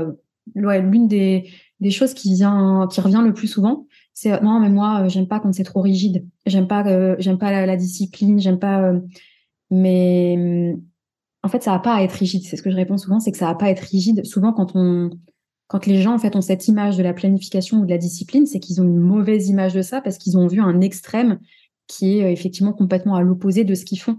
ouais, 0.57 0.83
l'une 0.83 1.09
des, 1.09 1.49
des 1.81 1.91
choses 1.91 2.15
qui 2.15 2.35
vient, 2.35 2.89
qui 2.91 3.01
revient 3.01 3.23
le 3.25 3.33
plus 3.33 3.49
souvent, 3.49 3.87
c'est 4.15 4.41
non 4.43 4.61
mais 4.61 4.71
moi 4.71 5.09
j'aime 5.09 5.27
pas 5.27 5.41
quand 5.41 5.53
c'est 5.53 5.65
trop 5.65 5.81
rigide. 5.83 6.27
J'aime 6.47 6.69
pas, 6.69 6.87
euh, 6.87 7.17
j'aime 7.19 7.39
pas 7.39 7.67
la, 7.67 7.77
discipline. 7.77 8.41
J'aime 8.41 8.59
pas. 8.59 8.83
Euh, 8.83 9.01
mais 9.71 10.77
en 11.43 11.49
fait, 11.49 11.63
ça 11.63 11.73
va 11.73 11.79
pas 11.81 11.95
à 11.97 12.03
être 12.03 12.13
rigide. 12.13 12.43
C'est 12.45 12.57
ce 12.57 12.63
que 12.63 12.71
je 12.71 12.77
réponds 12.77 12.99
souvent, 12.99 13.21
c'est 13.21 13.33
que 13.33 13.39
ça 13.39 13.47
va 13.47 13.55
pas 13.55 13.67
à 13.67 13.71
être 13.71 13.81
rigide. 13.81 14.25
Souvent, 14.25 14.53
quand 14.53 14.73
on, 14.77 15.11
quand 15.67 15.87
les 15.87 16.03
gens 16.03 16.15
en 16.15 16.19
fait 16.19 16.37
ont 16.37 16.41
cette 16.41 16.69
image 16.69 16.97
de 16.97 17.03
la 17.03 17.15
planification 17.15 17.79
ou 17.79 17.85
de 17.85 17.91
la 17.91 17.99
discipline, 17.99 18.47
c'est 18.47 18.61
qu'ils 18.61 18.81
ont 18.81 18.85
une 18.85 19.01
mauvaise 19.01 19.49
image 19.49 19.75
de 19.75 19.83
ça 19.83 20.01
parce 20.01 20.19
qu'ils 20.19 20.37
ont 20.37 20.47
vu 20.47 20.61
un 20.61 20.81
extrême 20.81 21.39
qui 21.87 22.19
est 22.19 22.25
euh, 22.25 22.31
effectivement 22.31 22.73
complètement 22.73 23.15
à 23.15 23.23
l'opposé 23.23 23.65
de 23.65 23.75
ce 23.75 23.85
qu'ils 23.85 24.01
font. 24.01 24.19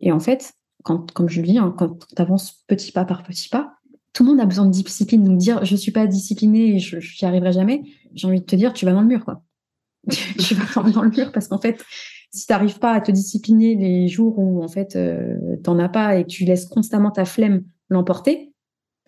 Et 0.00 0.12
en 0.12 0.20
fait, 0.20 0.54
comme 0.82 1.28
je 1.28 1.40
le 1.40 1.46
dis, 1.46 1.58
hein, 1.58 1.74
quand 1.76 2.06
tu 2.14 2.20
avances 2.20 2.64
petit 2.66 2.92
pas 2.92 3.04
par 3.04 3.22
petit 3.22 3.48
pas, 3.48 3.74
tout 4.12 4.24
le 4.24 4.30
monde 4.30 4.40
a 4.40 4.46
besoin 4.46 4.66
de 4.66 4.70
discipline. 4.70 5.24
Donc 5.24 5.38
dire 5.38 5.64
je 5.64 5.76
suis 5.76 5.92
pas 5.92 6.06
discipliné 6.06 6.76
et 6.76 6.78
je 6.78 6.96
n'y 6.96 7.28
arriverai 7.28 7.52
jamais, 7.52 7.82
j'ai 8.14 8.26
envie 8.26 8.40
de 8.40 8.46
te 8.46 8.56
dire 8.56 8.72
tu 8.72 8.84
vas 8.84 8.92
dans 8.92 9.00
le 9.00 9.06
mur 9.06 9.24
quoi. 9.24 9.42
tu 10.10 10.54
vas 10.54 10.90
dans 10.90 11.02
le 11.02 11.10
mur 11.10 11.30
parce 11.32 11.48
qu'en 11.48 11.58
fait 11.58 11.80
si 12.32 12.46
tu 12.46 12.52
n'arrives 12.52 12.78
pas 12.78 12.92
à 12.92 13.00
te 13.00 13.12
discipliner 13.12 13.74
les 13.76 14.08
jours 14.08 14.38
où 14.38 14.62
en 14.62 14.68
fait 14.68 14.96
euh, 14.96 15.36
t'en 15.62 15.78
as 15.78 15.88
pas 15.88 16.16
et 16.16 16.24
que 16.24 16.28
tu 16.28 16.44
laisses 16.44 16.66
constamment 16.66 17.10
ta 17.10 17.24
flemme 17.24 17.62
l'emporter, 17.88 18.51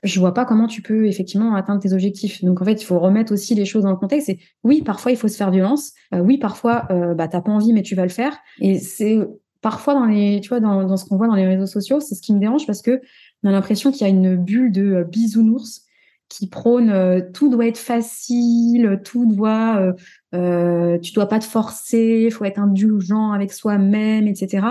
je 0.05 0.21
vois 0.21 0.35
pas 0.35 0.45
comment 0.45 0.67
tu 0.67 0.83
peux 0.83 1.07
effectivement 1.07 1.55
atteindre 1.55 1.81
tes 1.81 1.93
objectifs. 1.93 2.45
Donc 2.45 2.61
en 2.61 2.64
fait, 2.64 2.81
il 2.81 2.85
faut 2.85 2.99
remettre 2.99 3.33
aussi 3.33 3.55
les 3.55 3.64
choses 3.64 3.83
dans 3.85 3.90
le 3.90 3.97
contexte. 3.97 4.31
Oui, 4.62 4.83
parfois 4.83 5.11
il 5.11 5.17
faut 5.17 5.29
se 5.29 5.37
faire 5.37 5.51
violence. 5.51 5.93
Euh, 6.14 6.21
oui, 6.21 6.38
parfois 6.38 6.87
euh, 6.90 7.14
bah 7.14 7.27
t'as 7.27 7.40
pas 7.40 7.51
envie 7.51 7.73
mais 7.73 7.83
tu 7.83 7.95
vas 7.95 8.03
le 8.03 8.11
faire. 8.11 8.37
Et 8.61 8.79
c'est 8.79 9.19
parfois 9.62 9.95
dans 9.95 10.05
les, 10.05 10.40
tu 10.43 10.51
vois, 10.51 10.61
dans, 10.61 10.85
dans 10.85 10.97
ce 10.99 11.07
qu'on 11.07 11.17
voit 11.17 11.27
dans 11.27 11.35
les 11.35 11.47
réseaux 11.47 11.67
sociaux, 11.67 12.01
c'est 12.01 12.14
ce 12.14 12.21
qui 12.21 12.35
me 12.35 12.38
dérange 12.38 12.67
parce 12.67 12.83
que 12.83 13.01
on 13.43 13.49
a 13.49 13.53
l'impression 13.53 13.90
qu'il 13.90 14.03
y 14.03 14.05
a 14.05 14.09
une 14.09 14.37
bulle 14.37 14.73
de 14.73 14.93
euh, 14.93 15.05
bisounours 15.05 15.83
qui 16.29 16.49
prône 16.49 16.90
euh, 16.90 17.21
tout 17.33 17.49
doit 17.49 17.67
être 17.67 17.79
facile, 17.79 19.01
tout 19.05 19.27
doit, 19.27 19.95
tu 20.33 21.12
dois 21.12 21.27
pas 21.27 21.38
te 21.38 21.45
forcer, 21.45 22.29
faut 22.31 22.45
être 22.45 22.59
indulgent 22.59 23.33
avec 23.33 23.53
soi-même, 23.53 24.29
etc. 24.29 24.67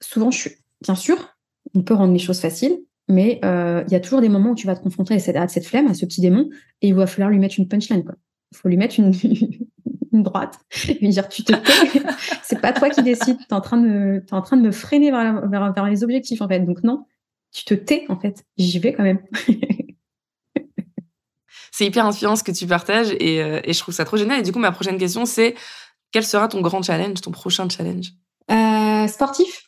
Souvent, 0.00 0.30
bien 0.82 0.94
sûr, 0.94 1.36
on 1.74 1.82
peut 1.82 1.94
rendre 1.94 2.12
les 2.12 2.18
choses 2.18 2.40
faciles, 2.40 2.78
mais 3.08 3.40
il 3.42 3.92
y 3.92 3.94
a 3.94 4.00
toujours 4.00 4.20
des 4.20 4.28
moments 4.28 4.50
où 4.50 4.54
tu 4.54 4.66
vas 4.66 4.74
te 4.74 4.82
confronter 4.82 5.14
à 5.14 5.18
cette, 5.18 5.36
à 5.36 5.48
cette 5.48 5.66
flemme, 5.66 5.86
à 5.86 5.94
ce 5.94 6.04
petit 6.06 6.20
démon, 6.20 6.48
et 6.82 6.88
il 6.88 6.94
va 6.94 7.06
falloir 7.06 7.30
lui 7.30 7.38
mettre 7.38 7.56
une 7.58 7.68
punchline. 7.68 8.04
Il 8.52 8.56
faut 8.56 8.68
lui 8.68 8.76
mettre 8.76 8.98
une, 8.98 9.12
une 10.12 10.22
droite 10.22 10.58
lui 11.00 11.08
dire 11.08 11.28
tu 11.28 11.44
te 11.44 11.52
tais, 11.52 12.02
c'est 12.42 12.60
pas 12.60 12.72
toi 12.72 12.90
qui 12.90 13.02
décides, 13.02 13.38
tu 13.38 13.44
es 13.50 13.52
en 13.52 13.60
train 13.60 13.76
de, 13.76 14.24
es 14.26 14.34
en 14.34 14.42
train 14.42 14.56
de 14.56 14.62
me 14.62 14.72
freiner 14.72 15.10
vers, 15.10 15.48
vers, 15.48 15.72
vers 15.72 15.86
les 15.86 16.02
objectifs 16.02 16.40
en 16.40 16.48
fait. 16.48 16.60
Donc 16.60 16.82
non, 16.82 17.04
tu 17.52 17.64
te 17.64 17.74
tais 17.74 18.04
en 18.08 18.18
fait. 18.18 18.44
J'y 18.56 18.78
vais 18.78 18.92
quand 18.92 19.02
même. 19.02 19.20
c'est 21.72 21.86
hyper 21.86 22.06
inspirant 22.06 22.36
ce 22.36 22.44
que 22.44 22.52
tu 22.52 22.66
partages 22.66 23.10
euh, 23.10 23.60
et, 23.64 23.72
je 23.72 23.78
trouve 23.78 23.94
ça 23.94 24.04
trop 24.04 24.16
génial. 24.16 24.40
Et 24.40 24.42
du 24.42 24.52
coup, 24.52 24.58
ma 24.58 24.72
prochaine 24.72 24.98
question, 24.98 25.26
c'est 25.26 25.54
quel 26.12 26.24
sera 26.24 26.48
ton 26.48 26.60
grand 26.60 26.82
challenge, 26.82 27.20
ton 27.20 27.30
prochain 27.30 27.68
challenge? 27.68 28.12
Euh, 28.50 29.06
Sportif. 29.06 29.66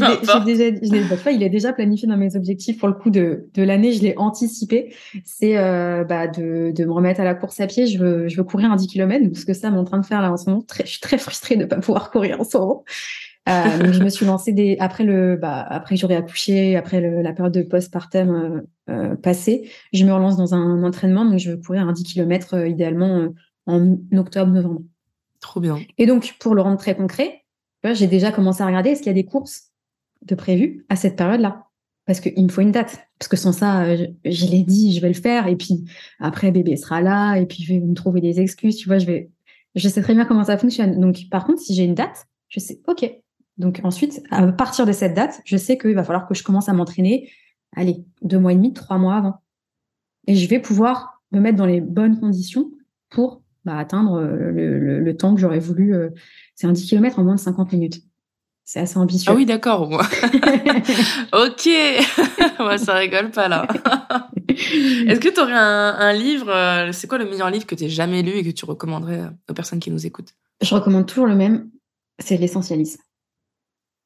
Bah, 0.00 0.16
j'ai 0.38 0.44
déjà, 0.44 0.78
je 0.82 0.90
l'ai- 0.92 1.00
bah, 1.04 1.16
tu 1.16 1.22
vois, 1.22 1.32
il 1.32 1.42
est 1.42 1.48
déjà 1.50 1.72
planifié 1.72 2.08
dans 2.08 2.16
mes 2.16 2.34
objectifs 2.36 2.78
pour 2.78 2.88
le 2.88 2.94
coup 2.94 3.10
de, 3.10 3.48
de 3.54 3.62
l'année. 3.62 3.92
Je 3.92 4.02
l'ai 4.02 4.14
anticipé. 4.16 4.94
C'est 5.24 5.58
euh, 5.58 6.04
bah, 6.04 6.28
de, 6.28 6.72
de 6.74 6.84
me 6.84 6.92
remettre 6.92 7.20
à 7.20 7.24
la 7.24 7.34
course 7.34 7.60
à 7.60 7.66
pied. 7.66 7.86
Je 7.86 7.98
veux, 7.98 8.28
je 8.28 8.36
veux 8.36 8.44
courir 8.44 8.70
un 8.72 8.76
10 8.76 8.86
km 8.86 9.28
parce 9.32 9.44
que 9.44 9.52
ça, 9.52 9.68
je 9.68 9.72
suis 9.74 9.80
en 9.80 9.84
train 9.84 9.98
de 9.98 10.06
faire 10.06 10.22
là 10.22 10.32
en 10.32 10.36
ce 10.36 10.48
moment. 10.48 10.62
Très, 10.62 10.84
je 10.86 10.90
suis 10.92 11.00
très 11.00 11.18
frustrée 11.18 11.56
de 11.56 11.62
ne 11.62 11.66
pas 11.66 11.76
pouvoir 11.76 12.10
courir 12.10 12.40
en 12.40 12.44
ce 12.44 12.56
moment. 12.56 12.84
Euh, 13.48 13.78
donc 13.78 13.92
je 13.92 14.02
me 14.02 14.08
suis 14.10 14.26
lancée 14.26 14.52
des, 14.52 14.76
après 14.80 15.02
le, 15.02 15.36
bah, 15.36 15.60
après 15.68 15.94
que 15.96 16.00
j'aurais 16.00 16.16
accouché, 16.16 16.76
après 16.76 17.00
le, 17.00 17.22
la 17.22 17.32
période 17.32 17.54
de 17.54 17.62
postpartum 17.62 18.30
euh, 18.88 18.92
euh, 18.92 19.16
passée, 19.16 19.70
je 19.92 20.04
me 20.04 20.12
relance 20.12 20.36
dans 20.36 20.54
un 20.54 20.82
entraînement. 20.84 21.24
Donc 21.24 21.38
je 21.38 21.50
veux 21.52 21.56
courir 21.56 21.86
un 21.88 21.92
10 21.92 22.04
km 22.04 22.54
euh, 22.54 22.68
idéalement 22.68 23.16
euh, 23.18 23.28
en 23.66 23.96
octobre, 24.16 24.52
novembre. 24.52 24.82
Trop 25.40 25.60
bien. 25.60 25.78
Et 25.96 26.04
donc, 26.04 26.34
pour 26.38 26.54
le 26.54 26.60
rendre 26.60 26.76
très 26.78 26.94
concret, 26.94 27.39
j'ai 27.84 28.06
déjà 28.06 28.32
commencé 28.32 28.62
à 28.62 28.66
regarder 28.66 28.90
est-ce 28.90 29.00
qu'il 29.00 29.08
y 29.08 29.10
a 29.10 29.14
des 29.14 29.24
courses 29.24 29.70
de 30.22 30.34
prévues 30.34 30.84
à 30.88 30.96
cette 30.96 31.16
période-là? 31.16 31.66
Parce 32.06 32.20
qu'il 32.20 32.42
me 32.42 32.48
faut 32.48 32.60
une 32.60 32.72
date. 32.72 32.98
Parce 33.18 33.28
que 33.28 33.36
sans 33.36 33.52
ça, 33.52 33.84
euh, 33.84 34.06
je, 34.24 34.30
je 34.30 34.46
l'ai 34.46 34.62
dit, 34.62 34.94
je 34.94 35.00
vais 35.00 35.08
le 35.08 35.14
faire. 35.14 35.46
Et 35.46 35.56
puis 35.56 35.84
après, 36.18 36.50
bébé 36.50 36.76
sera 36.76 37.00
là. 37.00 37.36
Et 37.36 37.46
puis 37.46 37.62
je 37.62 37.72
vais 37.72 37.80
me 37.80 37.94
trouver 37.94 38.20
des 38.20 38.40
excuses. 38.40 38.76
Tu 38.76 38.88
vois, 38.88 38.98
je 38.98 39.06
vais. 39.06 39.30
Je 39.76 39.88
sais 39.88 40.02
très 40.02 40.14
bien 40.14 40.24
comment 40.24 40.44
ça 40.44 40.58
fonctionne. 40.58 40.98
Donc, 40.98 41.28
par 41.30 41.46
contre, 41.46 41.60
si 41.60 41.74
j'ai 41.74 41.84
une 41.84 41.94
date, 41.94 42.26
je 42.48 42.58
sais, 42.58 42.80
OK. 42.88 43.08
Donc 43.56 43.80
ensuite, 43.84 44.22
à 44.30 44.50
partir 44.52 44.86
de 44.86 44.92
cette 44.92 45.14
date, 45.14 45.40
je 45.44 45.56
sais 45.56 45.78
qu'il 45.78 45.94
va 45.94 46.02
falloir 46.02 46.26
que 46.26 46.34
je 46.34 46.42
commence 46.42 46.68
à 46.68 46.72
m'entraîner, 46.72 47.30
allez, 47.76 48.04
deux 48.22 48.38
mois 48.38 48.52
et 48.52 48.56
demi, 48.56 48.72
trois 48.72 48.98
mois 48.98 49.16
avant. 49.16 49.34
Et 50.26 50.34
je 50.34 50.48
vais 50.48 50.60
pouvoir 50.60 51.22
me 51.30 51.40
mettre 51.40 51.58
dans 51.58 51.66
les 51.66 51.80
bonnes 51.80 52.18
conditions 52.18 52.70
pour 53.10 53.42
bah, 53.64 53.76
atteindre 53.78 54.14
euh, 54.16 54.50
le, 54.52 54.78
le- 54.78 55.00
le 55.00 55.16
temps 55.16 55.34
que 55.34 55.40
j'aurais 55.40 55.58
voulu. 55.60 55.94
euh, 55.94 56.10
c'est 56.54 56.66
un 56.66 56.72
10 56.72 56.86
km 56.88 57.18
en 57.18 57.24
moins 57.24 57.34
de 57.36 57.40
50 57.40 57.72
minutes. 57.72 58.02
C'est 58.64 58.80
assez 58.80 58.98
ambitieux. 58.98 59.32
Ah 59.32 59.34
oui, 59.34 59.46
d'accord. 59.46 59.90
ouais. 59.90 59.96
ok. 61.32 61.66
ouais, 62.60 62.78
ça 62.78 62.94
rigole 62.94 63.30
pas 63.30 63.48
là. 63.48 63.66
Est-ce 64.48 65.18
que 65.20 65.28
tu 65.28 65.40
aurais 65.40 65.52
un, 65.54 65.94
un 65.98 66.12
livre 66.12 66.48
euh, 66.50 66.92
C'est 66.92 67.06
quoi 67.08 67.18
le 67.18 67.24
meilleur 67.24 67.50
livre 67.50 67.66
que 67.66 67.74
tu 67.74 67.88
jamais 67.88 68.22
lu 68.22 68.30
et 68.32 68.44
que 68.44 68.50
tu 68.50 68.64
recommanderais 68.64 69.22
aux 69.48 69.54
personnes 69.54 69.80
qui 69.80 69.90
nous 69.90 70.06
écoutent? 70.06 70.34
Je 70.62 70.74
recommande 70.74 71.06
toujours 71.06 71.26
le 71.26 71.34
même, 71.34 71.70
c'est 72.18 72.36
l'essentialisme. 72.36 73.00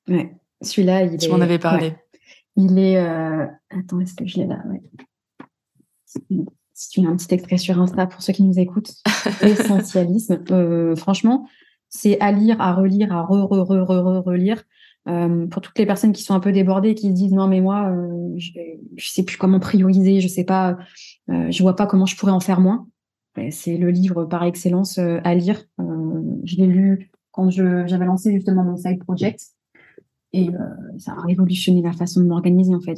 Ouais. 0.08 0.34
Celui-là, 0.62 1.02
il 1.04 1.16
Tu 1.18 1.26
est. 1.26 1.28
m'en 1.28 1.40
avais 1.40 1.58
parlé. 1.58 1.88
ouais. 1.88 1.98
Il 2.56 2.78
est. 2.78 2.96
euh, 2.98 3.46
Attends, 3.70 4.00
est-ce 4.00 4.14
que 4.14 4.26
je 4.26 4.36
l'ai 4.38 4.46
là? 4.46 4.58
Ouais. 4.68 4.82
Si 6.74 6.90
tu 6.90 7.00
mets 7.00 7.06
un 7.06 7.16
petit 7.16 7.32
extrait 7.32 7.56
sur 7.56 7.80
Insta 7.80 8.06
pour 8.06 8.20
ceux 8.20 8.32
qui 8.32 8.42
nous 8.42 8.58
écoutent, 8.58 8.92
essentialisme. 9.42 10.42
Euh, 10.50 10.96
franchement, 10.96 11.46
c'est 11.88 12.18
à 12.20 12.32
lire, 12.32 12.60
à 12.60 12.74
relire, 12.74 13.12
à 13.12 13.22
re, 13.22 13.46
re, 13.48 13.62
re, 13.62 13.84
re, 13.86 14.02
re- 14.02 14.22
relire. 14.22 14.64
Euh, 15.06 15.46
pour 15.46 15.62
toutes 15.62 15.78
les 15.78 15.86
personnes 15.86 16.12
qui 16.12 16.22
sont 16.22 16.34
un 16.34 16.40
peu 16.40 16.50
débordées 16.50 16.90
et 16.90 16.94
qui 16.94 17.08
se 17.08 17.12
disent 17.12 17.34
non 17.34 17.46
mais 17.46 17.60
moi 17.60 17.90
euh, 17.90 18.32
je, 18.38 18.52
je 18.96 19.06
sais 19.06 19.22
plus 19.22 19.36
comment 19.36 19.60
prioriser, 19.60 20.22
je 20.22 20.28
sais 20.28 20.44
pas, 20.44 20.78
je 21.28 21.62
vois 21.62 21.76
pas 21.76 21.86
comment 21.86 22.06
je 22.06 22.16
pourrais 22.16 22.32
en 22.32 22.40
faire 22.40 22.60
moins. 22.60 22.88
C'est 23.50 23.76
le 23.76 23.90
livre 23.90 24.24
par 24.24 24.44
excellence 24.44 24.98
à 24.98 25.34
lire. 25.34 25.62
Je 25.78 26.56
l'ai 26.56 26.66
lu 26.66 27.10
quand 27.32 27.50
j'avais 27.50 28.06
lancé 28.06 28.32
justement 28.32 28.64
mon 28.64 28.78
side 28.78 29.04
project 29.04 29.40
et 30.32 30.48
ça 30.96 31.12
a 31.12 31.20
révolutionné 31.20 31.82
la 31.82 31.92
façon 31.92 32.20
de 32.20 32.26
m'organiser 32.26 32.74
en 32.74 32.80
fait. 32.80 32.96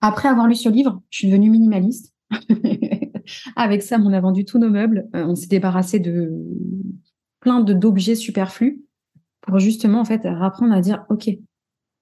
Après 0.00 0.28
avoir 0.28 0.46
lu 0.46 0.54
ce 0.54 0.70
livre, 0.70 1.02
je 1.10 1.18
suis 1.18 1.28
devenue 1.28 1.50
minimaliste. 1.50 2.14
Avec 3.56 3.82
ça, 3.82 3.98
on 3.98 4.12
a 4.12 4.20
vendu 4.20 4.44
tous 4.44 4.58
nos 4.58 4.70
meubles. 4.70 5.08
Euh, 5.14 5.24
on 5.26 5.34
s'est 5.34 5.46
débarrassé 5.46 5.98
de 5.98 6.32
plein 7.40 7.60
de 7.60 7.72
d'objets 7.72 8.14
superflus 8.14 8.82
pour 9.40 9.58
justement 9.58 10.00
en 10.00 10.04
fait 10.04 10.26
apprendre 10.26 10.74
à 10.74 10.80
dire 10.80 11.04
ok, 11.10 11.30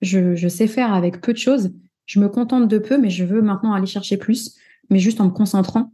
je, 0.00 0.34
je 0.34 0.48
sais 0.48 0.66
faire 0.66 0.92
avec 0.92 1.20
peu 1.20 1.32
de 1.32 1.38
choses. 1.38 1.72
Je 2.06 2.20
me 2.20 2.28
contente 2.28 2.68
de 2.68 2.78
peu, 2.78 2.98
mais 2.98 3.10
je 3.10 3.24
veux 3.24 3.42
maintenant 3.42 3.72
aller 3.72 3.86
chercher 3.86 4.16
plus, 4.16 4.56
mais 4.90 4.98
juste 4.98 5.20
en 5.20 5.26
me 5.26 5.30
concentrant 5.30 5.92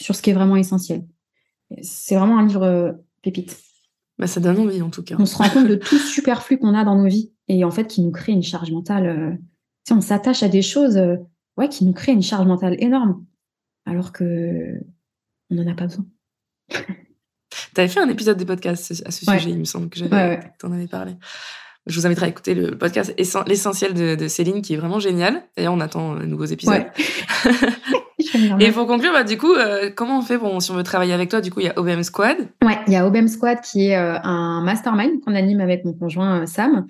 sur 0.00 0.14
ce 0.16 0.22
qui 0.22 0.30
est 0.30 0.34
vraiment 0.34 0.56
essentiel. 0.56 1.04
C'est 1.82 2.16
vraiment 2.16 2.38
un 2.38 2.46
livre 2.46 2.64
euh, 2.64 2.92
pépite. 3.22 3.56
Bah, 4.18 4.26
ça 4.26 4.40
donne 4.40 4.58
envie 4.58 4.82
en 4.82 4.90
tout 4.90 5.02
cas. 5.02 5.16
On 5.18 5.26
se 5.26 5.36
rend 5.36 5.48
compte 5.48 5.68
de 5.68 5.74
tout 5.88 5.98
superflu 5.98 6.58
qu'on 6.58 6.74
a 6.74 6.84
dans 6.84 6.96
nos 6.96 7.08
vies 7.08 7.32
et 7.48 7.64
en 7.64 7.70
fait 7.70 7.86
qui 7.86 8.02
nous 8.02 8.10
crée 8.10 8.32
une 8.32 8.42
charge 8.42 8.70
mentale. 8.70 9.06
euh, 9.06 9.30
tu 9.32 9.88
sais, 9.88 9.94
on 9.94 10.00
s'attache 10.00 10.42
à 10.42 10.48
des 10.48 10.62
choses 10.62 10.98
ouais, 11.56 11.68
qui 11.68 11.84
nous 11.84 11.92
créent 11.92 12.12
une 12.14 12.22
charge 12.22 12.46
mentale 12.46 12.76
énorme, 12.78 13.24
alors 13.86 14.12
que 14.12 14.80
on 15.50 15.54
n'en 15.56 15.70
a 15.70 15.74
pas 15.74 15.86
besoin. 15.86 16.06
Tu 17.74 17.80
avais 17.80 17.88
fait 17.88 18.00
un 18.00 18.08
épisode 18.08 18.36
de 18.38 18.44
podcast 18.44 19.02
à 19.04 19.10
ce 19.10 19.28
Ouais. 19.30 19.38
sujet, 19.38 19.50
il 19.50 19.58
me 19.58 19.64
semble 19.64 19.88
que 19.88 19.98
j'avais, 19.98 20.14
Ouais, 20.14 20.28
ouais. 20.28 20.52
t'en 20.58 20.72
avais 20.72 20.86
parlé. 20.86 21.12
Je 21.86 21.98
vous 22.00 22.06
inviterai 22.06 22.26
à 22.26 22.28
écouter 22.28 22.54
le 22.54 22.76
podcast 22.78 23.12
Essen- 23.18 23.46
L'essentiel 23.48 23.94
de, 23.94 24.14
de 24.14 24.28
Céline, 24.28 24.62
qui 24.62 24.74
est 24.74 24.76
vraiment 24.76 24.98
génial. 25.00 25.42
D'ailleurs, 25.56 25.74
on 25.74 25.80
attend 25.80 26.14
de 26.16 26.24
nouveaux 26.24 26.44
épisodes. 26.46 26.84
Et 28.60 28.72
pour 28.72 28.86
conclure, 28.86 29.12
bah, 29.12 29.22
du 29.24 29.36
coup, 29.38 29.52
euh, 29.54 29.90
comment 29.94 30.18
on 30.18 30.22
fait 30.22 30.38
si 30.60 30.70
on 30.70 30.74
veut 30.74 30.82
travailler 30.82 31.12
avec 31.12 31.28
toi 31.30 31.40
Du 31.40 31.50
coup, 31.50 31.60
il 31.60 31.66
y 31.66 31.68
a 31.68 31.78
OBM 31.78 32.02
Squad. 32.02 32.36
Ouais, 32.64 32.78
il 32.86 32.92
y 32.92 32.96
a 32.96 33.06
OBM 33.06 33.26
Squad 33.28 33.60
qui 33.60 33.88
est 33.88 33.96
euh, 33.96 34.18
un 34.22 34.62
mastermind 34.62 35.20
qu'on 35.24 35.34
anime 35.34 35.60
avec 35.60 35.84
mon 35.84 35.92
conjoint 35.92 36.42
euh, 36.42 36.46
Sam. 36.46 36.86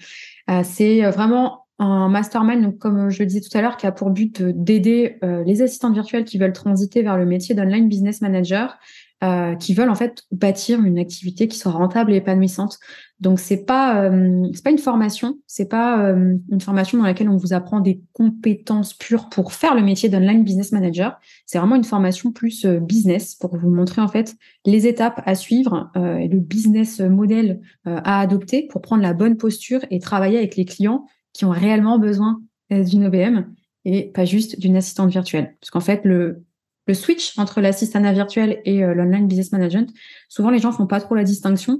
Euh, 0.51 0.63
c'est 0.65 1.05
euh, 1.05 1.11
vraiment 1.11 1.64
un 1.79 2.09
mastermind, 2.09 2.63
donc 2.63 2.79
comme 2.79 3.11
je 3.11 3.21
le 3.21 3.27
disais 3.27 3.41
tout 3.41 3.57
à 3.57 3.61
l'heure, 3.61 3.77
qui 3.77 3.87
a 3.87 3.93
pour 3.93 4.11
but 4.11 4.41
de- 4.43 4.53
d'aider 4.53 5.17
euh, 5.25 5.43
les 5.45 5.61
assistantes 5.61 5.95
virtuelles 5.95 6.25
qui 6.25 6.39
veulent 6.39 6.53
transiter 6.53 7.03
vers 7.03 7.17
le 7.17 7.27
métier 7.27 7.55
d'online 7.55 7.89
business 7.89 8.21
manager, 8.21 8.79
euh, 9.25 9.55
qui 9.57 9.75
veulent 9.75 9.89
en 9.91 9.95
fait 9.95 10.23
bâtir 10.31 10.83
une 10.85 10.99
activité 10.99 11.49
qui 11.49 11.59
soit 11.59 11.73
rentable 11.73 12.13
et 12.13 12.17
épanouissante. 12.17 12.79
Donc 13.21 13.41
c'est 13.41 13.65
pas 13.65 14.05
euh, 14.05 14.47
c'est 14.53 14.63
pas 14.63 14.71
une 14.71 14.79
formation, 14.79 15.39
c'est 15.47 15.69
pas 15.69 16.05
euh, 16.11 16.37
une 16.51 16.61
formation 16.61 16.99
dans 16.99 17.05
laquelle 17.05 17.29
on 17.29 17.37
vous 17.37 17.55
apprend 17.55 17.81
des 17.81 18.03
compétences 18.13 18.93
pures 18.93 19.29
pour 19.29 19.53
faire 19.53 19.75
le 19.75 19.83
métier 19.83 20.09
d'online 20.09 20.45
business 20.45 20.73
manager. 20.73 21.19
C'est 21.47 21.59
vraiment 21.59 21.77
une 21.77 21.85
formation 21.85 22.33
plus 22.33 22.67
euh, 22.67 22.81
business 22.81 23.35
pour 23.35 23.57
vous 23.57 23.71
montrer 23.71 24.03
en 24.03 24.09
fait 24.09 24.37
les 24.67 24.87
étapes 24.87 25.23
à 25.25 25.35
suivre 25.35 25.91
euh, 25.97 26.19
et 26.19 26.29
le 26.29 26.39
business 26.39 27.01
model 27.01 27.61
euh, 27.87 28.01
à 28.05 28.21
adopter 28.21 28.69
pour 28.71 28.83
prendre 28.83 29.03
la 29.03 29.15
bonne 29.15 29.37
posture 29.37 29.81
et 29.91 30.01
travailler 30.01 30.39
avec 30.39 30.57
les 30.57 30.67
clients 30.67 31.07
qui 31.35 31.45
ont 31.45 31.51
réellement 31.51 31.99
besoin 31.99 32.41
d'une 32.71 33.05
OBM 33.05 33.45
et 33.85 34.11
pas 34.11 34.25
juste 34.25 34.59
d'une 34.59 34.77
assistante 34.77 35.11
virtuelle. 35.11 35.55
Parce 35.61 35.71
qu'en 35.71 35.81
fait, 35.81 36.01
le, 36.05 36.43
le 36.87 36.95
switch 36.95 37.39
entre 37.39 37.61
l'assistanat 37.61 38.13
virtuel 38.13 38.61
et 38.65 38.83
euh, 38.85 38.95
l'online 38.95 39.27
business 39.27 39.53
management, 39.53 39.93
souvent 40.29 40.51
les 40.51 40.59
gens 40.59 40.73
font 40.73 40.87
pas 40.87 41.01
trop 41.01 41.15
la 41.15 41.25
distinction. 41.25 41.79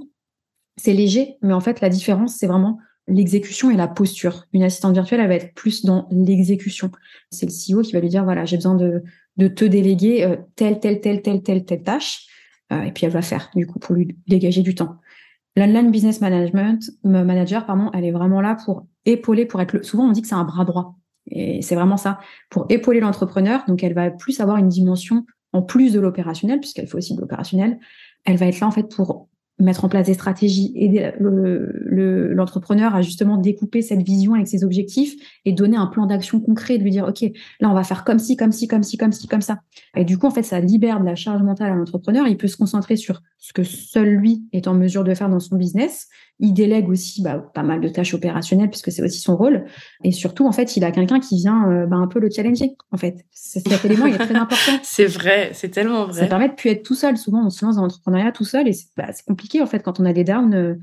C'est 0.77 0.93
léger, 0.93 1.37
mais 1.41 1.53
en 1.53 1.61
fait, 1.61 1.81
la 1.81 1.89
différence, 1.89 2.35
c'est 2.35 2.47
vraiment 2.47 2.79
l'exécution 3.07 3.69
et 3.69 3.75
la 3.75 3.87
posture. 3.87 4.45
Une 4.51 4.63
assistante 4.63 4.93
virtuelle, 4.93 5.21
elle 5.21 5.27
va 5.27 5.35
être 5.35 5.53
plus 5.53 5.85
dans 5.85 6.07
l'exécution. 6.11 6.91
C'est 7.31 7.45
le 7.45 7.51
CEO 7.51 7.81
qui 7.81 7.93
va 7.93 7.99
lui 7.99 8.09
dire, 8.09 8.23
voilà, 8.23 8.45
j'ai 8.45 8.57
besoin 8.57 8.75
de, 8.75 9.03
de 9.37 9.47
te 9.47 9.63
déléguer 9.63 10.25
euh, 10.25 10.37
telle, 10.55 10.79
telle, 10.79 11.01
telle, 11.01 11.21
telle, 11.21 11.43
telle, 11.43 11.65
telle 11.65 11.83
tâche. 11.83 12.27
Euh, 12.73 12.81
et 12.81 12.91
puis 12.91 13.05
elle 13.05 13.11
va 13.11 13.21
faire, 13.21 13.51
du 13.55 13.67
coup, 13.67 13.79
pour 13.79 13.95
lui 13.95 14.17
dégager 14.27 14.63
du 14.63 14.73
temps. 14.73 14.97
L'online 15.55 15.91
business 15.91 16.19
management, 16.19 16.91
manager, 17.03 17.65
pardon, 17.65 17.89
elle 17.93 18.03
est 18.03 18.11
vraiment 18.11 18.41
là 18.41 18.57
pour 18.65 18.85
épauler, 19.05 19.45
pour 19.45 19.61
être 19.61 19.73
le, 19.73 19.83
souvent 19.83 20.07
on 20.07 20.11
dit 20.11 20.21
que 20.21 20.27
c'est 20.27 20.35
un 20.35 20.43
bras 20.43 20.65
droit. 20.65 20.95
Et 21.27 21.61
c'est 21.63 21.75
vraiment 21.75 21.97
ça, 21.97 22.19
pour 22.49 22.65
épauler 22.69 22.99
l'entrepreneur. 22.99 23.63
Donc 23.67 23.83
elle 23.83 23.93
va 23.93 24.11
plus 24.11 24.39
avoir 24.39 24.57
une 24.57 24.69
dimension 24.69 25.25
en 25.53 25.61
plus 25.61 25.93
de 25.93 25.99
l'opérationnel, 25.99 26.59
puisqu'elle 26.59 26.87
fait 26.87 26.97
aussi 26.97 27.15
de 27.15 27.21
l'opérationnel. 27.21 27.79
Elle 28.25 28.37
va 28.37 28.45
être 28.47 28.59
là 28.59 28.67
en 28.67 28.71
fait 28.71 28.93
pour 28.93 29.27
mettre 29.57 29.85
en 29.85 29.89
place 29.89 30.07
des 30.07 30.13
stratégies, 30.13 30.73
aider 30.75 31.11
le- 31.17 31.71
le- 31.85 32.33
l'entrepreneur 32.33 32.93
à 32.93 33.01
justement 33.01 33.37
découper 33.37 33.81
cette 33.81 34.01
vision 34.01 34.33
avec 34.33 34.49
ses 34.49 34.65
objectifs 34.65 35.15
et 35.45 35.53
donner 35.53 35.77
un 35.77 35.87
plan 35.87 36.07
d'action 36.07 36.41
concret, 36.41 36.77
de 36.77 36.83
lui 36.83 36.91
dire, 36.91 37.05
OK, 37.07 37.21
là, 37.61 37.69
on 37.69 37.73
va 37.73 37.85
faire 37.85 38.03
comme 38.03 38.19
ci, 38.19 38.35
comme 38.35 38.51
ci, 38.51 38.67
comme 38.67 38.83
ci, 38.83 38.97
comme 38.97 39.13
ci, 39.13 39.29
comme 39.29 39.39
ça. 39.39 39.61
Et 39.95 40.03
du 40.03 40.17
coup, 40.17 40.27
en 40.27 40.31
fait, 40.31 40.43
ça 40.43 40.59
libère 40.59 40.99
de 40.99 41.05
la 41.05 41.15
charge 41.15 41.41
mentale 41.41 41.71
à 41.71 41.75
l'entrepreneur. 41.75 42.27
Il 42.27 42.35
peut 42.35 42.47
se 42.49 42.57
concentrer 42.57 42.97
sur 42.97 43.21
ce 43.37 43.53
que 43.53 43.63
seul 43.63 44.09
lui 44.09 44.43
est 44.51 44.67
en 44.67 44.73
mesure 44.73 45.05
de 45.05 45.13
faire 45.13 45.29
dans 45.29 45.39
son 45.39 45.55
business. 45.55 46.09
Il 46.39 46.53
délègue 46.53 46.89
aussi 46.89 47.21
bah, 47.21 47.37
pas 47.53 47.63
mal 47.63 47.79
de 47.79 47.87
tâches 47.87 48.13
opérationnelles 48.13 48.69
puisque 48.69 48.91
c'est 48.91 49.01
aussi 49.01 49.19
son 49.19 49.37
rôle. 49.37 49.65
Et 50.03 50.11
surtout, 50.11 50.45
en 50.45 50.51
fait, 50.51 50.75
il 50.75 50.83
a 50.83 50.91
quelqu'un 50.91 51.19
qui 51.21 51.37
vient 51.37 51.69
euh, 51.71 51.85
bah, 51.85 51.95
un 51.95 52.07
peu 52.07 52.19
le 52.19 52.29
challenger. 52.29 52.75
En 52.91 52.97
fait, 52.97 53.25
C'est- 53.31 53.65
cet 53.67 53.85
élément 53.85 54.05
il 54.05 54.15
est 54.15 54.17
très 54.17 54.35
important. 54.35 54.71
C'est 54.83 55.05
vrai, 55.05 55.51
c'est 55.53 55.69
tellement 55.69 56.07
Ça 56.11 56.19
vrai. 56.19 56.27
permet 56.29 56.49
de 56.49 56.53
plus 56.55 56.69
être 56.71 56.83
tout 56.83 56.95
seul. 56.95 57.17
Souvent, 57.17 57.45
on 57.45 57.49
se 57.49 57.63
lance 57.63 57.75
dans 57.77 57.83
l'entrepreneuriat 57.83 58.31
tout 58.33 58.43
seul 58.43 58.67
et 58.67 58.73
c'est 58.73 58.87
bah, 58.97 59.07
compliqué 59.25 59.61
en 59.61 59.65
fait 59.65 59.79
quand 59.81 59.99
on 60.01 60.05
a 60.05 60.11
des 60.11 60.25
downs, 60.25 60.53
euh, 60.53 60.75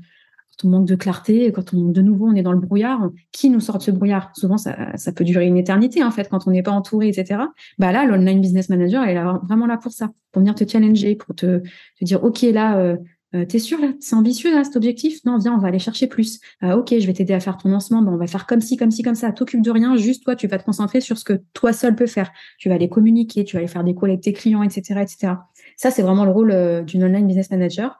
quand 0.59 0.67
on 0.67 0.71
manque 0.71 0.87
de 0.87 0.95
clarté, 0.95 1.51
quand 1.51 1.73
on 1.75 1.83
de 1.89 2.01
nouveau 2.01 2.27
on 2.29 2.35
est 2.35 2.41
dans 2.43 2.51
le 2.51 2.59
brouillard. 2.59 3.09
Qui 3.31 3.49
nous 3.51 3.59
sort 3.59 3.77
de 3.77 3.83
ce 3.83 3.91
brouillard? 3.91 4.31
Souvent, 4.35 4.57
ça, 4.57 4.75
ça 4.97 5.11
peut 5.11 5.23
durer 5.23 5.45
une 5.45 5.57
éternité 5.57 6.03
en 6.03 6.09
fait 6.11 6.29
quand 6.29 6.47
on 6.47 6.51
n'est 6.51 6.63
pas 6.63 6.71
entouré, 6.71 7.09
etc. 7.09 7.41
Bah 7.77 7.91
là, 7.91 8.05
l'online 8.05 8.41
business 8.41 8.69
manager 8.69 9.03
elle 9.03 9.17
est 9.17 9.23
vraiment 9.47 9.67
là 9.67 9.77
pour 9.77 9.91
ça, 9.91 10.09
pour 10.31 10.39
venir 10.41 10.55
te 10.55 10.67
challenger, 10.67 11.15
pour 11.15 11.35
te, 11.35 11.59
te 11.59 12.03
dire 12.03 12.23
ok 12.23 12.41
là. 12.41 12.77
Euh, 12.77 12.97
euh, 13.35 13.45
T'es 13.45 13.59
sûr 13.59 13.79
là? 13.79 13.93
C'est 13.99 14.15
ambitieux 14.15 14.53
là 14.53 14.63
cet 14.63 14.75
objectif? 14.75 15.23
Non, 15.25 15.37
viens, 15.37 15.53
on 15.53 15.57
va 15.57 15.67
aller 15.69 15.79
chercher 15.79 16.07
plus. 16.07 16.39
Euh, 16.63 16.75
ok, 16.75 16.93
je 16.99 17.05
vais 17.07 17.13
t'aider 17.13 17.33
à 17.33 17.39
faire 17.39 17.57
ton 17.57 17.69
lancement. 17.69 18.01
Bon, 18.01 18.11
on 18.11 18.17
va 18.17 18.27
faire 18.27 18.45
comme 18.45 18.61
ci, 18.61 18.77
comme 18.77 18.91
ci, 18.91 19.01
comme 19.01 19.15
ça. 19.15 19.31
T'occupes 19.31 19.61
de 19.61 19.71
rien. 19.71 19.95
Juste 19.95 20.23
toi, 20.23 20.35
tu 20.35 20.47
vas 20.47 20.57
te 20.57 20.63
concentrer 20.63 21.01
sur 21.01 21.17
ce 21.17 21.23
que 21.23 21.41
toi 21.53 21.73
seul 21.73 21.95
peux 21.95 22.05
faire. 22.05 22.31
Tu 22.59 22.69
vas 22.69 22.75
aller 22.75 22.89
communiquer, 22.89 23.43
tu 23.43 23.55
vas 23.55 23.59
aller 23.59 23.67
faire 23.67 23.83
des 23.83 23.95
calls 23.95 24.11
avec 24.11 24.21
tes 24.21 24.33
clients, 24.33 24.63
etc., 24.63 25.01
etc. 25.01 25.33
Ça, 25.77 25.91
c'est 25.91 26.01
vraiment 26.01 26.25
le 26.25 26.31
rôle 26.31 26.51
euh, 26.51 26.83
d'une 26.83 27.03
online 27.03 27.27
business 27.27 27.49
manager. 27.49 27.99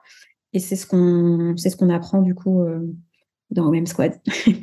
Et 0.52 0.60
c'est 0.60 0.76
ce 0.76 0.86
qu'on, 0.86 1.54
c'est 1.56 1.70
ce 1.70 1.76
qu'on 1.76 1.90
apprend 1.90 2.22
du 2.22 2.34
coup 2.36 2.64
dans 3.50 3.66
OBM 3.66 3.86
Squad. 3.86 4.20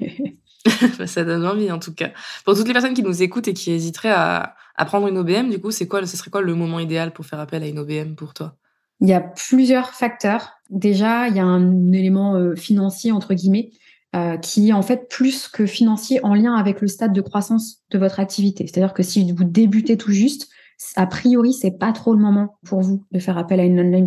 Bah, 0.99 1.07
ça 1.07 1.24
donne 1.24 1.45
envie 1.45 1.72
en 1.72 1.80
tout 1.80 1.93
cas. 1.93 2.11
Pour 2.45 2.55
toutes 2.55 2.67
les 2.67 2.74
personnes 2.74 2.93
qui 2.93 3.01
nous 3.01 3.24
écoutent 3.24 3.47
et 3.47 3.53
qui 3.53 3.72
hésiteraient 3.72 4.11
à, 4.11 4.55
à 4.76 4.86
prendre 4.86 5.07
une 5.07 5.17
OBM, 5.17 5.49
du 5.49 5.59
coup, 5.59 5.72
c'est 5.72 5.88
quoi, 5.88 6.05
ce 6.05 6.17
serait 6.17 6.30
quoi 6.30 6.41
le 6.41 6.55
moment 6.55 6.80
idéal 6.80 7.13
pour 7.13 7.26
faire 7.26 7.39
appel 7.39 7.63
à 7.63 7.67
une 7.67 7.80
OBM 7.80 8.13
pour 8.15 8.34
toi? 8.34 8.55
Il 8.99 9.09
y 9.09 9.13
a 9.13 9.22
plusieurs 9.22 9.89
facteurs. 9.89 10.61
Déjà, 10.72 11.28
il 11.28 11.36
y 11.36 11.39
a 11.39 11.45
un 11.45 11.91
élément 11.91 12.36
euh, 12.36 12.55
financier 12.55 13.11
entre 13.11 13.34
guillemets. 13.34 13.72
Euh, 14.13 14.36
qui 14.36 14.67
est 14.67 14.74
en 14.74 14.82
fait 14.82 15.07
plus 15.07 15.47
que 15.47 15.65
financier 15.65 16.19
en 16.26 16.34
lien 16.34 16.53
avec 16.55 16.82
le 16.82 16.89
stade 16.89 17.13
de 17.13 17.22
croissance 17.22 17.82
de 17.91 17.97
votre 17.97 18.19
activité. 18.19 18.67
C'est-à-dire 18.67 18.93
que 18.93 19.03
si 19.03 19.32
vous 19.32 19.45
débutez 19.45 19.95
tout 19.95 20.11
juste, 20.11 20.49
a 20.95 21.05
priori, 21.05 21.53
c'est 21.53 21.72
pas 21.72 21.93
trop 21.93 22.13
le 22.13 22.19
moment 22.19 22.57
pour 22.65 22.82
vous 22.82 23.05
de 23.11 23.19
faire 23.19 23.38
appel 23.38 23.59
à 23.59 23.63
une 23.63 23.80
online 23.80 24.03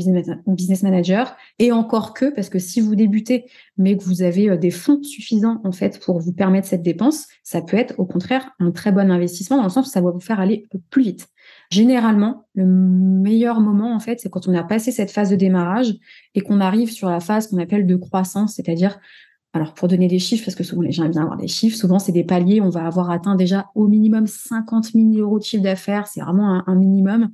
business 0.46 0.82
manager. 0.82 1.34
Et 1.58 1.72
encore 1.72 2.12
que, 2.12 2.26
parce 2.26 2.50
que 2.50 2.58
si 2.58 2.80
vous 2.80 2.94
débutez, 2.94 3.46
mais 3.78 3.96
que 3.96 4.04
vous 4.04 4.22
avez 4.22 4.50
euh, 4.50 4.56
des 4.56 4.70
fonds 4.70 5.02
suffisants, 5.02 5.60
en 5.64 5.72
fait, 5.72 6.00
pour 6.00 6.20
vous 6.20 6.32
permettre 6.32 6.66
cette 6.68 6.82
dépense, 6.82 7.26
ça 7.42 7.62
peut 7.62 7.76
être, 7.76 7.94
au 7.98 8.04
contraire, 8.04 8.50
un 8.58 8.72
très 8.72 8.92
bon 8.92 9.10
investissement 9.10 9.56
dans 9.56 9.62
le 9.64 9.70
sens 9.70 9.86
où 9.86 9.90
ça 9.90 10.00
va 10.00 10.10
vous 10.10 10.20
faire 10.20 10.40
aller 10.40 10.68
plus 10.90 11.02
vite. 11.02 11.28
Généralement, 11.74 12.44
le 12.54 12.66
meilleur 12.66 13.58
moment, 13.58 13.96
en 13.96 13.98
fait, 13.98 14.20
c'est 14.20 14.30
quand 14.30 14.46
on 14.46 14.54
a 14.54 14.62
passé 14.62 14.92
cette 14.92 15.10
phase 15.10 15.30
de 15.30 15.34
démarrage 15.34 15.92
et 16.36 16.40
qu'on 16.40 16.60
arrive 16.60 16.92
sur 16.92 17.10
la 17.10 17.18
phase 17.18 17.48
qu'on 17.48 17.58
appelle 17.58 17.84
de 17.84 17.96
croissance, 17.96 18.54
c'est-à-dire 18.54 19.00
alors, 19.54 19.74
pour 19.74 19.88
donner 19.88 20.06
des 20.06 20.20
chiffres, 20.20 20.44
parce 20.44 20.54
que 20.54 20.62
souvent 20.62 20.82
les 20.82 20.92
gens 20.92 21.04
aiment 21.04 21.10
bien 21.10 21.22
avoir 21.22 21.36
des 21.36 21.48
chiffres, 21.48 21.76
souvent 21.76 21.98
c'est 21.98 22.12
des 22.12 22.22
paliers, 22.22 22.60
on 22.60 22.70
va 22.70 22.86
avoir 22.86 23.10
atteint 23.10 23.34
déjà 23.34 23.70
au 23.74 23.88
minimum 23.88 24.28
50 24.28 24.92
000 24.92 25.14
euros 25.14 25.40
de 25.40 25.44
chiffre 25.44 25.64
d'affaires, 25.64 26.06
c'est 26.06 26.20
vraiment 26.20 26.62
un, 26.64 26.74
minimum, 26.76 27.30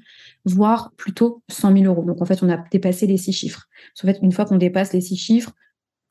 voire 0.47 0.93
plutôt 0.97 1.43
100 1.49 1.77
000 1.77 1.85
euros. 1.85 2.05
Donc 2.05 2.23
en 2.23 2.25
fait, 2.25 2.43
on 2.43 2.49
a 2.49 2.57
dépassé 2.57 3.07
les 3.07 3.19
six 3.19 3.35
chiffres. 3.35 3.69
En 4.03 4.07
fait, 4.07 4.21
une 4.23 4.33
fois 4.33 4.47
qu'on 4.47 4.57
dépasse 4.57 4.95
les 4.95 5.03
six 5.03 5.17
chiffres, 5.17 5.53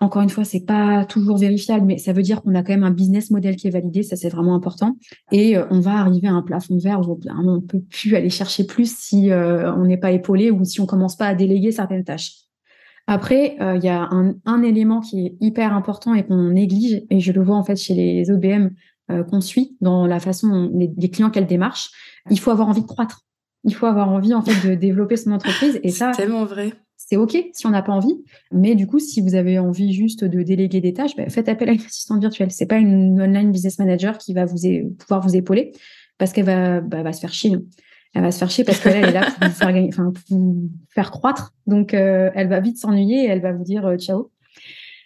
encore 0.01 0.21
une 0.21 0.29
fois, 0.29 0.45
c'est 0.45 0.65
pas 0.65 1.03
toujours 1.05 1.37
vérifiable, 1.37 1.85
mais 1.85 1.97
ça 1.97 2.13
veut 2.13 2.21
dire 2.21 2.41
qu'on 2.41 2.55
a 2.55 2.63
quand 2.63 2.71
même 2.71 2.85
un 2.85 2.91
business 2.91 3.31
model 3.31 3.57
qui 3.57 3.67
est 3.67 3.71
validé, 3.71 4.01
ça 4.01 4.15
c'est 4.15 4.29
vraiment 4.29 4.55
important. 4.55 4.95
Et 5.31 5.57
euh, 5.57 5.65
on 5.71 5.81
va 5.81 5.97
arriver 5.97 6.27
à 6.29 6.33
un 6.33 6.41
plafond 6.41 6.75
de 6.75 6.81
verre 6.81 7.01
où 7.01 7.19
on 7.27 7.55
ne 7.55 7.59
peut 7.59 7.81
plus 7.81 8.15
aller 8.15 8.29
chercher 8.29 8.65
plus 8.65 8.97
si 8.97 9.29
euh, 9.29 9.73
on 9.75 9.85
n'est 9.85 9.97
pas 9.97 10.11
épaulé 10.11 10.51
ou 10.51 10.63
si 10.63 10.79
on 10.79 10.85
commence 10.85 11.17
pas 11.17 11.27
à 11.27 11.35
déléguer 11.35 11.71
certaines 11.73 12.05
tâches. 12.05 12.31
Après, 13.07 13.57
euh, 13.59 13.75
il 13.75 13.83
y 13.83 13.89
a 13.89 14.07
un, 14.11 14.63
élément 14.63 15.01
qui 15.01 15.25
est 15.25 15.35
hyper 15.41 15.73
important 15.73 16.13
et 16.13 16.25
qu'on 16.25 16.49
néglige, 16.51 17.03
et 17.09 17.19
je 17.19 17.31
le 17.33 17.43
vois 17.43 17.57
en 17.57 17.63
fait 17.63 17.75
chez 17.75 17.93
les 17.93 18.31
OBM 18.31 18.69
qu'on 19.27 19.41
suit 19.41 19.75
dans 19.81 20.05
la 20.05 20.19
façon 20.19 20.47
dont 20.49 20.71
les, 20.71 21.09
clients 21.09 21.31
qu'elles 21.31 21.47
démarchent. 21.47 21.89
Il 22.29 22.39
faut 22.39 22.51
avoir 22.51 22.69
envie 22.69 22.83
de 22.83 22.85
croître. 22.85 23.25
Il 23.63 23.73
faut 23.73 23.87
avoir 23.87 24.07
envie 24.09 24.35
en 24.35 24.43
fait 24.43 24.69
de 24.69 24.75
développer 24.75 25.17
son 25.17 25.31
entreprise. 25.31 25.79
Et 25.81 25.89
ça, 25.89 26.13
c'est 26.13 26.21
tellement 26.21 26.45
vrai. 26.45 26.73
C'est 27.09 27.17
ok 27.17 27.49
si 27.53 27.65
on 27.65 27.71
n'a 27.71 27.81
pas 27.81 27.91
envie, 27.91 28.23
mais 28.51 28.75
du 28.75 28.85
coup, 28.85 28.99
si 28.99 29.19
vous 29.19 29.33
avez 29.33 29.57
envie 29.57 29.93
juste 29.93 30.23
de 30.23 30.43
déléguer 30.43 30.79
des 30.79 30.93
tâches, 30.93 31.15
bah, 31.15 31.27
faites 31.27 31.49
appel 31.49 31.69
à 31.69 31.71
une 31.71 31.81
assistante 31.81 32.21
virtuelle. 32.21 32.51
C'est 32.51 32.67
pas 32.67 32.77
une 32.77 33.19
online 33.19 33.51
business 33.51 33.79
manager 33.79 34.19
qui 34.19 34.35
va 34.35 34.45
vous 34.45 34.59
pouvoir 34.99 35.19
vous 35.21 35.35
épauler 35.35 35.71
parce 36.19 36.33
qu'elle 36.33 36.45
va, 36.45 36.81
bah, 36.81 37.11
se 37.11 37.19
faire 37.19 37.33
chier 37.33 37.57
elle 38.13 38.23
va 38.23 38.31
se 38.31 38.39
faire 38.39 38.49
chier 38.49 38.63
parce 38.63 38.79
qu'elle 38.79 39.05
est 39.05 39.11
là 39.11 39.27
pour 39.95 40.13
vous 40.29 40.69
faire 40.89 41.11
croître. 41.11 41.53
Donc, 41.67 41.93
euh, 41.93 42.31
elle 42.33 42.47
va 42.47 42.59
vite 42.59 42.77
s'ennuyer 42.77 43.25
et 43.25 43.27
elle 43.27 43.41
va 43.41 43.53
vous 43.53 43.63
dire 43.63 43.85
euh, 43.85 43.97
ciao. 43.97 44.31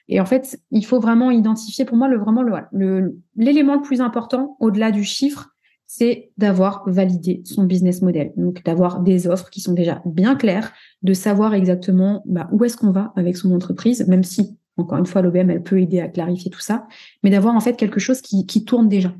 Et 0.08 0.22
en 0.22 0.26
fait, 0.26 0.60
il 0.72 0.86
faut 0.86 1.00
vraiment 1.00 1.30
identifier, 1.30 1.86
pour 1.86 1.98
moi, 1.98 2.08
le 2.08 2.18
vraiment 2.18 2.44
le 2.44 3.18
l'élément 3.36 3.76
le, 3.76 3.82
plus 3.82 4.00
important 4.00 4.56
au-delà 4.60 4.92
du 4.92 5.04
chiffre, 5.04 5.53
c'est 5.96 6.32
d'avoir 6.40 6.82
validé 6.88 7.44
son 7.46 7.66
business 7.66 8.02
model. 8.02 8.34
Donc, 8.36 8.64
d'avoir 8.64 9.02
des 9.02 9.28
offres 9.28 9.52
qui 9.52 9.62
sont 9.62 9.74
déjà 9.74 10.02
bien 10.06 10.34
claires, 10.34 10.74
de 11.04 11.14
savoir 11.14 11.54
exactement 11.54 12.24
bah, 12.26 12.50
où 12.52 12.64
est-ce 12.64 12.78
qu'on 12.78 12.90
va 12.90 13.14
avec 13.16 13.38
son 13.38 13.54
entreprise, 13.54 14.08
même 14.08 14.24
si, 14.24 14.58
encore 14.76 14.98
une 14.98 15.06
fois, 15.06 15.22
l'OBM, 15.22 15.52
elle 15.52 15.62
peut 15.62 15.80
aider 15.80 16.00
à 16.00 16.08
clarifier 16.08 16.50
tout 16.50 16.62
ça, 16.62 16.88
mais 17.22 17.30
d'avoir 17.30 17.54
en 17.54 17.60
fait 17.60 17.78
quelque 17.78 18.00
chose 18.00 18.22
qui, 18.22 18.66
tourne 18.66 18.90
déjà. 18.90 19.14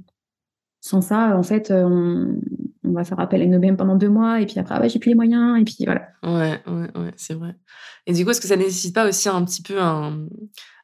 Sans 0.82 1.02
ça, 1.02 1.38
en 1.38 1.44
fait, 1.44 1.70
euh, 1.70 1.84
on, 1.84 2.42
on 2.84 2.92
va 2.92 3.04
faire 3.04 3.20
appel 3.20 3.42
à 3.42 3.44
une 3.44 3.56
OBM 3.56 3.76
pendant 3.76 3.96
deux 3.96 4.10
mois, 4.10 4.42
et 4.42 4.48
puis 4.48 4.58
après, 4.58 4.74
ah 4.76 4.88
j'ai 4.88 4.98
plus 4.98 5.10
les 5.10 5.16
moyens, 5.16 5.62
et 5.62 5.64
puis 5.64 5.86
voilà. 5.86 6.08
Ouais, 6.24 6.60
ouais, 6.66 7.00
ouais, 7.00 7.14
c'est 7.18 7.36
vrai. 7.36 7.56
Et 8.08 8.14
du 8.14 8.26
coup, 8.26 8.32
est-ce 8.32 8.42
que 8.42 8.48
ça 8.48 8.58
nécessite 8.58 8.96
pas 8.96 9.08
aussi 9.08 9.30
un 9.30 9.46
petit 9.46 9.62
peu 9.62 9.80
un, 9.80 10.26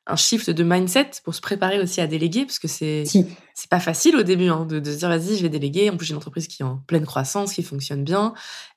un 0.09 0.15
shift 0.15 0.49
de 0.49 0.63
mindset 0.63 1.11
pour 1.23 1.35
se 1.35 1.41
préparer 1.41 1.79
aussi 1.79 2.01
à 2.01 2.07
déléguer 2.07 2.45
Parce 2.45 2.59
que 2.59 2.67
c'est 2.67 3.03
c'est 3.05 3.69
pas 3.69 3.79
facile 3.79 4.15
au 4.15 4.23
début 4.23 4.47
hein, 4.47 4.65
de, 4.65 4.79
de, 4.79 4.91
se 4.91 4.97
dire, 4.97 5.09
vas-y, 5.09 5.35
je 5.35 5.41
vais 5.41 5.49
déléguer. 5.49 5.89
En 5.89 5.97
plus, 5.97 6.05
j'ai 6.05 6.11
une 6.11 6.17
entreprise 6.17 6.47
qui 6.47 6.61
est 6.61 6.65
en 6.65 6.77
pleine 6.87 7.05
croissance, 7.05 7.53
qui 7.53 7.63
fonctionne 7.63 8.03
bien, 8.03 8.33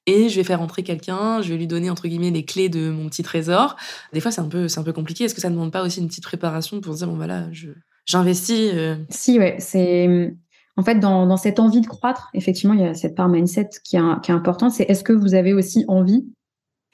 et 0.06 0.28
je 0.28 0.36
vais 0.36 0.44
faire 0.44 0.60
entrer 0.60 0.82
quelqu'un, 0.82 1.40
je 1.40 1.50
vais 1.50 1.56
lui 1.56 1.68
donner, 1.68 1.88
entre 1.88 2.08
guillemets, 2.08 2.30
les 2.30 2.44
clés 2.44 2.68
de 2.68 2.90
mon 2.90 3.08
petit 3.08 3.22
trésor. 3.22 3.76
Des 4.12 4.20
fois, 4.20 4.32
c'est 4.32 4.40
un 4.40 4.48
peu, 4.48 4.66
c'est 4.66 4.80
un 4.80 4.82
peu 4.82 4.92
compliqué. 4.92 5.24
Est-ce 5.24 5.34
que 5.34 5.40
ça 5.40 5.50
ne 5.50 5.54
demande 5.54 5.70
pas 5.70 5.84
aussi 5.84 6.00
une 6.00 6.08
petite 6.08 6.24
préparation 6.24 6.80
pour 6.80 6.94
se 6.94 6.98
dire, 6.98 7.06
bon, 7.06 7.16
voilà, 7.16 7.46
je, 7.52 7.68
j'investis 8.06 8.72
euh 8.74 8.96
Si, 9.08 9.38
ouais, 9.38 9.56
c'est 9.60 10.34
en 10.76 10.82
fait, 10.82 10.98
dans, 10.98 11.26
dans, 11.26 11.36
cette 11.36 11.60
envie 11.60 11.82
de 11.82 11.86
croître, 11.86 12.30
effectivement, 12.34 12.74
il 12.74 12.80
y 12.80 12.84
a 12.84 12.94
cette 12.94 13.14
part 13.14 13.28
mindset 13.28 13.68
qui 13.84 13.96
est, 13.96 14.20
qui 14.22 14.30
est 14.30 14.34
importante. 14.34 14.72
C'est 14.72 14.84
est-ce 14.84 15.04
que 15.04 15.12
vous 15.12 15.34
avez 15.34 15.52
aussi 15.52 15.84
envie, 15.86 16.24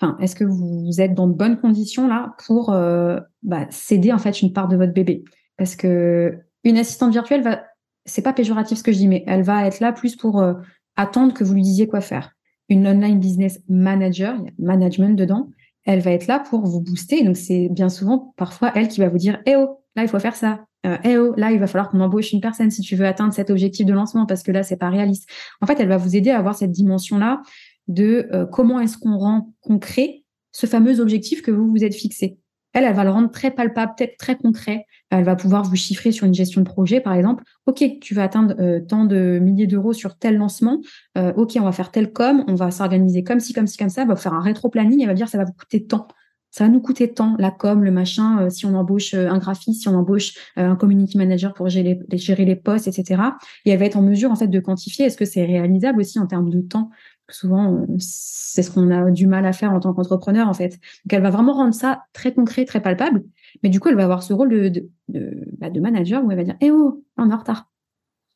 enfin, 0.01 0.17
est-ce 0.21 0.37
que 0.37 0.45
vous 0.45 1.01
êtes 1.01 1.15
dans 1.15 1.27
de 1.27 1.35
bonnes 1.35 1.59
conditions 1.59 2.09
là 2.09 2.35
pour 2.47 2.73
euh, 2.73 3.19
bah, 3.43 3.67
céder 3.71 4.13
en 4.13 4.19
fait 4.19 4.43
une 4.43 4.53
part 4.53 4.69
de 4.69 4.77
votre 4.77 4.93
bébé? 4.93 5.25
Parce 5.57 5.77
que 5.77 6.39
une 6.65 6.79
assistante 6.79 7.13
virtuelle 7.13 7.43
va, 7.43 7.65
c'est 8.05 8.23
pas 8.23 8.33
péjoratif 8.33 8.79
ce 8.79 8.83
que 8.83 8.93
je 8.93 8.99
dis, 8.99 9.09
mais 9.09 9.25
elle 9.27 9.43
va 9.43 9.67
être 9.67 9.81
là 9.81 9.93
plus 9.93 10.17
pour 10.17 10.41
euh, 10.41 10.55
attendre 10.97 11.35
que 11.35 11.45
vous 11.45 11.55
lui 11.55 11.63
disiez 11.63 11.87
quoi 11.87 12.01
faire. 12.01 12.33
Une 12.69 12.87
online 12.87 13.19
business 13.19 13.61
manager, 13.69 14.35
il 14.39 14.45
y 14.45 14.49
a 14.49 14.53
management 14.59 15.17
dedans, 15.17 15.51
elle 15.85 16.01
va 16.01 16.11
être 16.11 16.27
là 16.27 16.39
pour 16.39 16.67
vous 16.67 16.81
booster. 16.81 17.25
Donc 17.25 17.37
c'est 17.37 17.69
bien 17.71 17.89
souvent 17.89 18.35
parfois 18.37 18.73
elle 18.75 18.89
qui 18.89 19.01
va 19.01 19.09
vous 19.09 19.19
dire, 19.19 19.41
eh 19.47 19.57
oh, 19.57 19.81
là 19.97 20.03
il 20.03 20.09
faut 20.09 20.19
faire 20.19 20.37
ça, 20.37 20.65
euh, 20.87 20.97
eh 21.03 21.19
oh, 21.19 21.35
là, 21.37 21.51
il 21.51 21.59
va 21.59 21.67
falloir 21.67 21.91
qu'on 21.91 22.01
embauche 22.01 22.33
une 22.33 22.41
personne 22.41 22.71
si 22.71 22.83
tu 22.83 22.95
veux 22.95 23.07
atteindre 23.07 23.33
cet 23.33 23.51
objectif 23.51 23.85
de 23.85 23.93
lancement 23.93 24.27
parce 24.27 24.43
que 24.43 24.53
là, 24.53 24.63
c'est 24.63 24.77
pas 24.77 24.91
réaliste. 24.91 25.29
En 25.61 25.67
fait, 25.67 25.79
elle 25.81 25.89
va 25.89 25.97
vous 25.97 26.15
aider 26.15 26.31
à 26.31 26.39
avoir 26.39 26.55
cette 26.55 26.71
dimension-là 26.71 27.43
de 27.89 28.29
euh, 28.33 28.47
comment 28.47 28.81
est-ce 28.81 28.99
qu'on 28.99 29.17
rend 29.17 29.53
concret 29.61 30.25
ce 30.53 30.67
fameux 30.67 31.01
objectif 31.01 31.43
que 31.43 31.51
vous 31.51 31.71
vous 31.71 31.85
êtes 31.85 31.95
fixé. 31.95 32.39
Elle, 32.75 32.85
elle 32.85 32.95
va 32.95 33.05
le 33.05 33.11
rendre 33.11 33.31
très 33.31 33.51
palpable, 33.51 33.93
peut-être 33.97 34.17
très 34.19 34.37
concret. 34.37 34.85
Elle 35.11 35.25
va 35.25 35.37
pouvoir 35.37 35.65
vous 35.65 35.75
chiffrer 35.75 36.13
sur 36.13 36.27
une 36.27 36.35
gestion 36.35 36.61
de 36.61 36.67
projet, 36.67 37.01
par 37.01 37.15
exemple. 37.15 37.43
OK, 37.67 37.83
tu 38.01 38.15
vas 38.15 38.25
atteindre 38.25 38.55
euh, 38.61 38.81
tant 38.81 39.05
de 39.05 39.39
milliers 39.41 39.67
d'euros 39.67 39.95
sur 39.95 40.19
tel 40.19 40.37
lancement. 40.37 40.81
OK, 41.17 41.57
on 41.57 41.65
va 41.65 41.73
faire 41.73 41.91
tel 41.91 42.13
com, 42.13 42.45
on 42.47 42.55
va 42.55 42.71
s'organiser 42.71 43.25
comme 43.25 43.41
ci, 43.41 43.53
comme 43.53 43.67
ci, 43.67 43.79
comme 43.79 43.89
ça. 43.89 44.03
Elle 44.03 44.09
va 44.09 44.17
faire 44.17 44.35
un 44.35 44.43
rétro-planning. 44.43 45.01
Elle 45.01 45.09
va 45.09 45.15
dire 45.15 45.29
ça 45.29 45.39
va 45.39 45.45
vous 45.45 45.55
coûter 45.55 45.85
tant 45.87 46.09
ça 46.51 46.65
va 46.65 46.71
nous 46.71 46.81
coûter 46.81 47.13
tant, 47.13 47.37
la 47.39 47.51
com, 47.51 47.85
le 47.85 47.91
machin, 47.91 48.43
euh, 48.43 48.51
si 48.51 48.67
on 48.67 48.75
embauche 48.75 49.15
euh, 49.15 49.29
un 49.29 49.39
graphiste, 49.39 49.83
si 49.83 49.89
on 49.89 49.95
embauche 49.95 50.33
euh, 50.59 50.71
un 50.71 50.77
community 50.77 51.19
manager 51.19 51.53
pour 51.53 51.69
gérer 51.69 52.01
les, 52.09 52.19
gérer 52.19 52.45
les 52.45 52.57
postes, 52.57 52.89
etc. 52.89 53.23
Et 53.65 53.71
elle 53.71 53.79
va 53.79 53.85
être 53.85 53.97
en 53.97 54.03
mesure 54.03 54.31
en 54.31 54.37
fait 54.37 54.49
de 54.49 54.61
quantifier 54.61 55.07
est-ce 55.07 55.17
que 55.17 55.25
c'est 55.25 55.45
réalisable 55.45 56.01
aussi 56.01 56.19
en 56.19 56.27
termes 56.27 56.51
de 56.51 56.61
temps. 56.61 56.91
Souvent, 57.31 57.87
c'est 57.99 58.63
ce 58.63 58.71
qu'on 58.71 58.91
a 58.91 59.11
du 59.11 59.27
mal 59.27 59.45
à 59.45 59.53
faire 59.53 59.73
en 59.73 59.81
tant 59.81 59.93
qu'entrepreneur 59.93 60.49
en 60.49 60.55
fait. 60.55 60.71
Donc 60.71 61.13
elle 61.13 61.23
va 61.23 61.31
vraiment 61.31 61.53
rendre 61.53 61.75
ça 61.75 62.05
très 62.13 62.33
concret, 62.33 62.65
très 62.65 62.81
palpable. 62.81 63.23
Mais 63.63 63.69
du 63.69 63.81
coup, 63.81 63.89
elle 63.89 63.97
va 63.97 64.05
avoir 64.05 64.23
ce 64.23 64.33
rôle 64.33 64.49
de, 64.49 64.69
de, 64.69 64.89
de, 65.09 65.45
bah, 65.59 65.69
manager 65.79 66.25
où 66.25 66.31
elle 66.31 66.39
va 66.39 66.45
dire 66.45 66.57
Eh 66.61 66.71
oh, 66.71 67.05
on 67.17 67.31
est 67.31 67.35
en 67.35 67.39
retard. 67.39 67.71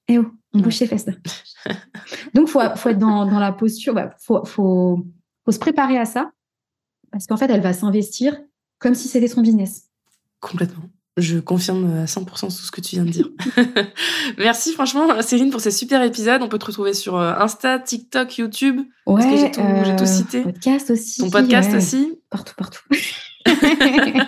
Eh 0.09 0.19
oh, 0.19 0.27
on 0.53 0.61
bouge 0.61 0.77
ses 0.77 0.87
fesses. 0.87 1.07
Donc, 2.35 2.49
faut, 2.49 2.61
faut 2.77 2.89
être 2.91 2.99
dans, 2.99 3.25
dans 3.25 3.39
la 3.39 3.53
posture, 3.53 3.95
bah, 3.95 4.15
faut, 4.19 4.45
faut, 4.45 5.07
faut 5.45 5.53
se 5.53 5.59
préparer 5.59 5.97
à 5.97 6.05
ça 6.05 6.33
parce 7.11 7.27
qu'en 7.27 7.37
fait, 7.37 7.51
elle 7.51 7.61
va 7.61 7.73
s'investir 7.73 8.41
comme 8.79 8.95
si 8.95 9.09
c'était 9.09 9.29
son 9.29 9.43
business. 9.43 9.89
Complètement. 10.41 10.85
Je 11.19 11.39
confirme 11.39 12.01
à 12.01 12.05
100% 12.07 12.47
tout 12.47 12.51
ce 12.51 12.71
que 12.71 12.81
tu 12.81 12.97
viens 12.97 13.05
de 13.05 13.11
dire. 13.11 13.29
Merci 14.39 14.73
franchement 14.73 15.21
Céline 15.21 15.51
pour 15.51 15.61
ces 15.61 15.71
super 15.71 16.03
épisodes. 16.03 16.41
On 16.43 16.49
peut 16.49 16.59
te 16.59 16.65
retrouver 16.65 16.95
sur 16.95 17.17
euh, 17.17 17.35
Insta, 17.39 17.79
TikTok, 17.79 18.39
YouTube. 18.39 18.81
Ouais, 19.07 19.23
que 19.23 19.37
j'ai 19.37 19.51
tout, 19.51 19.61
tout, 19.99 20.07
cité. 20.07 20.41
Podcast 20.41 20.91
aussi. 20.91 21.21
Ton 21.21 21.31
podcast 21.31 21.75
aussi. 21.75 22.19
Partout, 22.31 22.55
partout. 22.57 22.81
et 22.91 22.97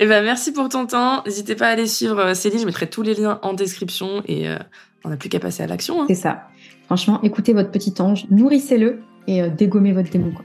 eh 0.00 0.06
ben 0.06 0.22
merci 0.22 0.52
pour 0.52 0.68
ton 0.68 0.86
temps. 0.86 1.24
N'hésitez 1.24 1.56
pas 1.56 1.66
à 1.66 1.70
aller 1.70 1.88
suivre 1.88 2.20
euh, 2.20 2.34
Céline. 2.34 2.60
Je 2.60 2.66
mettrai 2.66 2.88
tous 2.88 3.02
les 3.02 3.14
liens 3.14 3.40
en 3.42 3.52
description 3.52 4.22
et 4.26 4.48
euh, 4.48 4.56
on 5.04 5.08
n'a 5.08 5.16
plus 5.16 5.30
qu'à 5.30 5.40
passer 5.40 5.64
à 5.64 5.66
l'action. 5.66 6.00
Hein. 6.00 6.04
C'est 6.06 6.14
ça. 6.14 6.44
Franchement, 6.86 7.20
écoutez 7.24 7.54
votre 7.54 7.72
petit 7.72 7.94
ange, 8.00 8.26
nourrissez-le 8.30 9.00
et 9.26 9.48
dégommez 9.50 9.92
votre 9.92 10.10
démon. 10.10 10.32
Quoi. 10.32 10.44